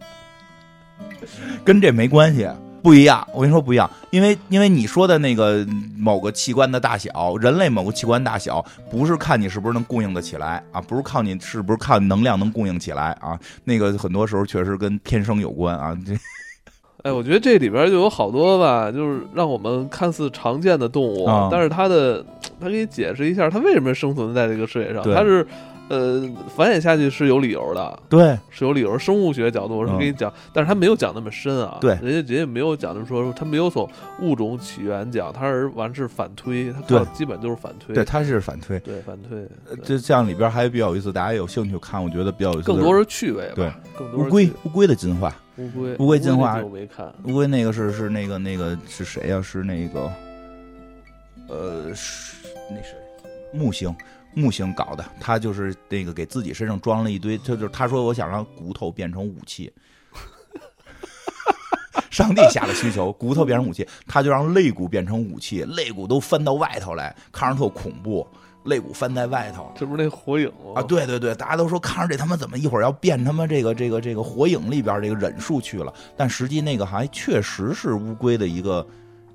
[1.64, 2.46] 跟这没关系。
[2.88, 5.62] 不一样，我跟你说不一样，因为因为你说的那个
[5.94, 15.94] 某个器官的大小，人类某个器官大小，不是看你是不是能供应得起来啊，不是靠你是不是靠能量能供应起来啊，那个很多时候确实跟天生有关啊。
[16.06, 16.14] 这，
[17.04, 22.24] 哎，我觉得这里边就有好多吧，就是让我们看似常见的动物，但是它的，
[22.58, 25.46] 它给你解释一下，它为什么生存在这个世界上，它是。
[25.88, 26.22] 呃，
[26.54, 28.98] 繁衍下去是有理由的，对，是有理由。
[28.98, 31.78] 生物学角度我是给你讲，但是他没有讲那么深啊。
[31.80, 33.88] 对，人家人家没有讲，就是说他没有从
[34.20, 37.94] 物种起源讲，他是完是反推，他靠基本就是反推。
[37.94, 39.48] 对，他是反推，对反推。
[39.82, 42.66] 这像里边还比较有意思，大家有兴趣看，我觉得比较有意思。
[42.66, 47.10] 更多是趣味，对，更多乌龟乌龟的进化，乌龟乌龟进化我没看。
[47.24, 49.40] 乌龟那个是是那个那个是谁呀？
[49.40, 50.12] 是那个
[51.48, 52.36] 呃，是
[52.70, 52.94] 那谁
[53.54, 53.94] 木星。
[54.34, 59.72] 木星搞的，他就是那个给自己身上装了一堆，他就是他说我想让骨头变成武器，
[62.10, 68.26] 上帝下的需求，骨头变成武器，他就让肋骨变成武器，肋骨都翻到外头来，看着特恐怖，
[68.64, 69.72] 肋骨翻在外头。
[69.76, 70.74] 这不是那火影吗？
[70.76, 78.86] 啊，对对对，大家都说看着这他妈怎么一会儿要变他妈这个这个这个火影里边这个忍术去了，但实际那个还确实是乌龟的一个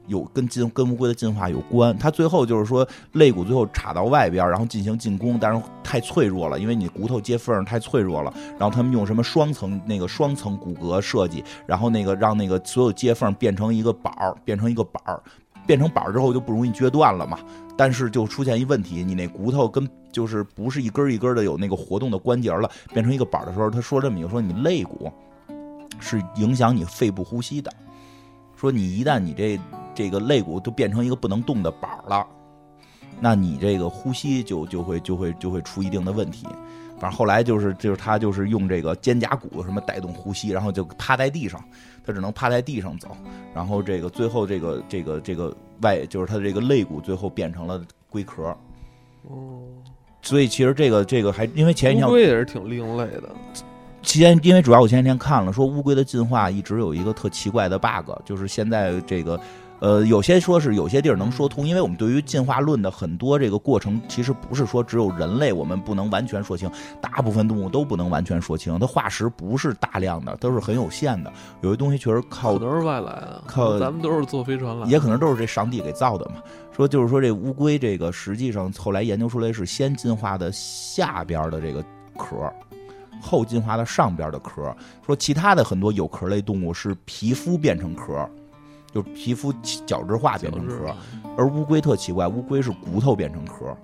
[0.07, 1.97] 有跟进跟乌龟的进化有关。
[1.97, 8.33] 它最后就是说肋骨最后插到外边，然后进行进攻，但是太脆弱了，因为你骨头接缝太脆弱了。
[8.59, 15.21] 然后他们用什么双层那个双层骨骼设计，然后那个让那个所有接缝变成一个板儿，变成一个板儿，
[15.65, 17.39] 变成板儿之后就不容易撅断了嘛。
[17.75, 25.11] 但是就出现一问题，你那骨头跟就是不是一根一根的有那个活动的关节了，变成一个板儿的时候，他说这么一个说你肋骨
[25.99, 27.73] 是影响你肺部呼吸的，
[28.55, 29.59] 说你一旦你这
[29.93, 32.25] 这个肋骨都变成一个不能动的板了，
[33.19, 36.47] 那你这个呼吸就就会就会就会出一定的问题。
[36.99, 41.61] 反正后来就是就是他就是用这个肩胛骨什么带动呼吸，然后就趴在地上，
[42.05, 43.09] 他只能趴在地上走，
[43.53, 45.55] 然后这个最后这个这个这个。
[45.81, 48.55] 外就是他的这个肋骨最后变成了龟壳，
[49.23, 49.59] 哦，
[50.21, 53.29] 所以其实这个这个还因为前一天乌龟也是挺另类的。
[54.01, 59.37] 前因为主要我前几天看了，说乌龟的进化一直有一个特奇怪的 bug，就是现在这个。
[59.83, 68.79] 呃，有些说是有些地儿能说通，因为我们对于进化论的很多这个过程，其实不是说只有人类我们不能完全说清，大部分动物都不能完全说清。
[68.79, 71.29] 它化石不是大量的，都是很有限的。
[71.59, 76.35] 有些东西确实靠都是外来的，靠咱们都是坐飞船来，也可能都是这上帝给造的嘛。
[76.71, 81.83] 说就是说这乌龟这个实际上后来研究出来是先进化的下边的这个
[82.17, 82.49] 壳，
[83.19, 84.73] 后进化的上边的壳。
[85.05, 88.25] 说其他的很多有壳类动物是皮肤变成壳。
[88.93, 89.51] 就皮肤
[89.85, 90.95] 角质化变成壳，
[91.35, 93.75] 而乌龟特奇怪，乌龟是骨头变成壳。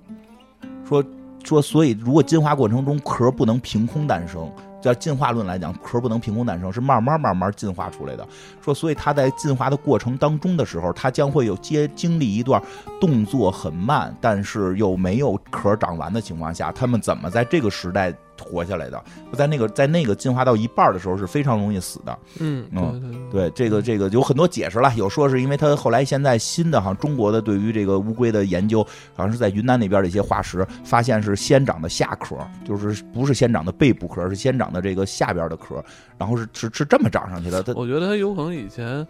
[0.87, 1.03] 说
[1.43, 8.27] 说，所以如果进化过程中壳不能凭空诞生，在进化论来讲，壳不能凭空诞生，是慢慢慢慢进化出来的。
[8.61, 12.61] 说，所以它在进化的过程当中的时候，它将会有接经历一段
[12.99, 18.13] 动作很慢，但是又没有壳长完的情况下，它们怎么在这个时代？
[18.39, 19.03] 活下来的，
[19.33, 22.19] 在那个在那个进化到一半的时候是非常容易死的。
[22.39, 28.83] 嗯嗯，对，这个这个有很多解释了，有说是因为它后来现在新的哈中国的对于这个乌龟的研究，
[29.15, 35.83] 好像是在云南那边的一些化石发现是先长的下壳，就是不是先长的背部壳，是先长的这个下边的壳，
[36.17, 37.61] 然后是是是这么长上去的。
[37.63, 39.05] 它我觉得它有可能以前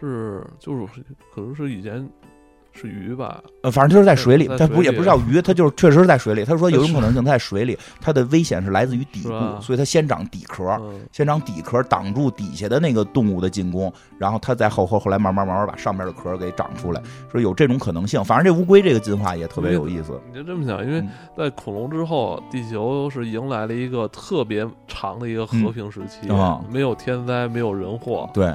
[0.00, 0.86] 是就是
[1.34, 2.08] 可能是以前。
[2.72, 3.42] 是鱼吧？
[3.62, 6.44] 呃，反正就是在水里，它不也不是叫鱼，它就是确实是在水里。
[6.44, 10.64] 他说有一种可能性它在水里，它的危险是来自于底部，所以它先长底壳，
[11.12, 17.02] 先长底壳挡住底下的那个动物的进攻，然后它再后后后来慢慢慢慢把上面的壳给长出来。
[17.30, 20.18] 说有这种可能性，反正这乌龟这个进化也特别有意思。
[20.28, 21.04] 你就这么想，因为
[21.36, 26.28] 在恐龙之后，地球是迎来了一个特别长的一个和平时期，
[26.70, 28.28] 没有天灾，没有人祸。
[28.32, 28.52] 对。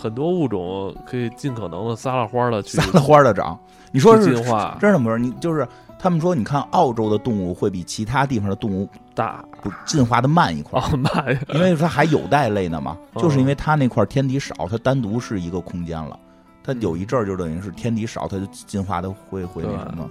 [0.00, 3.58] 很多物种可以尽可能的撒了欢的去撒了欢的长，
[3.92, 5.18] 你说是进化，真是不是？
[5.18, 5.68] 你就是
[5.98, 16.18] 他们说，你看澳洲的动物会比其他地方的动物大，不进化的慢一块儿，慢，因为它还有袋类呢嘛， 就是因为它那块天敌少，它单独是一个空间了，
[16.64, 20.08] 它有一阵儿就等于是天敌少，它就进化的会会那什么，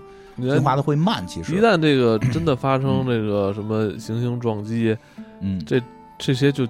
[0.54, 1.26] 进化的会慢。
[1.26, 1.56] 其实。
[1.56, 4.96] 一旦这个 真的发生这个什么行星撞击，
[5.40, 5.82] 嗯，这。
[6.22, 6.68] 这些就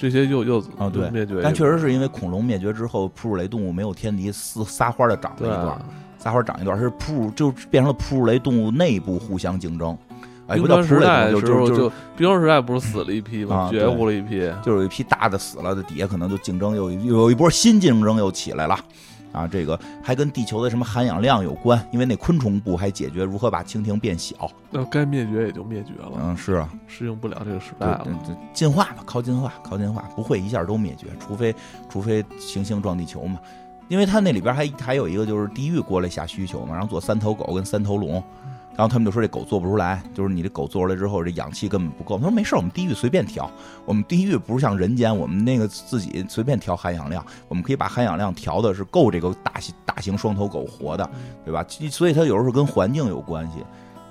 [0.00, 5.78] 这些又又啊对灭绝，但确实是因为恐龙灭绝之后，哺乳类动物没有天敌，撒撒欢的长了一段，
[6.16, 9.94] 撒欢长一段是哺乳就变成了哺乳类动物内部互相竞争。
[10.54, 13.68] 冰川时代就就就冰川时代不是死了一批吗？
[13.70, 18.78] 绝户了一批，就有一批大的死了，的底下可能就竞争又有一波新竞争又起来了。
[19.32, 24.50] 啊，这个还跟地球的什么含氧量有关，因为那昆虫部还解决如何把蜻蜓变小。
[24.70, 26.12] 那该灭绝也就灭绝了。
[26.20, 28.06] 嗯，是啊，适应不了这个时代了。
[28.52, 31.54] 进化吧，靠进化，靠进化，不会一下都灭绝，除非
[31.88, 33.38] 除非行星撞地球嘛。
[33.88, 38.22] 因为它那里边还还有一个就是地狱过来下需求嘛，然后做三头狗跟三头龙。
[38.80, 42.16] 然后他们就说这狗做不出来，就是你这狗做出来之后，这氧气根本不够。
[42.16, 43.50] 他说没事，我们地狱随便调，
[43.84, 51.10] 我们地狱不是像人间，我们那个自己随便调含氧量，我们可以把含氧量调的是够这个大型大型双头狗活的，
[51.44, 51.62] 对吧？
[51.90, 53.62] 所以它有时候跟环境有关系，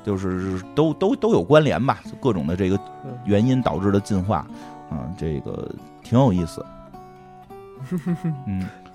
[0.03, 2.79] 就是都都都有关联吧，各种的这个
[3.25, 4.45] 原因导致的进化，
[4.91, 5.67] 嗯，这个
[6.03, 6.63] 挺有意思，
[8.45, 8.69] 嗯。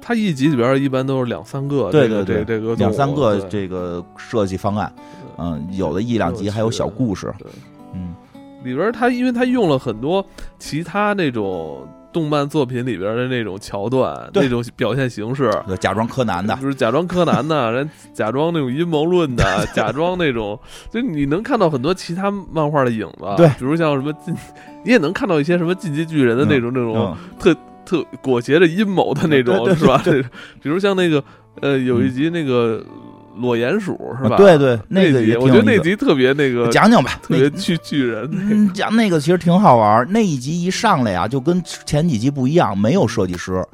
[0.00, 4.92] 它一集里边一般都是两三个，对对对，这个两三个这个设计方案，
[5.36, 7.32] 嗯，有的一两集还有小故事，
[7.94, 8.14] 嗯，
[8.64, 10.24] 里边它因为它用了很多
[10.58, 20.58] 其他那种动漫作品里边的那种桥段，那种表现形式，假装柯南的，就是假装柯南的，人假装那种阴谋论的，假装那种，
[20.90, 24.34] 就你能看到很多其他漫画的影子，对，比如像什么进，
[24.84, 27.54] 你也能看到一些什么进击巨人的那种那种特。
[27.88, 30.02] 特裹挟着阴谋的那种是吧？
[30.62, 31.24] 比如像那个
[31.62, 32.84] 呃，有一集那个
[33.38, 34.36] 裸鼹鼠是吧？
[34.36, 38.28] 对对，那个也我觉得那集特别那个，讲讲吧，特别巨巨人。
[38.32, 40.06] 嗯，讲那个其实挺好玩。
[40.10, 43.64] 那一集一上来啊，就跟前几集不一样，没有设计师，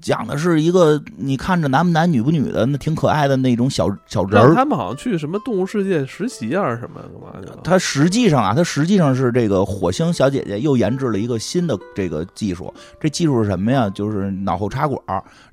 [0.00, 4.54] 讲的是一个你看着男不男女不女的，那挺可爱的那种小小人儿。
[4.54, 7.58] 他们好像去什么动物世界实习啊，什么干嘛的？
[7.62, 12.72] 他实际上啊，他实际上是这个火星小姐姐又研制了一个新的这个技术。
[12.98, 13.90] 这技术是什么呀？
[13.90, 15.00] 就是脑后插管，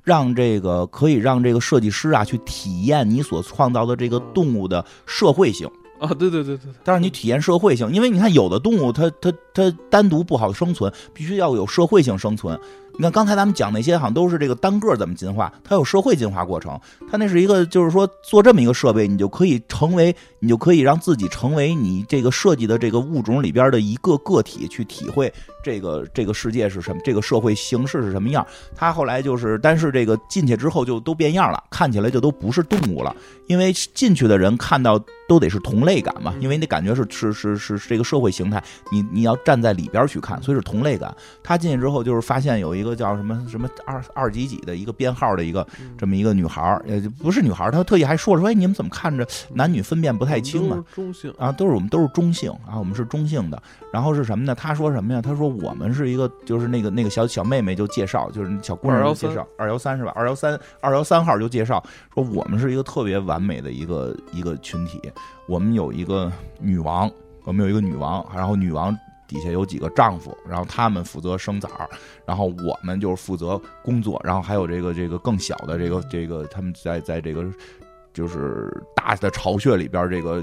[0.02, 5.68] 让这个可以让这个设计师啊去体验你所创造的这个动物的社会性
[5.98, 6.14] 啊！
[6.14, 12.56] 对对对对，但是你体验社会性，因为你看有的动物它它它单独不好生存，必须要有社会性生存。
[12.92, 16.78] 你看刚才咱们讲那些好像都是这个单个怎么进化，它有社会进化过程。
[17.10, 25.32] 它那是一个就是说做这么一个设备，你就可以成为你就可以让自己成为你这个设计的这个物种里边的一个个体，去体会
[25.68, 28.44] 这个这个世界是什么，这个社会形式是什么样。
[28.74, 33.14] 他后来就是，但是这个进去之后就都变样了，看起来就都不是动物了，
[33.46, 41.14] 因为进去的人看到都得是同类感嘛，因为那感觉是是是是这个社会形态，你你要站在里边去看，所以是同类感。
[41.44, 42.98] 他进去之后就是发现有一个。
[42.98, 45.64] 叫什么什么二二几几的一个编号的一个
[45.96, 49.24] 这么一个女孩儿，呃，不是女孩儿，她特意还说了说，哎，你们怎么看着
[49.54, 50.82] 男女分辨不太清啊？
[50.92, 53.62] 中性啊，都是我们都是中性啊，我们是中性的。
[53.92, 54.52] 然后是什么呢？
[54.52, 55.22] 他说什么呀？
[55.22, 60.12] 他说我们是一个，就是那个那个小小妹妹就介绍，就是小姑娘介绍二幺三是吧？
[60.14, 61.82] 二幺三二幺三号就介绍
[62.14, 65.00] 说我们是一个特别完美的一个一个群体，
[65.46, 67.10] 我们有一个女王，
[67.44, 68.96] 我们有一个女王，然后女王。
[69.28, 71.86] 底下有几个丈夫，然后他们负责生崽儿，
[72.24, 77.44] 然后我们就是负责工作，然后还有这个这个更小的这个这个他们在在这个
[78.14, 80.42] 就是大的巢穴里边这个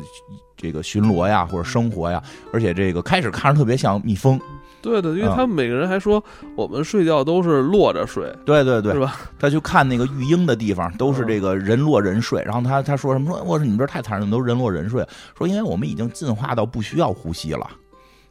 [0.55, 2.21] 这个巡逻呀或者生活呀，
[2.53, 4.39] 而且这个开始看着特别像蜜蜂，
[4.86, 6.24] 对的，因为他们每个人还说
[6.56, 9.20] 我们睡觉都是落着睡，对对对，是吧？
[9.40, 15.03] 他去看那个育婴的地方都是这个人落人睡，然后他他说什么说我说你们这太残忍，都人落人睡，
[15.36, 17.68] 说因为我们已经进化到不需要呼吸了。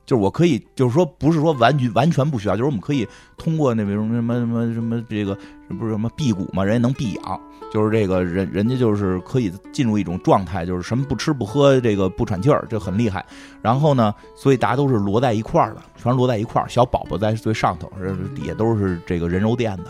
[0.06, 3.06] 就是我可以，就是说不是说完全完全不需要，就是我们可以
[3.36, 5.36] 通过那比如什么什么什么这个
[5.78, 7.40] 不是什么辟谷嘛，人家能辟养，
[7.72, 13.24] 就是这个人人家就是可以进入一种状态，就是什么不吃不喝，这个不喘气儿，这很厉害。
[13.62, 17.90] 然后呢，所以大家都是摞在一块儿的，全摞在一块儿，小宝宝在最上头，
[18.34, 19.86] 底下都是这个人肉垫的。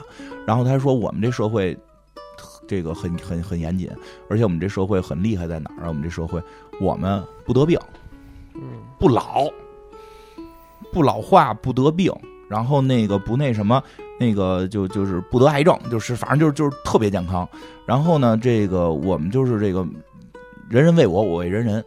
[0.46, 1.76] 然后他说我们这社会
[2.68, 3.90] 这个很很很严谨，
[4.28, 5.88] 而且我们这社会很厉害在哪儿啊？
[5.88, 6.40] 我们这社会
[6.80, 7.76] 我们不得病，
[8.98, 9.50] 不老。
[10.94, 12.12] 不老化，不得病，
[12.48, 13.82] 然后那个不那什么，
[14.20, 17.46] 那个就就是不得癌症，就是反正就是就是特别健康。
[17.84, 19.84] 然后呢，这个我们就是这个
[20.70, 21.84] 人人为我，我为人人，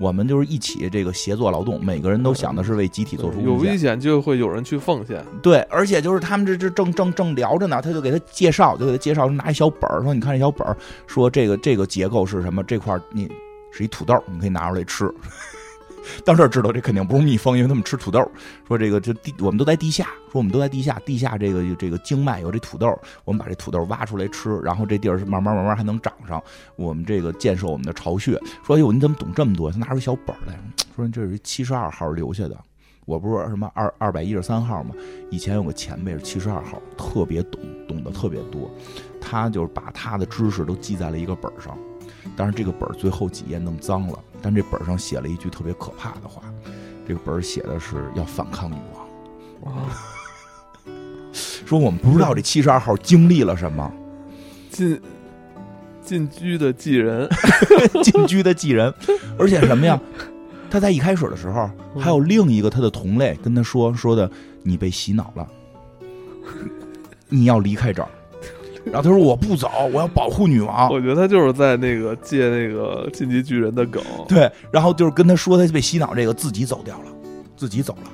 [0.00, 3.52] 我们就是一起这个协作劳动，每个人都想的是为集体做出贡献。
[3.54, 5.24] 有危险就会有人去奉献。
[5.40, 10.76] 对，而且就是他们这这正正正聊着呢，他就给他介绍，就给他介绍，拿一小本儿说：“你看这小本儿，
[11.06, 12.64] 说这个这个结构是什么？
[12.64, 13.30] 这块你
[13.70, 15.08] 是一土豆，你可以拿出来吃。”
[16.24, 18.30] 到这儿知道这肯定不是蜜蜂，因为他们吃土豆。
[18.66, 20.04] 说这个这地，我们都在地下。
[20.30, 26.42] 说我们都在地下，地下这个这个经脉有这土豆，我们把这土豆挖出来吃，然后这地儿是慢慢慢慢还能长上。
[26.76, 28.38] 我们这个建设我们的巢穴。
[28.62, 29.70] 说哎呦，你怎么懂这么多？
[29.72, 30.58] 他拿出小本来，
[30.94, 32.56] 说这是七十二号留下的。
[33.06, 34.94] 我不是什么二二百一十三号吗？
[35.30, 37.58] 以前有个前辈是七十二号，特别懂，
[37.88, 38.70] 懂得特别多。
[39.18, 41.76] 他就是把他的知识都记在了一个本上。
[42.36, 46.42] 但是这个本儿最后几页弄脏了，但这本上写了一句特别可怕的话，
[47.06, 48.76] 这个本儿写的是要反抗女
[49.64, 49.74] 王。
[51.66, 53.92] 说我们不知道这七十二号经历了什么，
[54.70, 55.00] 进
[56.02, 57.28] 进居的寄人，
[58.02, 58.92] 进居的寄人，
[59.38, 60.00] 而且什么呀？
[60.70, 64.30] 他在一开始的时候还有另一个他的同类跟他说说的，
[64.62, 65.48] 你被洗脑了，
[67.28, 68.08] 你要离开这儿。
[68.90, 74.02] 然后他说：“我不走，我要保护女王。”我觉得他就是在那个借那个进击巨人的梗。
[74.28, 77.10] 对，然后就是跟他说他被洗脑，这个自己走掉了，
[77.56, 78.10] 自己走了，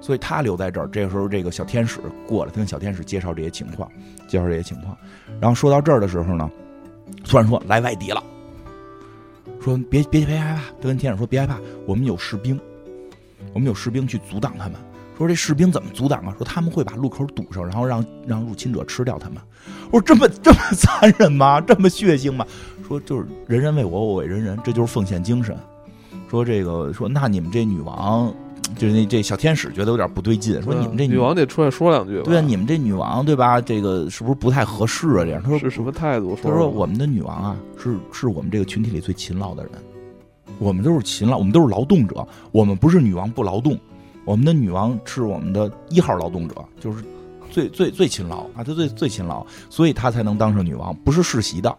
[0.00, 0.88] 所以他留在这儿。
[0.88, 3.90] 这个时候，这个小天使过来，他跟小天使介绍这些情况，
[4.28, 4.96] 介绍这些情况。
[5.40, 6.50] 然后说到这儿的时候呢，
[7.24, 8.22] 突然说来外敌了，
[9.60, 12.58] 说别别别害怕，他跟天使说别害怕，我们有士兵，
[13.52, 14.74] 我们有士兵去阻挡他们。
[15.18, 16.34] 说这士兵怎么阻挡啊？
[16.38, 19.36] 说他们会把路口堵上，然后让让入侵者吃掉他们。
[19.90, 21.60] 我说这么这么残忍吗？
[21.60, 22.46] 这么血腥吗？
[22.86, 25.56] 说就是人人为我，我为人人，这就是奉献精神。
[26.28, 28.32] 说这个说那你们这女王，
[28.76, 30.62] 就是那这小天使觉得有点不对劲。
[30.62, 32.22] 说你们这女王得出来说两句。
[32.22, 33.60] 对啊，你们这女王对吧？
[33.60, 35.24] 这个是不是不太合适啊？
[35.24, 36.38] 这样他说是什么态度？
[36.40, 39.72] 他说我们的女王啊，是是我们这个群体里最勤劳的人。
[40.58, 42.26] 我们都是勤劳，我们都是劳动者。
[42.52, 43.78] 我们不是女王不劳动。
[44.24, 47.02] 我们的女王是我们的一号劳动者，就是
[47.50, 51.76] 最最最勤劳啊，他最最勤劳，所以他才能当上女王，不是世袭的。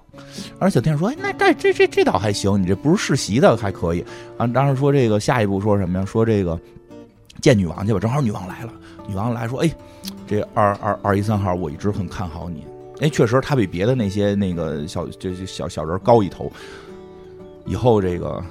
[0.59, 4.05] 而小天说：“哎，那这这这这倒还行，你这不是世袭的还可以
[4.37, 6.05] 啊。”当时说这个下一步说什么呀？
[6.05, 6.59] 说这个
[7.41, 8.73] 见女王去吧，正好女王来了。
[9.07, 9.71] 女王来说：“哎，
[10.27, 12.65] 这二二二一三号，我一直很看好你。
[12.99, 16.51] 哎，确实他比别的那些那个小这小小人高一头。
[17.65, 18.43] 以后这个。”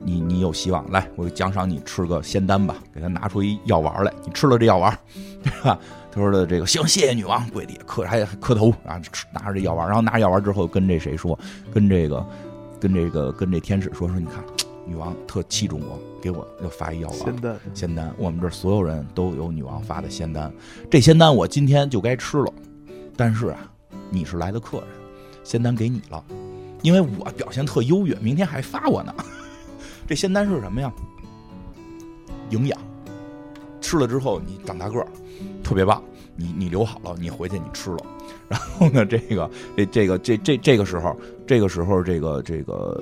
[0.00, 2.76] 你你有希望，来，我就奖赏你吃个仙丹吧。
[2.94, 4.96] 给他拿出一药丸来，你吃了这药丸，
[5.42, 5.76] 对吧？
[6.18, 9.00] 他说的这个行，谢谢女王，跪地磕还磕头啊，
[9.32, 11.38] 拿着这药丸，然后拿着药丸之后跟这谁说，
[11.72, 12.26] 跟这个
[12.80, 14.42] 跟这个跟这天使说说，你看，
[14.84, 20.52] 女王特器重我，给我要发一药丸，仙丹，仙丹，我们这所有人都有女王发的仙丹，
[20.90, 22.52] 这仙丹我今天就该吃了，
[23.16, 23.58] 但是啊，
[24.10, 24.88] 你是来的客人，
[25.44, 26.24] 仙丹给你了，
[26.82, 29.14] 因为我表现特优越，明天还发我呢。
[30.08, 30.92] 这仙丹是什么呀？
[32.50, 32.78] 营养，
[33.80, 35.06] 吃了之后你长大个儿，
[35.62, 36.02] 特别棒。
[36.40, 37.98] 你你留好了，你回去你吃了。
[38.48, 42.96] 然后呢，这个这这个这这这个时候，这个时候这个这个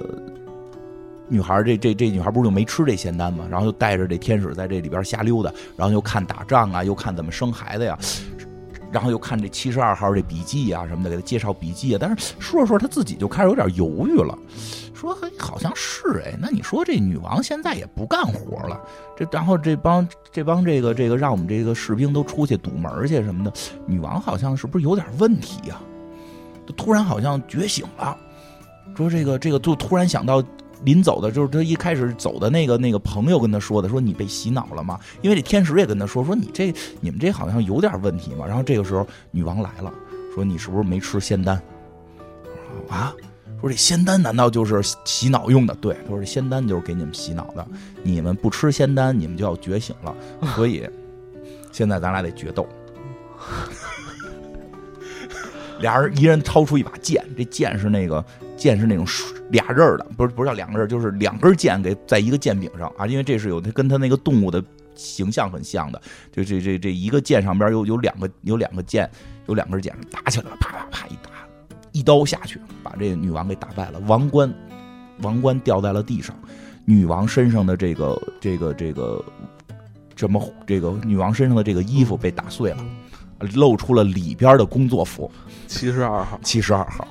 [1.29, 3.47] 女孩这这这女孩不是就没吃这仙丹吗？
[3.51, 7.99] 然后就带着这天使在这里边瞎溜达，然后又看打仗啊，又看怎么生孩子呀，
[8.97, 11.99] 然后又看这七十二号这笔记啊什么的，给他介绍笔记啊。
[12.01, 14.37] 但是说着说着，他自己就开始有点犹豫了。
[14.95, 18.81] 说好像是哎，那你说这女王现在也不干活了，
[19.15, 23.53] 这然后这帮这帮这个这个让我们这个士兵都出去堵门去什么的，
[23.87, 25.79] 女王好像是不是有点问题呀？
[26.75, 28.17] 突然好像觉醒了，
[28.97, 30.43] 说这个这个就突然想到
[30.85, 34.99] 临走的，就是他一开始走的那个那个朋友跟他说的，说你被洗脑了吗？
[35.23, 38.47] 因为这天使也跟他说，说你这你们这好像有点问题嘛。
[38.47, 39.93] 然后这个时候女王来了，
[40.35, 41.61] 说你是不是没吃仙丹？
[42.89, 43.15] 啊？
[43.59, 45.75] 说这仙丹难道就是洗脑用的？
[45.77, 47.67] 对，他说这仙丹就是给你们洗脑的。
[48.03, 50.15] 你们不吃仙丹，你们就要觉醒了。
[50.55, 50.87] 所以
[51.73, 52.69] 现在咱俩得决斗。
[55.81, 58.25] 俩人一人掏出一把剑，这剑是那个
[58.57, 59.07] 剑是那种
[59.51, 63.07] 俩刃的，不是不是叫两个刃，就是两根剑给在一个剑柄上啊。
[63.07, 64.63] 因为这是有它跟它那个动物的
[64.95, 66.01] 形象很像的，
[66.33, 69.09] 就这这这一个剑上边有有两个有两个剑，
[69.47, 71.31] 有两根剑打起来了，啪啪啪一打。
[71.93, 73.99] 一刀下去，把这个女王给打败了。
[74.01, 74.53] 王冠，
[75.23, 76.37] 王冠掉在了地上。
[76.85, 79.25] 女王身上的这个、这个、这个，
[80.15, 80.43] 什么？
[80.67, 82.85] 这个女王身上的这个衣服被打碎了，
[83.55, 85.31] 露出了里边的工作服。
[85.67, 87.09] 七十二号，七十二号。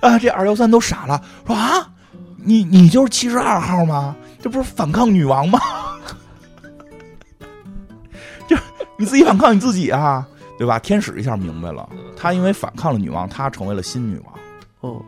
[0.00, 0.18] 啊！
[0.18, 1.88] 这二幺三都傻了，说啊，
[2.36, 4.16] 你你就是七十二号吗？
[4.42, 5.58] 这不是反抗女王吗？
[8.48, 8.56] 就
[8.96, 10.26] 你自己反抗你自己啊！
[10.58, 10.78] 对吧？
[10.78, 14.34] 天使一下明白了，他因为反抗了女王，他成为了新女王。
[14.80, 15.02] 哦，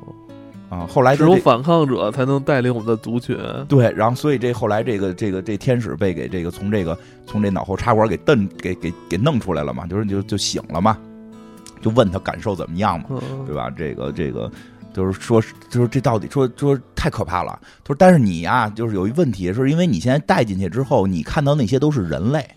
[0.70, 3.36] 啊，后来只有反抗者才能带领我们的族群。
[3.68, 10.96] 对，然后所以这后来这个这个这天使被给这个从这个从这脑后插管给蹬给给给弄出来了嘛，就是就就醒了嘛，
[11.82, 13.08] 就问他感受怎么样嘛，
[13.44, 13.68] 对吧？
[13.76, 14.50] 这个这个
[14.94, 17.58] 就是说就是这到底说说太可怕了。
[17.84, 22.48] 他说但是你呀，就是有一问题，是因为你现在带进去之后，你看到那些都是人类。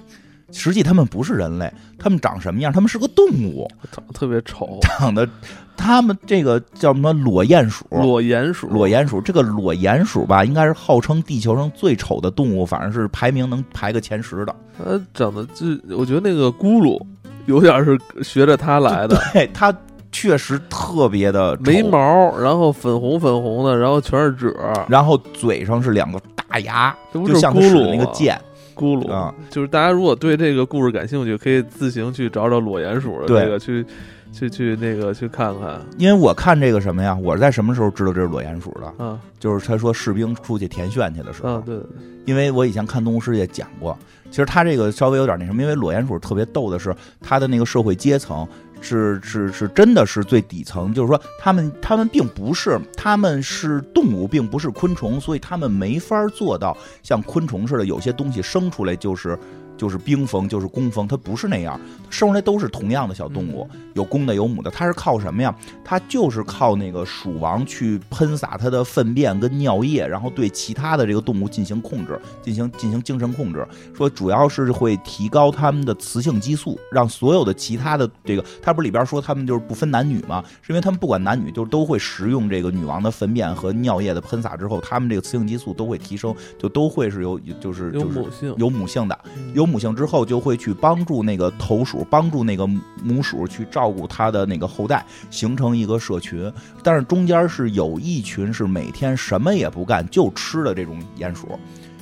[0.52, 2.72] 实际他们不是人类，他们长什么样？
[2.72, 5.28] 他们是个动物，长得特别丑， 长得，
[5.76, 7.84] 他们这个叫什么裸鼹鼠？
[7.90, 9.20] 裸鼹鼠，裸鼹鼠。
[9.20, 14.56] 这个裸鼹鼠吧，应该是号称地球上最丑的动物，反正是排名能排个前十的。
[14.78, 15.66] 它长得就，
[15.98, 17.04] 我觉得那个咕噜
[17.46, 19.18] 有点是学着他来的。
[19.34, 19.74] 对，它
[20.12, 24.54] 确实特别的没毛，然后粉红粉红的，然后全是褶，
[24.88, 28.40] 然后嘴上是两个大牙，就像咕噜那个剑。
[28.76, 33.86] 咕噜啊，就是大家如果对这个故事感兴趣，可以自行去找找裸鼹鼠的这个去，
[34.34, 35.80] 去去那个去看看。
[35.98, 38.94] 因为我看这个什么呀，我是在什么时候知道这是裸鼹鼠的？
[39.00, 41.54] 嗯，就是他说士兵出去填炫去的时候。
[41.54, 41.78] 啊，对。
[42.26, 43.98] 因为我以前看《动物世界》讲过，
[44.36, 48.46] 其实他这个稍微有点那什么，因为裸鼹鼠特别逗的是，他的那个社会阶层。
[48.82, 59.40] 是是是，真的是最底层，就是说，他们他们并不是，他们是动物，并不是昆虫，所以他们没法做到像昆虫似的，有些东西生出来就是。
[59.78, 61.80] 就是冰封，就是工蜂，它不是那样，
[62.10, 64.72] 生出来都是同样的小动物，有公的有母的。
[64.72, 65.54] 它是靠什么呀？
[65.84, 73.68] 它就是靠那个鼠王去喷洒它的粪便跟尿液，然后对其他的这个动物进行控制，进行进行精神控制。
[73.94, 80.44] 说主要是会提高它们的雌性激素，让所有的其他的这个，它不是里边说它们就是不分男女吗？
[80.62, 89.20] 是因为它们不管男女，就都会食用这个女王的粪便和尿液的喷洒之后，它们这个雌性激素都会提升，就都会是有就是有母性有母性的
[89.54, 89.65] 有。
[89.66, 92.68] 母性之后就会去帮助那个头鼠，帮助那个
[93.02, 96.52] 母鼠去照顾它的那个后代，形成一个社群。
[96.84, 101.48] 但是中间是有一群是每天什么也不干就吃的这种鼹鼠，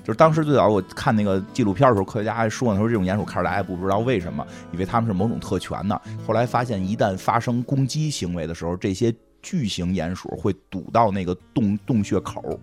[0.03, 5.99] 就是当时最早我看那个纪录片的时候，科学家还说呢，说这种鼹鼠看着大家也不知道为什么，以为他们是某种特权呢。
[6.27, 12.59] 后来发现，一旦发生攻击行为的时候，这些巨型鼹鼠会堵到那个洞洞穴口。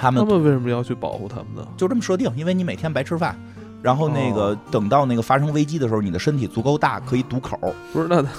[0.00, 1.66] 他们他们为什么要去保护他们呢？
[1.76, 3.36] 就这么设定，因为你每天白吃饭，
[3.82, 7.58] 然后那个哦等到那个发生危机的时候，你的身体足够大，可以堵口。
[7.92, 8.30] 不是，那他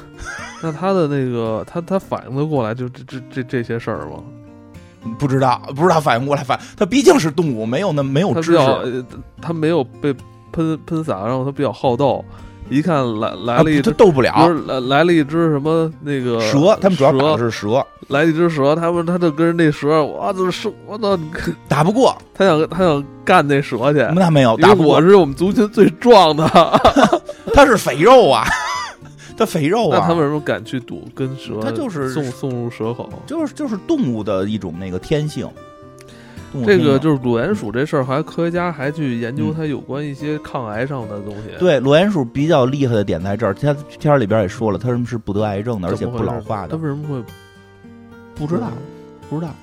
[0.61, 4.23] 那他的那个他他反应得过来就这这这这些事儿吗？
[5.17, 9.05] 不知道，不知道反应过来，反他毕竟是动物，没有那没有知识。
[9.41, 10.13] 他没有被
[10.51, 12.23] 喷喷洒，然后他比较好斗，
[12.69, 13.89] 一看来来了一只。
[13.89, 21.19] 不斗不了是来来了一只什么那个蛇，他们主要打的是蛇，来一只蛇，他们他就跟着那蛇，哇，这是我操！
[21.67, 26.47] 打不过，他想他想干那蛇去，那没有打不过我，是我们族群最壮的，
[27.53, 28.45] 他是肥肉啊，
[29.37, 29.99] 它肥肉啊。
[29.99, 31.59] 那他为什么敢去赌跟蛇？
[31.61, 33.09] 它就是送送入蛇口。
[33.25, 35.49] 就是就是动物的一种那个天性。
[36.51, 46.77] 动物这个就是裸鼹鼠这事儿，还科学家还去研究嗯它有关一些抗癌上的东西。，对裸鼹鼠比较厉害的点在这儿，它片儿里边也说了，它是不得癌症的，而且不老化的它。
[46.77, 47.23] 为什么会？
[48.35, 48.71] 不知道，
[49.29, 49.53] 不知道，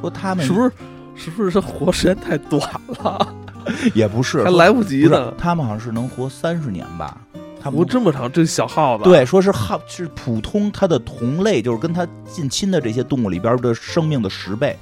[0.00, 0.70] 说他们是不是？
[1.14, 2.60] 是不是它活时间太短
[3.02, 3.34] 了，
[3.94, 5.32] 也不是，还来不及呢？
[5.38, 7.16] 他们好像是能活三十年吧？
[7.58, 14.76] 他们活这么长，这小耗子。，对，说是耗是普通它的同类，就是跟它近亲的这些动物里边的生命的十倍，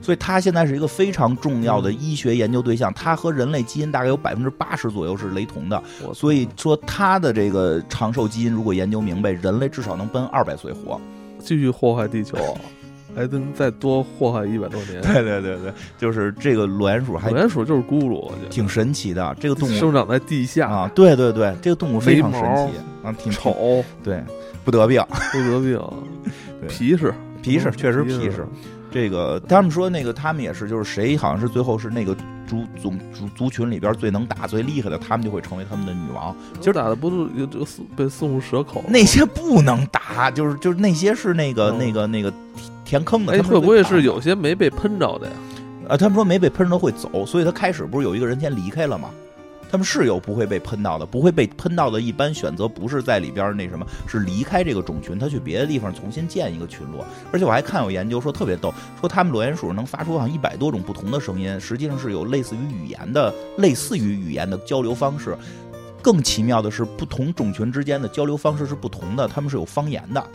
[0.00, 2.92] 所以它现在是一个非常重要的医学研究对象。
[2.94, 5.82] 它和人类基因大概有百分之八十左右是雷同的，
[6.14, 11.00] 所以说它的这个长寿基因如果研究明白，人类至少能奔二百岁活。
[11.38, 12.36] 继续祸害地球，
[13.16, 15.00] 还能再多祸害一百多年。
[15.02, 18.48] 对对对对，就是这个裸鼹鼠还裸鼹鼠就是咕噜，我觉得。
[18.50, 19.72] 挺神奇的，这个动物。
[19.72, 22.72] 生长在地下，啊，对对对，这个动物非常神奇
[23.02, 24.22] 啊，挺挺丑对，
[24.64, 25.02] 不得病，
[25.32, 25.80] 不得病。
[26.60, 27.12] 对，皮实。
[27.42, 28.46] 皮实确实皮皮实。
[28.90, 32.14] 这个他们说那个他们也是，就是谁好像是最后是那个
[32.46, 36.34] 族总族族群里边最能打最厉害的，他们就会成为他们的女王。
[36.58, 42.32] 其实打的不是有这个送被送入蛇口那些不能打，就是就是那些是那个、嗯那个那个
[42.84, 43.32] 填坑的。
[43.32, 45.32] 哎，会不会是有些没被喷着的呀？
[45.88, 45.96] 啊？
[45.96, 49.10] 他们说没被喷着会走，所以他开始不是有一个人先离开了吗？
[49.70, 57.04] 他们是有不会被喷到的，不会被喷到的，一般选择不是在里边那什么，是离开这个种群，他去别的地方重新建一个群落。
[57.32, 65.36] 而且我还看有研究说特别逗，说他们裸鼹鼠能发出好像一百多种不同的声音，实际上是有类似于语言的、类似于语言的交流方式。
[66.02, 70.26] 更奇妙的是，不同种群之间的交流方式是不同的，他们是有方言的。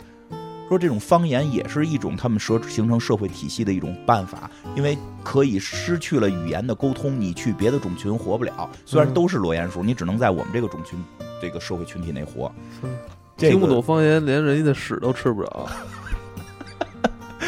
[0.68, 8.68] 说这种方言也是一种他们社形成社会体系的一种办法，因为可以失去了语言的沟通，你去别的种群活不了。
[8.84, 10.98] 虽然嗯都是裸鼹鼠，你只能在我们这个种群
[11.40, 12.50] 这个社会群体内活。
[13.36, 15.68] 听不懂方言，连人家的屎都吃不着，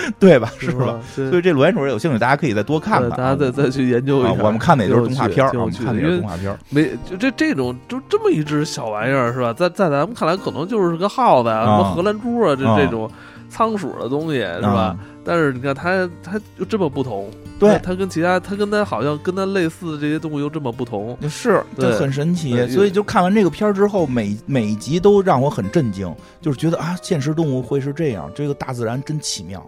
[0.19, 0.53] 对吧？
[0.59, 4.43] 是吧所以这裸鼹鼠有兴趣，大家可以再多看看大家再再去研究一啊，下。
[4.45, 6.59] 我们看的也都是动画片儿，我们看的也是动画片儿。
[6.71, 9.53] 没就这这种就这么一只小玩意儿是吧？
[9.53, 13.11] 在在咱们看来可能就是个耗子啊，什么荷兰猪啊，这啊这种
[13.49, 14.69] 仓鼠的东西是吧？
[14.71, 21.15] 啊但是你看它它就这么不同，对它它跟其他它跟它好像跟它类似的这些动物又这么不同。
[21.29, 22.67] 是，对这很神奇。
[22.69, 26.11] 所以就看完这个片儿之后，每每一集都让我很震惊，
[26.41, 29.63] 就是觉得啊，现实动物会是这样，这个大自然真奇妙。